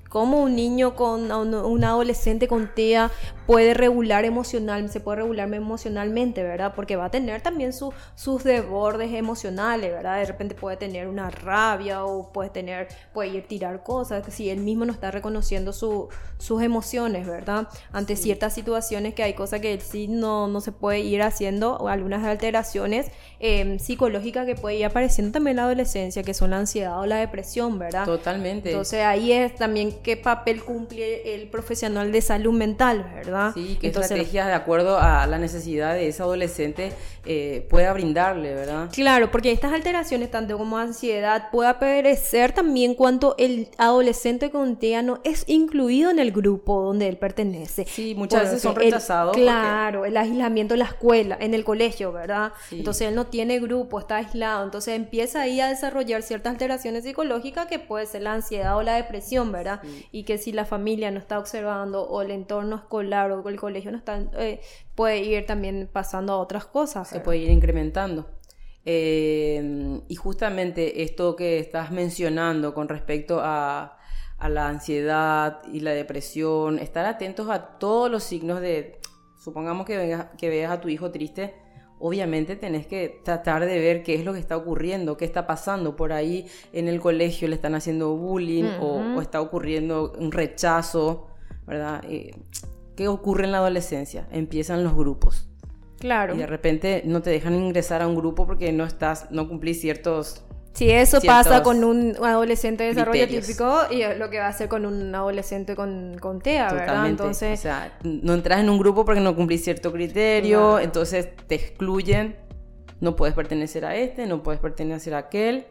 Cómo 0.10 0.42
un 0.42 0.56
niño 0.56 0.96
con 0.96 1.32
un, 1.32 1.84
adolescente 1.84 2.48
con 2.48 2.74
TEA 2.74 3.12
puede 3.48 3.74
regular 3.74 4.26
emocional, 4.26 4.90
se 4.92 5.00
puede 5.00 5.22
regular 5.22 5.52
emocionalmente, 5.54 6.44
¿verdad? 6.44 6.74
Porque 6.76 6.98
va 6.98 7.06
a 7.06 7.12
tener 7.12 7.42
también 7.42 7.72
su, 7.72 7.94
sus 8.14 8.44
desbordes 8.44 9.14
emocionales, 9.14 9.90
¿verdad? 9.90 10.20
De 10.20 10.26
repente 10.26 10.54
puede 10.54 10.76
tener 10.76 11.08
una 11.08 11.30
rabia 11.30 12.04
o 12.04 12.34
puede 12.34 12.50
tener, 12.50 12.90
puede 13.14 13.30
ir 13.30 13.44
a 13.46 13.48
tirar 13.48 13.84
cosas, 13.84 14.24
que 14.26 14.32
si 14.32 14.50
él 14.50 14.60
mismo 14.60 14.86
no 14.86 14.92
está 14.92 15.12
reconociendo 15.12 15.72
su, 15.72 16.10
sus 16.38 16.62
emociones, 16.62 17.26
¿verdad? 17.26 17.70
Ante 17.94 18.18
ciertas 18.18 18.54
situaciones 18.54 19.14
que 19.14 19.24
hay 19.24 19.34
cosas 19.34 19.62
que 19.62 19.74
él 19.74 19.82
sí 19.82 20.10
no, 20.10 20.50
no 20.50 20.60
se 20.60 20.74
puede 20.74 21.00
ir 21.00 21.22
haciendo, 21.22 21.78
o 21.78 21.88
algunas 21.88 22.26
alteraciones 22.26 23.10
em, 23.40 23.80
psicológicas 23.80 24.46
que 24.46 24.56
puede 24.56 24.76
ir 24.76 24.86
apareciendo 24.86 25.32
también 25.32 25.52
en 25.52 25.58
la 25.58 25.64
adolescencia, 25.64 26.22
que 26.22 26.34
son 26.34 26.50
la 26.50 26.58
ansiedad 26.58 27.00
o 27.00 27.06
la 27.06 27.16
depresión, 27.16 27.80
¿verdad? 27.80 28.04
Totalmente. 28.04 28.72
Entonces 28.72 29.04
ahí 29.06 29.32
es 29.32 29.56
también 29.56 29.94
qué 30.04 30.18
papel 30.18 30.66
cumple 30.66 31.34
el 31.34 31.48
profesional 31.48 32.12
de 32.12 32.22
salud 32.22 32.52
mental, 32.52 33.10
¿verdad? 33.16 33.37
Sí, 33.54 33.78
qué 33.80 33.88
Entonces, 33.88 34.12
estrategias 34.12 34.48
de 34.48 34.54
acuerdo 34.54 34.98
a 35.00 35.26
la 35.28 35.38
necesidad 35.38 35.94
de 35.94 36.08
ese 36.08 36.22
adolescente 36.24 36.92
eh, 37.26 37.66
pueda 37.70 37.92
brindarle, 37.94 38.54
¿verdad? 38.54 38.90
Claro, 38.94 39.32
porque 39.32 39.52
estas 39.52 39.74
alteraciones, 39.74 40.32
tanto 40.32 40.58
como 40.58 40.78
ansiedad, 40.78 41.50
puede 41.52 41.70
aparecer 41.70 42.54
también 42.54 42.94
cuando 42.96 43.36
el 43.38 43.68
adolescente 43.78 44.50
con 44.50 44.78
TEA 44.78 45.02
no 45.02 45.20
es 45.24 45.44
incluido 45.48 46.10
en 46.10 46.20
el 46.20 46.32
grupo 46.32 46.82
donde 46.82 47.08
él 47.08 47.18
pertenece. 47.18 47.86
Sí, 47.86 48.16
muchas 48.16 48.44
veces 48.44 48.62
son 48.62 48.76
él- 48.78 48.92
rechazados 48.92 49.32
porque- 49.32 49.42
claro, 49.44 50.06
el 50.06 50.16
aislamiento 50.16 50.76
en 50.76 50.80
la 50.80 50.86
escuela, 50.86 51.38
en 51.40 51.54
el 51.54 51.64
colegio, 51.64 52.12
¿verdad? 52.14 52.54
Sí. 52.70 52.78
Entonces 52.80 53.10
él 53.10 53.16
no 53.16 53.26
tiene 53.28 53.60
grupo, 53.60 54.00
está 54.00 54.18
aislado, 54.18 54.64
entonces 54.64 54.96
empieza 54.96 55.42
ahí 55.42 55.60
a 55.60 55.68
desarrollar 55.68 56.22
ciertas 56.24 56.52
alteraciones 56.52 57.04
psicológicas 57.04 57.68
que 57.68 57.80
puede 57.80 58.06
ser 58.06 58.22
la 58.22 58.34
ansiedad 58.34 58.78
o 58.78 58.84
la 58.84 58.96
depresión, 58.96 59.52
¿verdad? 59.52 59.82
Y 60.12 60.24
que 60.24 60.38
si 60.38 60.52
la 60.54 60.66
familia 60.66 61.12
no 61.12 61.20
está 61.20 61.40
observando 61.40 62.04
o 62.04 62.22
el 62.22 62.32
entorno 62.32 62.78
escolar 62.78 63.27
o 63.32 63.48
el 63.50 63.60
colegio 63.60 63.92
no 63.92 63.98
está, 63.98 64.20
eh, 64.38 64.60
puede 64.96 65.20
ir 65.20 65.46
también 65.46 65.90
pasando 65.92 66.34
a 66.34 66.38
otras 66.38 66.66
cosas. 66.66 67.08
se 67.10 67.20
puede 67.20 67.40
ir 67.40 67.50
incrementando. 67.50 68.26
Eh, 68.90 70.02
y 70.08 70.16
justamente 70.16 71.04
esto 71.04 71.36
que 71.36 71.60
estás 71.60 71.92
mencionando 71.92 72.74
con 72.74 72.88
respecto 72.88 73.40
a, 73.42 73.98
a 74.38 74.50
la 74.50 74.70
ansiedad 74.70 75.62
y 75.72 75.82
la 75.82 75.92
depresión, 75.92 76.80
estar 76.80 77.06
atentos 77.06 77.50
a 77.50 77.78
todos 77.80 78.10
los 78.10 78.24
signos 78.24 78.62
de, 78.62 79.00
supongamos 79.44 79.86
que, 79.86 79.98
vengas- 79.98 80.28
que 80.38 80.48
veas 80.50 80.72
a 80.72 80.80
tu 80.80 80.88
hijo 80.88 81.12
triste, 81.12 81.54
obviamente 82.00 82.56
tenés 82.56 82.88
que 82.88 83.20
tratar 83.26 83.66
de 83.66 83.80
ver 83.80 84.04
qué 84.04 84.16
es 84.16 84.24
lo 84.24 84.32
que 84.32 84.40
está 84.40 84.56
ocurriendo, 84.56 85.18
qué 85.18 85.26
está 85.26 85.46
pasando 85.48 85.96
por 85.98 86.14
ahí 86.14 86.48
en 86.72 86.88
el 86.88 87.02
colegio, 87.02 87.48
le 87.50 87.56
están 87.56 87.76
haciendo 87.76 88.16
bullying 88.16 88.64
o- 88.80 88.86
o, 88.86 89.10
Ujú. 89.12 89.22
está 89.22 89.42
ocurriendo 89.42 90.14
un 90.18 90.32
rechazo, 90.32 91.28
¿verdad? 91.66 92.04
Eh, 92.08 92.32
¿Qué 92.98 93.08
ocurre 93.08 93.46
en 93.46 93.52
la 93.54 93.60
adolescencia? 93.60 94.28
Empiezan 94.32 94.84
los 94.84 94.96
grupos. 94.96 95.48
Claro. 96.00 96.34
Y 96.36 96.40
de 96.40 96.48
repente 96.48 97.04
no 97.06 97.22
te 97.22 97.30
dejan 97.30 97.54
ingresar 97.54 98.02
a 98.02 98.08
un 98.08 98.16
grupo 98.16 98.48
porque 98.48 98.72
no 98.74 98.84
estás, 98.86 99.28
no 99.32 99.48
cumplís 99.48 99.80
ciertos... 99.80 100.44
Si 100.74 100.90
eso 100.92 101.20
pasa 101.22 101.64
con 101.64 101.84
un 101.84 102.16
adolescente 102.24 102.84
de 102.84 102.90
desarrollo 102.90 103.22
criterios. 103.24 103.48
típico, 103.48 103.82
y 103.92 104.02
es 104.02 104.18
lo 104.18 104.30
que 104.30 104.38
va 104.40 104.46
a 104.46 104.50
hacer 104.50 104.68
con 104.68 104.86
un 104.86 105.14
adolescente 105.14 105.76
con, 105.76 106.18
con 106.20 106.40
TEA, 106.40 106.66
¿verdad? 106.66 106.86
Totalmente. 106.86 107.24
Entonces, 107.24 107.60
o 107.60 107.62
sea, 107.64 107.98
no 108.04 108.34
entras 108.36 108.60
en 108.60 108.70
un 108.70 108.78
grupo 108.78 109.04
porque 109.06 109.20
no 109.22 109.36
cumplís 109.36 109.64
cierto 109.64 109.92
criterio, 109.92 110.60
Claro. 110.60 110.80
entonces 110.80 111.30
te 111.48 111.56
excluyen. 111.56 112.36
No 113.00 113.16
puedes 113.16 113.34
pertenecer 113.36 113.86
a 113.86 113.96
este, 113.96 114.26
no 114.28 114.44
puedes 114.44 114.60
pertenecer 114.60 115.14
a 115.16 115.20
aquel. 115.20 115.66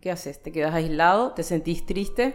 ¿Qué 0.00 0.10
haces? 0.12 0.40
Te 0.42 0.50
quedas 0.52 0.74
aislado, 0.74 1.32
te 1.32 1.42
sentís 1.44 1.86
triste, 1.86 2.34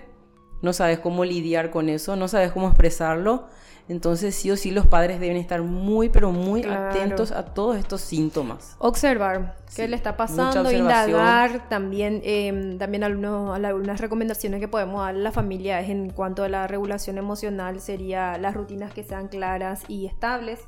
no 0.62 0.72
sabes 0.74 1.00
cómo 1.00 1.24
lidiar 1.26 1.72
con 1.72 1.88
eso, 1.90 2.16
no 2.18 2.28
sabes 2.30 2.52
cómo 2.54 2.68
expresarlo. 2.68 3.48
Entonces 3.90 4.34
sí 4.34 4.50
o 4.50 4.56
sí 4.56 4.72
los 4.72 4.88
padres 4.88 5.20
deben 5.20 5.36
estar 5.36 5.62
muy, 5.62 6.08
pero 6.10 6.32
muy 6.32 6.62
Claro. 6.62 6.90
atentos 6.90 7.32
a 7.34 7.44
todos 7.46 7.76
estos 7.78 8.00
síntomas. 8.02 8.76
observar 8.80 9.56
qué 9.76 9.84
Sí, 9.84 9.88
le 9.88 9.96
está 9.98 10.16
pasando, 10.16 10.72
indagar, 10.72 11.68
también, 11.68 12.22
eh, 12.24 12.76
también 12.80 13.04
algunos, 13.04 13.54
algunas 13.60 14.00
recomendaciones 14.00 14.60
que 14.62 14.68
podemos 14.70 15.02
dar 15.02 15.16
a 15.16 15.18
la 15.18 15.32
familia 15.34 15.82
es 15.82 15.90
en 15.90 16.10
cuanto 16.12 16.44
a 16.44 16.50
la 16.50 16.66
regulación 16.68 17.18
emocional, 17.18 17.82
sería 17.82 18.38
las 18.38 18.54
rutinas 18.54 18.94
que 18.94 19.04
sean 19.04 19.28
claras 19.28 19.84
y 19.90 20.06
estables. 20.06 20.60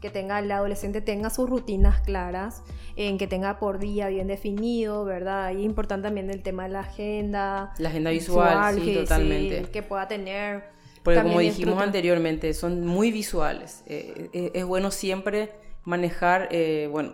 Que 0.00 0.10
tenga 0.10 0.38
el 0.38 0.52
adolescente 0.52 1.00
tenga 1.00 1.30
sus 1.30 1.48
rutinas 1.48 2.00
claras, 2.02 2.62
en 2.96 3.16
que 3.18 3.26
tenga 3.26 3.58
por 3.58 3.78
día 3.78 4.08
bien 4.08 4.28
definido, 4.28 5.04
¿verdad? 5.06 5.50
Y 5.52 5.56
es 5.60 5.64
importante 5.64 6.06
también 6.08 6.30
el 6.30 6.42
tema 6.42 6.64
de 6.64 6.68
la 6.68 6.80
agenda, 6.80 7.72
La 7.78 7.88
agenda 7.88 8.10
visual, 8.10 8.74
sí, 8.74 8.84
que, 8.84 8.94
totalmente. 9.00 9.62
que 9.70 9.82
pueda 9.82 10.06
tener. 10.06 10.75
Porque 11.06 11.16
también 11.16 11.34
como 11.36 11.40
dijimos 11.40 11.82
anteriormente, 11.82 12.52
son 12.52 12.84
muy 12.86 13.10
visuales. 13.12 13.82
Eh, 13.86 14.28
eh, 14.32 14.50
es 14.54 14.64
bueno 14.64 14.90
siempre 14.90 15.52
manejar, 15.84 16.48
eh, 16.50 16.88
bueno, 16.90 17.12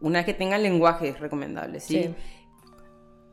una 0.00 0.24
que 0.24 0.34
tenga 0.34 0.58
lenguaje 0.58 1.14
recomendable, 1.18 1.80
¿sí? 1.80 2.02
Sí. 2.04 2.14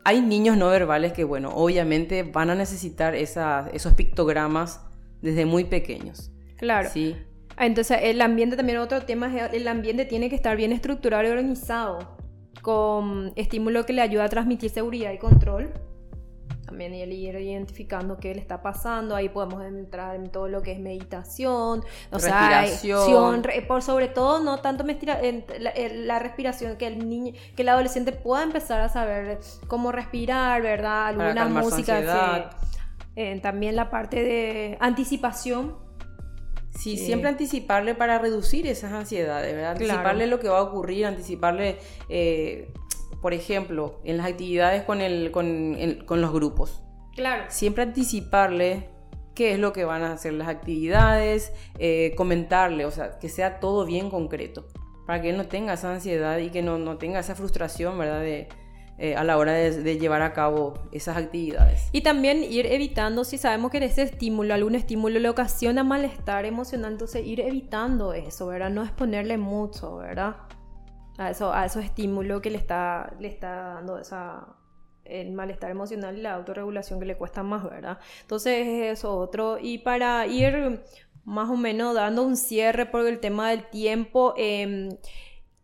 Hay 0.06 0.22
niños 0.22 0.58
no 0.58 0.70
verbales 0.70 1.14
que, 1.14 1.24
bueno, 1.24 1.50
obviamente 1.54 2.24
van 2.24 2.50
a 2.50 2.56
necesitar 2.56 3.14
esa- 3.14 3.70
esos 3.74 3.93
pictogramas 3.93 4.82
desde 5.22 5.45
muy 5.45 5.66
pequeños. 5.66 6.32
Claro. 6.58 6.89
¿sí? 6.91 7.16
Entonces, 7.58 8.00
el 8.04 8.22
ambiente 8.22 8.56
también 8.56 8.78
otro 8.78 9.02
tema 9.02 9.28
es 9.36 9.54
el 9.54 9.68
ambiente 9.68 10.06
tiene 10.06 10.30
que 10.30 10.36
estar 10.36 10.56
bien 10.56 10.72
estructurado 10.72 11.24
y 11.26 11.28
organizado, 11.28 12.18
con 12.62 13.34
estímulo 13.36 13.86
que 13.86 13.93
le 13.93 14.02
ayuda 14.02 14.24
a 14.26 14.30
transmitir 14.30 14.70
seguridad 14.70 15.12
y 15.12 15.18
control. 15.18 15.74
También 16.70 16.93
el 16.93 17.11
ir 17.11 17.34
identificando 17.36 18.17
qué 18.17 18.36
le 18.36 18.39
está 18.41 18.61
pasando, 18.61 19.15
ahí 19.15 19.28
podemos 19.30 19.63
entrar 19.65 20.15
en 20.15 20.30
todo 20.30 20.47
lo 20.47 20.61
que 20.61 20.72
es 20.74 20.80
meditación, 20.80 21.84
o 22.11 22.20
sea, 22.20 22.61
Respiración. 22.61 23.43
re- 23.43 23.61
por 23.63 23.82
sobre 23.82 24.07
todo 24.07 24.39
no 24.39 24.59
tanto 24.59 24.84
la, 24.86 25.74
la 25.93 26.20
respiración, 26.20 26.78
que 26.78 26.86
el 26.86 27.09
niño, 27.09 27.34
que 27.55 27.63
el 27.63 27.70
adolescente 27.70 28.11
pueda 28.11 28.43
empezar 28.43 28.82
a 28.82 28.89
saber 28.89 29.39
cómo 29.67 29.91
respirar, 29.91 30.61
¿verdad? 30.61 31.07
Alguna 31.07 31.45
música. 31.45 32.51
Eh, 33.15 33.39
también 33.41 33.76
la 33.76 33.89
parte 33.89 34.24
de 34.24 34.78
anticipación, 34.80 35.76
Sí, 36.72 36.97
Sí. 36.97 37.07
siempre 37.07 37.28
anticiparle 37.30 37.95
para 37.95 38.20
reducir 38.20 38.67
esas 38.67 38.93
ansiedades, 38.93 39.53
¿verdad? 39.55 39.76
Claro. 39.76 39.89
Anticiparle 39.91 40.28
lo 40.28 40.39
que 40.39 40.47
va 40.49 40.59
a 40.59 40.61
ocurrir, 40.61 41.07
anticiparle, 41.07 41.80
eh, 42.09 42.72
por 43.22 43.34
ejemplo, 43.34 43.99
en 44.03 44.18
las 44.18 44.28
actividades 44.28 44.84
con, 44.84 45.01
el, 45.01 45.32
con, 45.32 45.76
el- 45.76 46.05
con 46.05 46.22
los 46.22 46.32
grupos. 46.34 46.84
claro. 47.16 47.43
Siempre 47.49 47.84
anticiparle 47.84 48.89
qué 49.36 49.53
es 49.53 49.60
lo 49.60 49.72
que 49.74 49.86
van 49.86 50.03
a 50.03 50.12
hacer 50.14 50.34
las 50.34 50.47
actividades, 50.47 51.53
eh, 51.78 52.14
comentarle, 52.18 52.86
o 52.86 52.91
sea, 52.91 53.20
que 53.20 53.30
sea 53.30 53.60
todo 53.60 53.86
bien 53.86 54.10
concreto, 54.10 54.68
para 55.07 55.22
que 55.22 55.30
él 55.30 55.38
no 55.38 55.47
tenga 55.47 55.74
esa 55.74 55.93
ansiedad 55.93 56.38
y 56.39 56.49
que 56.49 56.62
no, 56.62 56.78
no 56.78 56.97
tenga 56.97 57.20
esa 57.20 57.36
frustración, 57.36 57.97
¿verdad? 57.97 58.20
De, 58.22 58.47
eh, 58.97 59.16
a 59.16 59.24
la 59.24 59.38
hora 59.38 59.53
de, 59.53 59.82
de 59.82 59.97
llevar 59.97 60.22
a 60.22 60.34
cabo 60.34 60.74
esas 60.91 61.16
actividades. 61.16 61.88
Y 61.93 62.01
también 62.01 62.43
ir 62.43 62.66
evitando, 62.66 63.24
si 63.24 63.38
sabemos 63.38 63.72
que 63.72 63.78
ese 63.78 64.01
estímulo, 64.01 64.53
algún 64.53 64.76
estímulo 64.76 65.20
le 65.20 65.30
ocasiona 65.30 65.86
malestar 65.86 66.43
emocional, 66.45 66.91
entonces 66.91 67.26
ir 67.26 67.39
evitando 67.39 68.12
eso, 68.14 68.47
¿verdad? 68.47 68.70
No 68.72 68.84
exponerle 68.84 69.38
mucho, 69.38 69.95
¿verdad? 69.95 70.36
A, 71.20 71.30
eso, 71.30 71.53
a 71.53 71.65
esos 71.65 71.84
estímulos 71.84 72.41
que 72.41 72.49
le 72.49 72.57
está, 72.57 73.13
le 73.20 73.28
está 73.28 73.82
dando 73.82 74.01
el 75.05 75.32
malestar 75.32 75.70
emocional 75.70 76.17
y 76.17 76.22
la 76.22 76.36
autorregulación 76.36 76.99
que 76.99 77.05
le 77.05 77.17
cuesta 77.17 77.43
más, 77.43 77.63
¿verdad? 77.63 77.99
Entonces 78.22 78.65
es 78.67 78.99
eso 78.99 79.17
otro. 79.17 79.57
Y 79.59 79.80
para 79.80 80.26
ir 80.28 80.82
más 81.26 81.49
o 81.49 81.55
menos 81.55 81.93
dando 81.93 82.24
un 82.24 82.38
cierre 82.38 82.86
por 82.86 83.05
el 83.05 83.20
tema 83.20 83.49
del 83.49 83.70
tiempo, 83.70 84.34
em, 84.38 84.89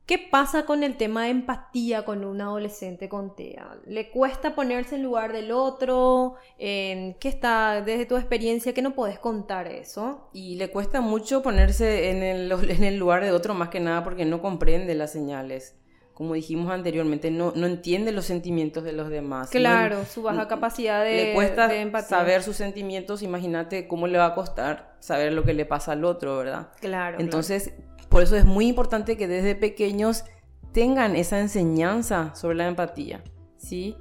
¿Qué 0.06 0.20
pasa 0.20 0.66
con 0.66 0.84
el 0.84 0.97
tema 0.97 1.24
de 1.24 1.30
empatía 1.32 2.06
con 2.06 2.24
un 2.26 2.39
adolescente 2.39 3.10
con 3.10 3.36
TEA? 3.36 3.78
¿Le 3.88 4.12
cuesta 4.12 4.53
ponerse 4.53 4.95
en 4.97 5.03
lugar 5.03 5.34
del 5.34 5.51
otro? 5.51 6.36
¿Qué 6.60 7.16
está 7.24 7.82
desde 7.82 8.06
tu 8.06 8.16
experiencia 8.16 8.74
que 8.74 8.84
no 8.84 8.93
puedes 8.93 9.18
contar 9.18 9.68
eso? 9.68 10.30
Y 10.32 10.58
le 10.58 10.70
cuesta 10.70 11.01
mucho 11.01 11.41
ponerse 11.41 12.12
en 12.12 12.22
el, 12.22 12.51
en 12.70 12.84
el 12.84 12.97
lugar 12.97 13.24
de 13.24 13.32
otro, 13.32 13.56
más 13.56 13.70
que 13.70 13.80
nada 13.80 14.03
porque 14.03 14.26
no 14.26 14.41
comprende 14.41 14.93
las 14.93 15.12
señales. 15.12 15.76
Como 16.14 16.34
dijimos 16.36 16.72
anteriormente, 16.72 17.30
no, 17.30 17.51
no 17.56 17.66
entiende 17.68 18.12
los 18.14 18.26
sentimientos 18.26 18.84
de 18.86 18.93
los 18.93 19.10
demás. 19.10 19.47
No- 19.47 19.60
Claro, 19.60 20.06
su 20.06 20.22
baja 20.22 20.47
capacidad 20.47 21.03
de, 21.03 21.16
le 21.26 21.34
cuesta 21.34 21.68
de 21.68 21.82
empatía. 21.82 22.08
saber 22.08 22.41
sus 22.43 22.56
sentimientos, 22.56 23.22
imagínate 23.22 23.88
cómo 23.88 24.08
le 24.08 24.18
va 24.20 24.28
a 24.28 24.34
costar 24.36 24.95
saber 24.99 25.34
lo 25.34 25.43
que 25.43 25.53
le 25.53 25.66
pasa 25.66 25.91
al 25.91 26.06
otro, 26.06 26.38
¿verdad? 26.38 26.70
Claro. 26.80 27.18
Entonces, 27.20 27.74
por 28.16 28.24
eso 28.24 28.38
es 28.38 28.45
muy 28.45 28.68
importante 28.68 29.18
que 29.18 29.28
desde 29.28 29.55
pequeños 29.55 30.24
tengan 30.72 31.18
esa 31.18 31.38
enseñanza 31.41 32.34
sobre 32.34 32.55
la 32.55 32.66
empatía, 32.66 33.22
¿sí? 33.57 33.97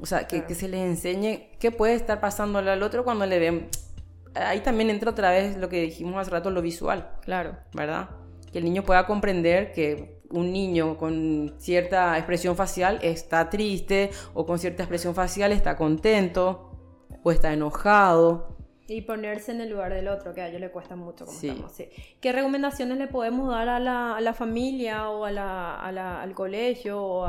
O 0.00 0.06
sea, 0.06 0.26
que, 0.26 0.38
Claro. 0.38 0.46
que 0.48 0.54
se 0.56 0.66
les 0.66 0.80
enseñe 0.80 1.52
qué 1.60 1.70
puede 1.70 1.94
estar 1.94 2.20
pasándole 2.20 2.72
al 2.72 2.82
otro 2.82 3.04
cuando 3.04 3.24
le 3.24 3.38
ven. 3.38 3.68
Ahí 4.34 4.62
también 4.62 4.90
entra 4.90 5.12
otra 5.12 5.30
vez 5.30 5.56
lo 5.58 5.68
que 5.68 5.80
dijimos 5.80 6.16
hace 6.16 6.32
rato, 6.32 6.50
lo 6.50 6.60
visual, 6.60 7.12
Claro. 7.20 7.56
¿verdad? 7.72 8.10
Que 8.50 8.58
el 8.58 8.64
niño 8.64 8.82
pueda 8.82 9.06
comprender 9.06 9.70
que 9.70 10.20
un 10.30 10.52
niño 10.52 10.96
con 10.96 11.54
cierta 11.58 12.18
expresión 12.18 12.56
facial 12.56 12.98
está 13.00 13.48
triste 13.48 14.10
o 14.34 14.44
con 14.44 14.58
cierta 14.58 14.82
expresión 14.82 15.14
facial 15.14 15.52
está 15.52 15.76
contento 15.76 16.72
o 17.22 17.30
está 17.30 17.52
enojado. 17.52 18.56
Y 18.88 19.02
ponerse 19.02 19.52
en 19.52 19.60
el 19.60 19.70
lugar 19.70 19.94
del 19.94 20.08
otro, 20.08 20.34
que 20.34 20.40
a 20.40 20.48
ellos 20.48 20.60
le 20.60 20.70
cuesta 20.70 20.96
mucho 20.96 21.24
como 21.24 21.38
estamos. 21.38 21.72
Sí. 21.72 21.88
¿Qué 22.20 22.32
recomendaciones 22.32 22.98
le 22.98 23.06
podemos 23.06 23.48
dar 23.48 23.68
a 23.68 23.78
la, 23.78 24.16
a 24.16 24.20
la 24.20 24.34
familia 24.34 25.08
o 25.08 25.24
a 25.24 25.30
la, 25.30 25.76
a 25.76 25.92
la, 25.92 26.20
al 26.20 26.34
colegio? 26.34 27.24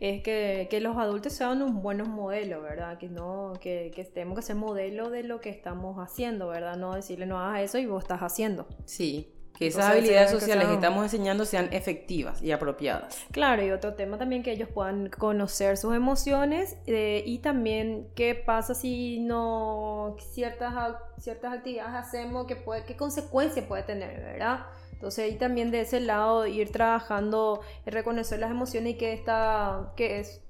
es 0.00 0.22
que, 0.22 0.68
que, 0.70 0.80
los 0.80 0.96
adultos 0.96 1.32
sean 1.32 1.62
unos 1.62 1.82
buenos 1.82 2.08
modelos, 2.08 2.62
¿verdad? 2.62 2.98
Que 2.98 3.08
no 3.08 3.52
que, 3.60 3.90
que 3.94 4.04
tenemos 4.04 4.36
que 4.36 4.42
ser 4.42 4.56
modelo 4.56 5.10
de 5.10 5.24
lo 5.24 5.40
que 5.40 5.50
estamos 5.50 5.98
haciendo, 5.98 6.48
¿verdad? 6.48 6.76
No 6.76 6.94
decirle 6.94 7.26
no 7.26 7.38
hagas 7.38 7.62
eso 7.62 7.78
y 7.78 7.86
vos 7.86 8.02
estás 8.02 8.20
haciendo. 8.20 8.66
Sí, 8.84 9.32
que 9.58 9.66
esas 9.66 9.86
habilidades 9.86 10.30
sociales 10.30 10.66
que, 10.66 10.74
estamos 10.74 11.02
enseñando 11.04 11.44
sean 11.44 11.68
efectivas 11.72 12.42
y 12.42 12.52
apropiadas. 12.52 13.18
Claro, 13.30 13.64
y 13.64 13.70
otro 13.70 13.94
tema 13.94 14.18
también 14.18 14.42
que 14.42 14.52
ellos 14.52 14.68
puedan 14.68 15.08
conocer 15.08 15.76
sus 15.76 15.94
emociones 15.94 16.76
eh, 16.86 17.22
y 17.26 17.38
también 17.38 18.08
qué 18.14 18.34
pasa 18.34 18.74
si 18.74 19.20
no 19.20 20.16
ciertas, 20.32 20.96
ciertas 21.18 21.52
actividades 21.52 21.94
hacemos, 21.94 22.46
que 22.46 22.56
puede, 22.56 22.84
qué 22.84 22.96
consecuencia 22.96 23.66
puede 23.66 23.82
tener, 23.82 24.20
¿verdad? 24.20 24.66
Entonces 24.92 25.24
ahí 25.24 25.36
también 25.36 25.70
de 25.70 25.80
ese 25.80 26.00
lado 26.00 26.46
ir 26.46 26.70
trabajando, 26.70 27.60
reconocer 27.84 28.38
las 28.38 28.50
emociones 28.50 28.94
y 28.94 28.96
que 28.98 29.12
está, 29.12 29.92
que 29.96 30.20
es, 30.20 30.40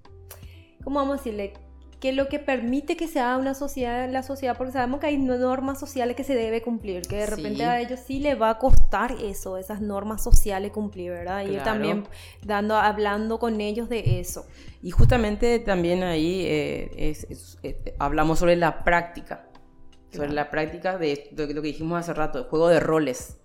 ¿cómo 0.85 1.01
vamos 1.01 1.15
a 1.15 1.17
decirle? 1.17 1.55
Que 2.03 2.13
lo 2.13 2.29
que 2.29 2.41
permite 2.41 2.97
que 2.97 3.07
sea 3.07 3.37
una 3.37 3.55
sociedad, 3.55 4.11
la 4.11 4.25
sociedad, 4.25 4.57
porque 4.59 4.73
sabemos 4.73 4.99
que 4.99 5.07
hay 5.07 5.19
normas 5.19 5.79
sociales 5.79 6.17
que 6.17 6.25
se 6.25 6.35
debe 6.35 6.61
cumplir, 6.61 7.03
que 7.03 7.19
de 7.19 7.27
repente 7.27 7.65
a 7.65 7.81
ellos 7.81 8.01
sí 8.05 8.19
le 8.19 8.35
va 8.35 8.51
a 8.51 8.59
costar 8.59 9.15
eso, 9.23 9.57
esas 9.57 9.81
normas 9.81 10.21
sociales 10.21 10.73
cumplir, 10.73 11.13
¿verdad? 11.13 11.47
Y 11.47 11.59
también 11.59 12.03
dando, 12.45 12.75
hablando 12.75 13.39
con 13.39 13.61
ellos 13.61 13.89
de 13.89 14.19
eso. 14.19 14.49
Y 14.83 14.91
justamente 14.91 15.61
también 15.61 16.03
ahí 16.03 16.45
eh, 16.45 17.15
eh, 17.63 17.95
hablamos 18.01 18.41
sobre 18.41 18.57
la 18.57 18.83
práctica, 18.83 19.49
sobre 20.11 20.33
la 20.33 20.51
práctica 20.51 20.99
de, 20.99 21.29
lo 21.37 21.47
que 21.47 21.69
dijimos 21.69 22.01
hace 22.01 22.15
rato, 22.15 22.41
el 22.41 22.47
juego 22.47 22.67
de 22.67 22.81
roles, 22.81 23.39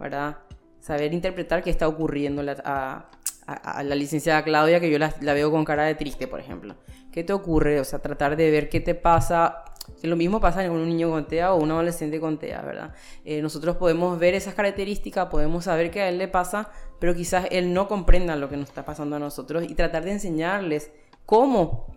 ¿verdad? 0.00 0.38
Saber 0.80 1.14
interpretar 1.14 1.62
qué 1.62 1.70
está 1.70 1.86
ocurriendo 1.86 2.42
a, 2.64 3.08
la 3.46 3.94
licenciada 3.94 4.42
Claudia, 4.42 4.80
que 4.80 4.90
yo 4.90 4.98
la, 4.98 5.14
la 5.20 5.32
veo 5.32 5.52
con 5.52 5.64
cara 5.64 5.84
de 5.84 5.94
triste, 5.94 6.26
por 6.26 6.40
ejemplo. 6.40 6.74
¿Qué 7.12 7.24
te 7.24 7.32
ocurre? 7.32 7.80
O 7.80 7.84
sea, 7.84 8.00
tratar 8.00 8.36
de 8.36 8.50
ver 8.50 8.68
qué 8.68 8.80
te 8.80 8.94
pasa. 8.94 9.64
Lo 10.02 10.16
mismo 10.16 10.40
pasa 10.40 10.66
con 10.68 10.76
un 10.76 10.88
niño 10.88 11.10
con 11.10 11.26
TEA 11.26 11.52
o 11.52 11.60
un 11.60 11.70
adolescente 11.70 12.20
con 12.20 12.38
TEA, 12.38 12.62
¿verdad? 12.62 12.94
Eh, 13.24 13.42
nosotros 13.42 13.76
podemos 13.76 14.18
ver 14.18 14.34
esas 14.34 14.54
características, 14.54 15.26
podemos 15.26 15.64
saber 15.64 15.90
qué 15.90 16.02
a 16.02 16.08
él 16.08 16.18
le 16.18 16.28
pasa, 16.28 16.70
pero 16.98 17.14
quizás 17.14 17.46
él 17.50 17.74
no 17.74 17.88
comprenda 17.88 18.36
lo 18.36 18.48
que 18.48 18.56
nos 18.56 18.68
está 18.68 18.84
pasando 18.84 19.16
a 19.16 19.18
nosotros 19.18 19.64
y 19.64 19.74
tratar 19.74 20.04
de 20.04 20.12
enseñarles 20.12 20.92
cómo 21.26 21.94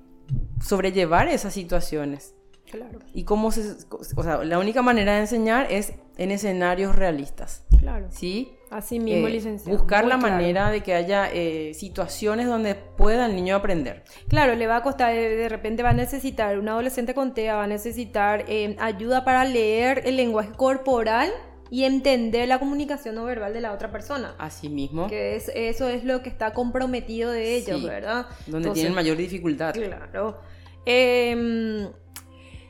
sobrellevar 0.62 1.28
esas 1.28 1.54
situaciones. 1.54 2.34
Claro. 2.70 3.00
Y 3.14 3.24
cómo 3.24 3.52
se... 3.52 3.76
O 4.16 4.24
sea, 4.24 4.44
la 4.44 4.58
única 4.58 4.82
manera 4.82 5.14
de 5.14 5.20
enseñar 5.22 5.72
es 5.72 5.94
en 6.18 6.32
escenarios 6.32 6.96
realistas. 6.96 7.64
Claro. 7.78 8.08
¿Sí? 8.10 8.54
Así 8.74 9.00
mismo, 9.00 9.28
eh, 9.28 9.32
licenciado. 9.32 9.78
Buscar 9.78 10.04
la 10.06 10.18
manera 10.18 10.72
de 10.72 10.82
que 10.82 10.96
haya 10.96 11.30
eh, 11.32 11.76
situaciones 11.76 12.48
donde 12.48 12.74
pueda 12.74 13.28
el 13.28 13.36
niño 13.36 13.56
aprender. 13.56 14.04
Claro, 14.28 14.56
le 14.56 14.66
va 14.66 14.78
a 14.78 14.82
costar, 14.82 15.14
de 15.14 15.48
repente 15.48 15.84
va 15.84 15.92
a 15.92 15.94
necesitar, 15.94 16.58
un 16.58 16.68
adolescente 16.68 17.14
con 17.14 17.36
TEA 17.36 17.56
va 17.56 17.66
a 17.66 17.68
necesitar 17.68 18.46
eh, 18.48 18.76
ayuda 18.80 19.24
para 19.24 19.46
leer 19.46 20.02
el 20.06 20.18
lenguaje 20.18 20.54
corporal 20.54 21.30
y 21.70 21.84
entender 21.84 22.48
la 22.48 22.58
comunicación 22.58 23.14
no 23.14 23.26
verbal 23.26 23.54
de 23.54 23.62
la 23.62 23.74
otra 23.74 23.92
persona. 23.92 24.34
Así 24.40 24.70
mismo. 24.70 25.08
Que 25.08 25.36
es, 25.36 25.52
eso 25.54 25.88
es 25.88 26.04
lo 26.04 26.24
que 26.24 26.30
está 26.30 26.52
comprometido 26.54 27.32
de 27.32 27.56
ellos, 27.56 27.84
¿verdad? 27.84 28.26
Donde 28.48 28.72
tienen 28.72 28.96
mayor 28.96 29.18
dificultad. 29.18 29.74
Claro. 29.74 30.40
Em, 30.86 31.90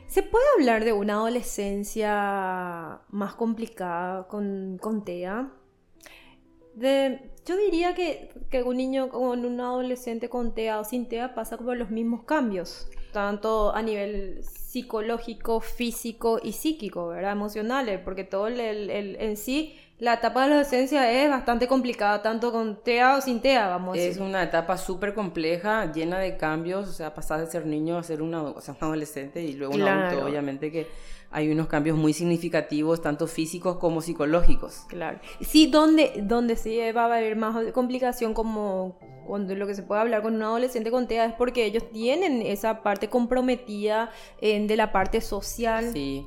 ¿Se 0.06 0.22
puede 0.22 0.44
hablar 0.58 0.84
de 0.84 0.92
una 0.92 1.14
adolescencia 1.14 3.00
más 3.08 3.34
complicada 3.34 4.28
con, 4.28 4.76
con 4.78 5.02
TEA? 5.02 5.50
De, 6.74 7.30
yo 7.46 7.56
diría 7.56 7.94
que, 7.94 8.30
que 8.50 8.62
un 8.62 8.76
niño 8.76 9.08
con 9.08 9.44
un 9.44 9.60
adolescente 9.60 10.28
con 10.28 10.54
TEA 10.54 10.80
o 10.80 10.84
sin 10.84 11.08
TEA 11.08 11.34
pasa 11.34 11.56
por 11.56 11.76
los 11.76 11.90
mismos 11.90 12.24
cambios, 12.24 12.88
tanto 13.12 13.74
a 13.74 13.82
nivel 13.82 14.42
psicológico, 14.42 15.60
físico 15.60 16.40
y 16.42 16.52
psíquico, 16.52 17.08
¿verdad? 17.08 17.32
Emocionales, 17.32 18.00
porque 18.00 18.24
todo 18.24 18.48
el, 18.48 18.58
el, 18.60 19.16
en 19.20 19.36
sí 19.36 19.76
la 19.98 20.14
etapa 20.14 20.42
de 20.42 20.48
la 20.48 20.54
adolescencia 20.56 21.10
es 21.10 21.30
bastante 21.30 21.68
complicada, 21.68 22.20
tanto 22.20 22.50
con 22.50 22.82
TEA 22.82 23.16
o 23.16 23.20
sin 23.20 23.40
TEA, 23.40 23.68
vamos 23.68 23.96
a 23.96 24.00
decir. 24.00 24.12
Es 24.12 24.18
una 24.18 24.42
etapa 24.42 24.76
súper 24.76 25.14
compleja, 25.14 25.92
llena 25.92 26.18
de 26.18 26.36
cambios, 26.36 26.88
o 26.88 26.92
sea, 26.92 27.14
pasar 27.14 27.40
de 27.40 27.46
ser 27.46 27.64
niño 27.64 27.96
a 27.96 28.02
ser 28.02 28.20
una, 28.20 28.42
o 28.42 28.60
sea, 28.60 28.74
un 28.74 28.84
adolescente 28.84 29.42
y 29.42 29.52
luego 29.52 29.74
un 29.74 29.82
adulto, 29.82 30.26
obviamente 30.26 30.72
que 30.72 30.88
hay 31.30 31.50
unos 31.50 31.68
cambios 31.68 31.96
muy 31.96 32.12
significativos, 32.12 33.02
tanto 33.02 33.26
físicos 33.26 33.76
como 33.76 34.00
psicológicos. 34.00 34.84
Claro. 34.88 35.20
Sí, 35.40 35.68
donde, 35.68 36.22
donde 36.22 36.56
sí 36.56 36.78
va 36.92 37.02
a 37.02 37.16
haber 37.16 37.36
más 37.36 37.56
complicación 37.72 38.34
como 38.34 38.98
cuando 39.26 39.54
lo 39.54 39.66
que 39.66 39.74
se 39.74 39.82
puede 39.82 40.00
hablar 40.00 40.22
con 40.22 40.34
un 40.34 40.42
adolescente 40.42 40.90
con 40.90 41.06
TEA 41.06 41.24
es 41.26 41.34
porque 41.34 41.64
ellos 41.64 41.90
tienen 41.90 42.42
esa 42.42 42.82
parte 42.82 43.08
comprometida 43.08 44.10
en, 44.40 44.66
de 44.66 44.76
la 44.76 44.92
parte 44.92 45.20
social. 45.20 45.92
Sí 45.92 46.26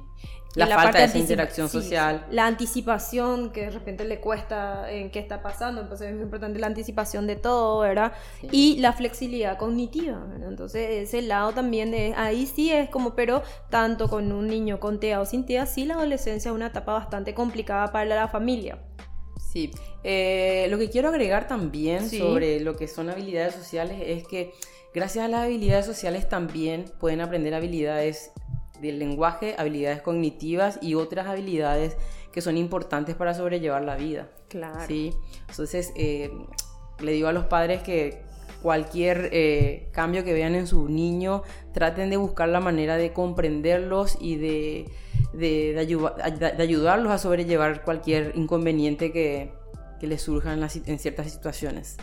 la, 0.55 0.67
falta 0.75 0.99
de 0.99 1.05
esa 1.05 1.17
interacción 1.17 1.69
social. 1.69 2.25
La 2.31 2.47
anticipación 2.47 3.51
que 3.51 3.61
de 3.61 3.69
repente 3.71 4.05
le 4.05 4.19
cuesta 4.19 4.91
en 4.91 5.11
qué 5.11 5.19
está 5.19 5.41
pasando, 5.41 5.81
entonces 5.81 6.09
es 6.09 6.15
muy 6.15 6.23
importante 6.23 6.59
la 6.59 6.67
anticipación 6.67 7.27
de 7.27 7.35
todo, 7.35 7.81
¿verdad? 7.81 8.13
Y 8.51 8.77
la 8.79 8.93
flexibilidad 8.93 9.57
cognitiva, 9.57 10.25
Entonces 10.47 11.07
ese 11.07 11.21
lado 11.21 11.51
también, 11.51 11.91
de, 11.91 12.13
ahí 12.15 12.45
sí 12.45 12.71
es 12.71 12.89
como, 12.89 13.15
pero 13.15 13.43
tanto 13.69 14.09
con 14.09 14.31
un 14.31 14.47
niño 14.47 14.79
con 14.79 14.99
TEA 14.99 15.21
o 15.21 15.25
sin 15.25 15.45
TEA, 15.45 15.65
sí 15.65 15.85
la 15.85 15.95
adolescencia 15.95 16.49
es 16.49 16.55
una 16.55 16.67
etapa 16.67 16.93
bastante 16.93 17.33
complicada 17.33 17.91
para 17.91 18.05
la 18.05 18.27
familia. 18.27 18.79
Sí, 19.39 19.71
eh, 20.03 20.67
lo 20.69 20.77
que 20.77 20.89
quiero 20.89 21.09
agregar 21.09 21.47
también 21.47 22.09
sobre 22.09 22.59
lo 22.59 22.75
que 22.75 22.87
son 22.87 23.09
habilidades 23.09 23.55
sociales 23.55 24.01
es 24.05 24.27
que 24.27 24.53
gracias 24.93 25.25
a 25.25 25.27
las 25.27 25.45
habilidades 25.45 25.85
sociales 25.85 26.27
también 26.27 26.85
pueden 26.99 27.21
aprender 27.21 27.53
habilidades 27.53 28.31
del 28.81 28.99
lenguaje, 28.99 29.55
habilidades 29.57 30.01
cognitivas 30.01 30.79
y 30.81 30.95
otras 30.95 31.27
habilidades 31.27 31.97
que 32.31 32.41
son 32.41 32.57
importantes 32.57 33.15
para 33.15 33.33
sobrellevar 33.33 33.83
la 33.83 33.95
vida. 33.95 34.29
Claro. 34.49 34.85
¿sí? 34.87 35.13
Entonces, 35.49 35.91
eh, 35.95 36.31
le 36.99 37.11
digo 37.11 37.27
a 37.27 37.33
los 37.33 37.45
padres 37.45 37.81
que 37.81 38.21
cualquier 38.61 39.29
eh, 39.33 39.87
cambio 39.91 40.23
que 40.23 40.33
vean 40.33 40.55
en 40.55 40.67
su 40.67 40.89
niño, 40.89 41.43
traten 41.73 42.09
de 42.09 42.17
buscar 42.17 42.49
la 42.49 42.59
manera 42.59 42.97
de 42.97 43.13
comprenderlos 43.13 44.17
y 44.19 44.35
de, 44.35 44.85
de, 45.33 46.55
ayudarlos 46.59 47.11
a 47.11 47.17
sobrellevar 47.17 47.83
cualquier 47.83 48.33
inconveniente 48.35 49.11
que, 49.11 49.51
que 49.99 50.07
les 50.07 50.21
surja 50.21 50.53
en, 50.53 50.63
en 50.63 50.99
ciertas 50.99 51.31
situaciones. 51.31 51.97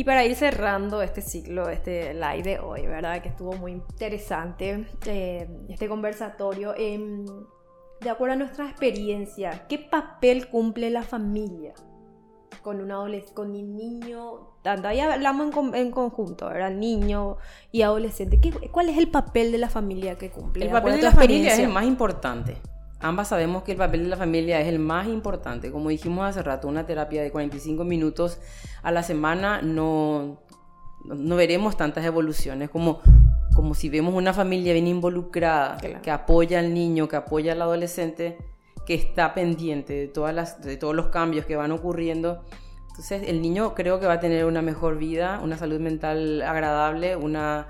Y 0.00 0.04
para 0.04 0.24
ir 0.24 0.34
cerrando 0.34 1.02
este 1.02 1.20
ciclo, 1.20 1.68
este 1.68 2.14
live 2.14 2.42
de 2.42 2.58
hoy, 2.58 2.86
¿verdad? 2.86 3.20
Que 3.20 3.28
estuvo 3.28 3.52
muy 3.52 3.72
interesante, 3.72 4.86
eh, 5.04 5.46
este 5.68 5.88
conversatorio. 5.90 6.72
Em, 6.74 7.26
de 8.00 8.08
acuerdo 8.08 8.32
a 8.32 8.36
nuestra 8.38 8.64
experiencia, 8.64 9.66
¿qué 9.68 9.78
papel 9.78 10.48
cumple 10.48 10.88
la 10.88 11.02
familia 11.02 11.74
con 12.62 12.80
un 12.80 12.90
adolescente, 12.92 13.34
con 13.34 13.50
un 13.50 13.76
niño? 13.76 14.54
Tanto 14.62 14.88
ahí 14.88 15.00
hablamos 15.00 15.54
en, 15.74 15.90
conjunto, 15.90 16.48
¿verdad? 16.48 16.70
Niño 16.70 17.36
y 17.70 17.82
adolescente. 17.82 18.40
¿Qué, 18.40 18.52
¿Cuál 18.70 18.88
es 18.88 18.96
el 18.96 19.10
papel 19.10 19.52
de 19.52 19.58
la 19.58 19.68
familia 19.68 20.16
que 20.16 20.30
cumple? 20.30 20.64
El 20.64 20.72
papel 20.72 20.96
de 20.96 21.02
la 21.02 21.12
familia 21.12 21.52
es 21.52 21.58
el 21.58 21.68
más 21.68 21.84
importante. 21.84 22.56
Ambas 23.00 23.28
sabemos 23.28 23.62
que 23.62 23.72
el 23.72 23.78
papel 23.78 24.04
de 24.04 24.08
la 24.10 24.16
familia 24.16 24.60
es 24.60 24.68
el 24.68 24.78
más 24.78 25.08
importante. 25.08 25.72
Como 25.72 25.88
dijimos 25.88 26.26
hace 26.26 26.42
rato, 26.42 26.68
una 26.68 26.84
terapia 26.84 27.22
de 27.22 27.30
45 27.30 27.82
minutos 27.84 28.38
a 28.82 28.90
la 28.90 29.02
semana 29.02 29.62
no, 29.62 30.42
no 31.04 31.36
veremos 31.36 31.76
tantas 31.78 32.04
evoluciones 32.04 32.68
como, 32.68 33.00
como 33.54 33.74
si 33.74 33.88
vemos 33.88 34.14
una 34.14 34.34
familia 34.34 34.74
bien 34.74 34.86
involucrada, 34.86 35.78
que 35.78 36.10
apoya 36.10 36.58
al 36.58 36.74
niño, 36.74 37.08
que 37.08 37.16
apoya 37.16 37.52
al 37.52 37.62
adolescente, 37.62 38.36
que 38.86 38.94
está 38.94 39.32
pendiente 39.34 39.94
de, 39.94 40.08
todas 40.08 40.34
las, 40.34 40.60
de 40.60 40.76
todos 40.76 40.94
los 40.94 41.06
cambios 41.06 41.46
que 41.46 41.56
van 41.56 41.72
ocurriendo. 41.72 42.44
Entonces 42.88 43.22
el 43.28 43.40
niño 43.40 43.74
creo 43.74 43.98
que 43.98 44.06
va 44.06 44.14
a 44.14 44.20
tener 44.20 44.44
una 44.44 44.60
mejor 44.60 44.98
vida, 44.98 45.40
una 45.42 45.56
salud 45.56 45.80
mental 45.80 46.42
agradable, 46.42 47.16
una, 47.16 47.68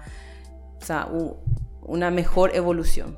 una 1.82 2.10
mejor 2.10 2.56
evolución. 2.56 3.16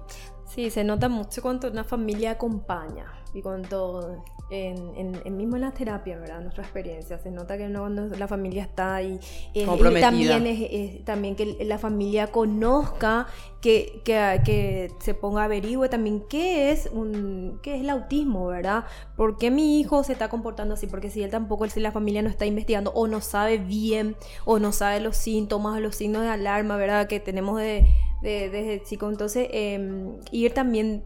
Sí, 0.55 0.71
se 0.71 0.85
nota 0.85 1.09
mucho 1.09 1.41
cuando 1.41 1.71
una 1.71 1.83
familia 1.83 2.33
acompaña 2.33 3.07
y 3.33 3.41
cuando 3.41 4.23
en, 4.51 5.17
en, 5.25 5.37
mismo 5.39 5.57
en 5.57 5.63
la 5.63 5.71
terapia, 5.71 6.19
¿verdad? 6.19 6.43
Nuestra 6.43 6.63
experiencia, 6.63 7.19
se 7.19 7.31
nota 7.31 7.57
que 7.57 7.73
cuando 7.73 8.09
la 8.09 8.29
familia 8.29 8.65
está 8.65 8.97
ahí, 8.97 9.19
eh, 9.55 9.65
también 9.99 10.47
es, 10.47 11.03
también 11.07 11.37
que 11.37 11.65
la 11.65 11.79
familia 11.79 12.27
conozca, 12.27 13.29
que, 13.63 14.03
que, 14.05 14.43
que, 14.45 14.93
se 15.01 15.15
ponga 15.15 15.41
a 15.41 15.45
averigüe 15.47 15.89
también 15.89 16.23
qué 16.29 16.71
es 16.71 16.91
un 16.93 17.59
qué 17.63 17.77
es 17.77 17.81
el 17.81 17.89
autismo, 17.89 18.49
¿verdad? 18.49 18.85
¿Por 19.17 19.39
qué 19.39 19.51
mi 19.51 19.81
hijo 19.81 20.05
se 20.05 20.13
está 20.13 20.29
comportando 20.29 20.75
así? 20.75 20.87
Porque 20.87 21.09
si 21.09 21.23
él 21.23 21.31
tampoco, 21.31 21.67
si 21.69 21.81
la 21.81 21.93
familia 21.93 22.21
no 22.21 22.29
está 22.29 22.45
investigando 22.45 22.93
o 22.93 23.07
no 23.07 23.23
sabe 23.23 23.57
bien 23.57 24.17
o 24.45 24.59
no 24.59 24.73
sabe 24.73 25.01
los 25.01 25.17
síntomas, 25.17 25.81
los 25.81 25.97
signos 25.97 26.23
de 26.23 26.29
alarma, 26.29 26.77
¿verdad? 26.77 27.07
Que 27.07 27.21
tenemos 27.21 27.59
de, 27.59 27.87
de 28.23 28.49
desde 28.49 28.83
chico, 28.85 29.09
entonces 29.09 29.49
em, 29.51 30.17
ir 30.31 30.53
también 30.55 31.05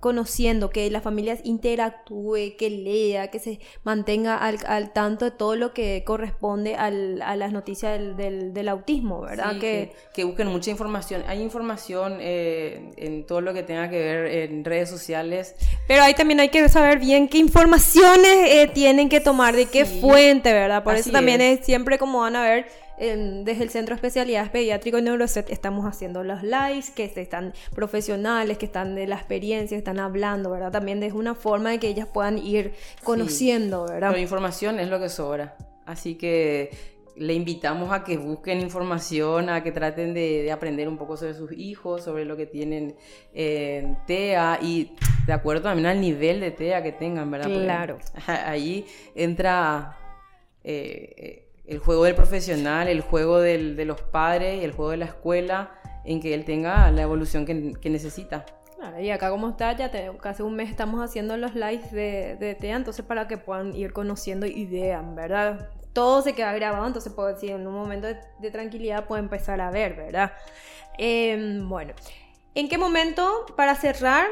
conociendo, 0.00 0.70
que 0.70 0.90
las 0.90 1.02
familias 1.02 1.40
interactúe, 1.44 2.56
que 2.58 2.70
lea, 2.70 3.28
que 3.28 3.38
se 3.38 3.60
mantenga 3.84 4.36
al, 4.36 4.92
tanto 4.92 5.26
de 5.26 5.30
todo 5.30 5.56
lo 5.56 5.74
que 5.74 6.02
corresponde 6.06 6.74
a 6.74 6.90
las 6.90 7.52
noticias 7.52 8.16
del, 8.16 8.68
autismo, 8.68 9.20
¿verdad? 9.20 9.58
que, 9.58 9.92
que, 10.14 10.24
busquen 10.24 10.48
mucha 10.48 10.70
información. 10.70 11.22
Hay 11.28 11.42
información 11.42 12.16
eh, 12.20 12.92
en 12.96 13.26
todo 13.26 13.42
lo 13.42 13.52
que 13.52 13.62
tenga 13.62 13.90
que 13.90 13.98
ver 13.98 14.26
en 14.26 14.64
redes 14.64 14.88
sociales. 14.88 15.54
Pero 15.86 16.02
ahí 16.02 16.14
también 16.14 16.40
hay 16.40 16.48
que 16.48 16.66
saber 16.68 16.98
bien 16.98 17.28
qué 17.28 17.38
informaciones 17.38 18.48
eh, 18.48 18.70
tienen 18.72 19.08
que 19.10 19.20
tomar, 19.20 19.54
de 19.54 19.66
qué 19.66 19.84
fuente, 19.84 20.52
¿verdad? 20.52 20.82
Por 20.82 20.94
eso 20.94 21.10
también 21.10 21.42
es. 21.42 21.64
siempre 21.64 21.98
como 21.98 22.20
van 22.20 22.36
a 22.36 22.42
ver 22.42 22.66
desde 23.00 23.62
el 23.62 23.70
Centro 23.70 23.94
de 23.94 23.96
Especialidades 23.96 24.50
Pediátrico 24.50 24.98
y 24.98 25.02
Neuroset 25.02 25.48
estamos 25.50 25.86
haciendo 25.86 26.22
los 26.22 26.42
lives, 26.42 26.90
que 26.90 27.04
están 27.04 27.54
profesionales, 27.74 28.58
que 28.58 28.66
están 28.66 28.94
de 28.94 29.06
la 29.06 29.16
experiencia, 29.16 29.78
están 29.78 29.98
hablando, 29.98 30.50
¿verdad? 30.50 30.70
También 30.70 31.02
es 31.02 31.14
una 31.14 31.34
forma 31.34 31.70
de 31.70 31.78
que 31.78 31.88
ellas 31.88 32.06
puedan 32.06 32.36
ir 32.36 32.74
conociendo, 33.02 33.86
¿verdad? 33.86 34.10
Pero 34.10 34.20
información 34.20 34.78
es 34.78 34.88
lo 34.88 35.00
que 35.00 35.08
sobra. 35.08 35.56
Así 35.86 36.16
que 36.16 36.70
le 37.16 37.32
invitamos 37.32 37.90
a 37.90 38.04
que 38.04 38.18
busquen 38.18 38.60
información, 38.60 39.48
a 39.48 39.62
que 39.62 39.72
traten 39.72 40.12
de, 40.12 40.52
aprender 40.52 40.86
un 40.86 40.98
poco 40.98 41.16
sobre 41.16 41.32
sus 41.32 41.52
hijos, 41.52 42.04
sobre 42.04 42.26
lo 42.26 42.36
que 42.36 42.46
tienen 42.46 42.96
en 43.32 43.96
TEA 44.06 44.58
y 44.60 44.94
de 45.26 45.32
acuerdo 45.32 45.62
también 45.62 45.86
al 45.86 46.00
nivel 46.02 46.40
de 46.40 46.50
TEA 46.50 46.82
que 46.82 46.92
tengan, 46.92 47.30
¿verdad? 47.30 47.48
Claro. 47.48 47.98
ahí 48.26 48.84
entra 49.14 49.96
eh, 50.64 51.49
el 51.70 51.78
juego 51.78 52.02
del 52.02 52.16
profesional, 52.16 52.88
el 52.88 53.00
juego 53.00 53.38
del, 53.38 53.76
de 53.76 53.84
los 53.84 54.02
padres 54.02 54.64
el 54.64 54.72
juego 54.72 54.90
de 54.90 54.96
la 54.96 55.04
escuela, 55.04 55.70
en 56.04 56.20
que 56.20 56.34
él 56.34 56.44
tenga 56.44 56.90
la 56.90 57.02
evolución 57.02 57.46
que, 57.46 57.88
necesita. 57.88 58.44
Claro, 58.76 59.00
y 59.00 59.10
acá 59.10 59.30
como 59.30 59.50
está, 59.50 59.76
ya 59.76 59.90
casi 60.20 60.42
un 60.42 60.56
mes 60.56 60.68
estamos 60.68 61.00
haciendo 61.00 61.36
los 61.36 61.54
lives 61.54 61.92
de, 61.92 62.36
de 62.40 62.56
TEA, 62.56 62.76
entonces 62.76 63.04
para 63.04 63.28
que 63.28 63.38
puedan 63.38 63.74
ir 63.76 63.92
conociendo 63.92 64.46
y 64.46 64.66
vean, 64.66 65.14
¿verdad? 65.14 65.70
Todo 65.92 66.22
se 66.22 66.32
queda 66.32 66.52
grabado, 66.54 66.84
entonces 66.86 67.12
puedo 67.12 67.28
decir, 67.28 67.52
en 67.52 67.64
un 67.64 67.74
momento 67.74 68.08
de, 68.08 68.50
tranquilidad 68.50 69.06
puede 69.06 69.22
empezar 69.22 69.60
a 69.60 69.70
ver, 69.70 69.94
¿verdad? 69.94 70.32
Em, 70.98 71.68
bueno, 71.68 71.92
¿en 72.56 72.68
qué 72.68 72.78
momento, 72.78 73.46
para 73.56 73.76
cerrar, 73.76 74.26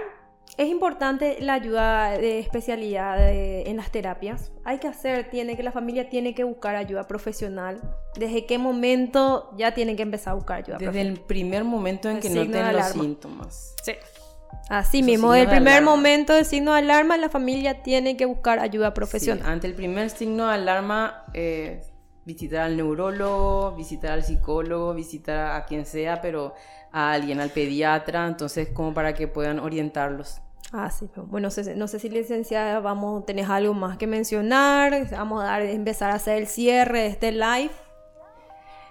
es 0.59 0.69
importante 0.69 1.39
la 1.41 1.55
ayuda 1.55 2.19
de 2.19 2.41
especialidad 2.41 3.17
en 3.31 3.77
las 3.77 3.93
terapias. 3.93 4.51
Hay 4.65 4.79
que 4.79 4.89
hacer, 4.89 5.31
tiene 5.31 5.57
que 5.57 5.63
la 5.63 5.71
familia 5.71 6.11
tiene 6.11 6.35
que 6.35 6.43
buscar 6.43 6.75
ayuda 6.75 7.07
profesional. 7.07 7.81
¿Desde 8.17 8.45
qué 8.45 8.59
momento 8.59 9.55
ya 9.57 9.73
tiene 9.73 9.95
que 9.95 10.03
empezar 10.03 10.33
a 10.33 10.35
buscar 10.35 10.59
ayuda 10.59 10.79
Desde 10.79 11.01
el 11.01 11.21
primer 11.21 11.63
momento 11.63 12.11
en 12.11 12.19
que 12.19 12.29
no 12.29 12.43
tienen 12.43 12.73
los 12.73 12.87
síntomas. 12.87 13.77
Sí. 13.85 13.93
Así 14.69 15.03
mismo, 15.05 15.31
desde 15.33 15.45
el 15.45 15.51
primer 15.51 15.83
momento 15.83 16.33
de 16.35 16.45
signo 16.45 16.73
de 16.73 16.79
alarma, 16.79 17.17
la 17.17 17.29
familia 17.29 17.85
tiene 17.85 18.17
que 18.17 18.27
buscar 18.27 18.59
ayuda 18.59 18.93
profesional. 18.95 19.47
ante 19.47 19.69
el 19.69 19.75
primer 19.75 20.11
signo 20.11 20.49
de 20.49 20.55
alarma, 20.55 21.25
eh, 21.35 21.85
visitar 22.25 22.63
al 22.63 22.77
neurólogo, 22.77 23.77
visitar 23.77 24.11
al 24.11 24.25
psicólogo, 24.25 24.93
visitar 24.93 25.55
a 25.55 25.65
quien 25.67 25.87
sea, 25.87 26.21
pero 26.21 26.55
a 26.91 27.13
alguien, 27.13 27.41
al 27.41 27.51
pediatra, 27.51 28.27
entonces 28.27 28.71
como 28.71 28.93
para 28.93 29.15
que 29.15 29.29
puedan 29.29 29.61
orientarlos. 29.61 30.41
Ah, 30.73 30.91
sí. 30.91 31.09
Bueno, 31.17 31.49
no 31.77 31.89
sé, 31.89 31.99
si 31.99 32.09
licenciada, 32.11 32.81
vamos, 32.81 33.25
tenés 33.25 33.49
algo 33.49 33.73
más 33.73 33.97
que 33.97 34.07
mencionar, 34.07 35.09
vamos 35.11 35.43
a 35.43 35.47
dar, 35.47 35.63
empezar 35.63 36.11
a 36.11 36.15
hacer 36.15 36.39
el 36.39 36.47
cierre 36.47 37.01
de 37.01 37.07
este 37.07 37.33
live. 37.33 37.71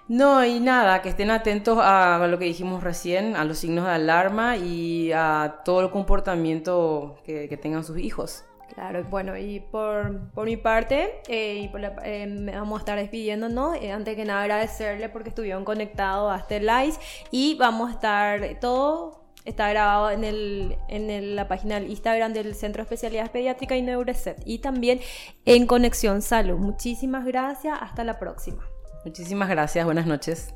No, 0.08 0.42
y 0.44 0.58
nada, 0.58 1.02
que 1.02 1.10
estén 1.10 1.30
atentos 1.30 1.78
a 1.80 2.26
lo 2.26 2.38
que 2.38 2.46
dijimos 2.46 2.82
recién, 2.82 3.36
a 3.36 3.44
los 3.44 3.58
signos 3.58 3.84
de 3.84 3.92
alarma 3.92 4.56
y 4.56 5.12
a 5.12 5.60
todo 5.64 5.82
el 5.82 5.90
comportamiento 5.90 7.18
que, 7.24 7.56
tengan 7.60 7.84
sus 7.84 7.98
hijos. 7.98 8.44
Claro, 8.74 9.04
bueno, 9.04 9.36
y 9.36 9.60
por, 9.60 10.30
por 10.30 10.46
mi 10.46 10.56
parte, 10.56 11.20
eh, 11.28 11.70
y 11.70 11.70
eh, 12.04 12.52
vamos 12.54 12.78
a 12.78 12.80
estar 12.80 12.98
despidiéndonos. 12.98 13.76
Eh, 13.76 13.92
antes 13.92 14.16
que 14.16 14.24
nada, 14.24 14.42
agradecerle 14.42 15.10
porque 15.10 15.28
estuvieron 15.28 15.64
conectados 15.64 16.32
a 16.32 16.38
este 16.38 16.60
live 16.60 16.94
y 17.30 17.56
vamos 17.56 17.90
a 17.90 17.92
estar 17.92 18.60
todo 18.60 19.27
Está 19.48 19.70
grabado 19.70 20.10
en, 20.10 20.24
el, 20.24 20.76
en 20.88 21.34
la 21.34 21.48
página 21.48 21.76
del 21.76 21.88
Instagram 21.88 22.34
del 22.34 22.54
Centro 22.54 22.80
de 22.80 22.84
Especialidades 22.84 23.30
Pediátricas 23.30 23.78
y 23.78 23.82
Neuroset 23.82 24.42
y 24.44 24.58
también 24.58 25.00
en 25.46 25.66
Conexión 25.66 26.20
Salud. 26.20 26.58
Muchísimas 26.58 27.24
gracias, 27.24 27.78
hasta 27.80 28.04
la 28.04 28.18
próxima. 28.18 28.62
Muchísimas 29.06 29.48
gracias, 29.48 29.86
buenas 29.86 30.06
noches. 30.06 30.54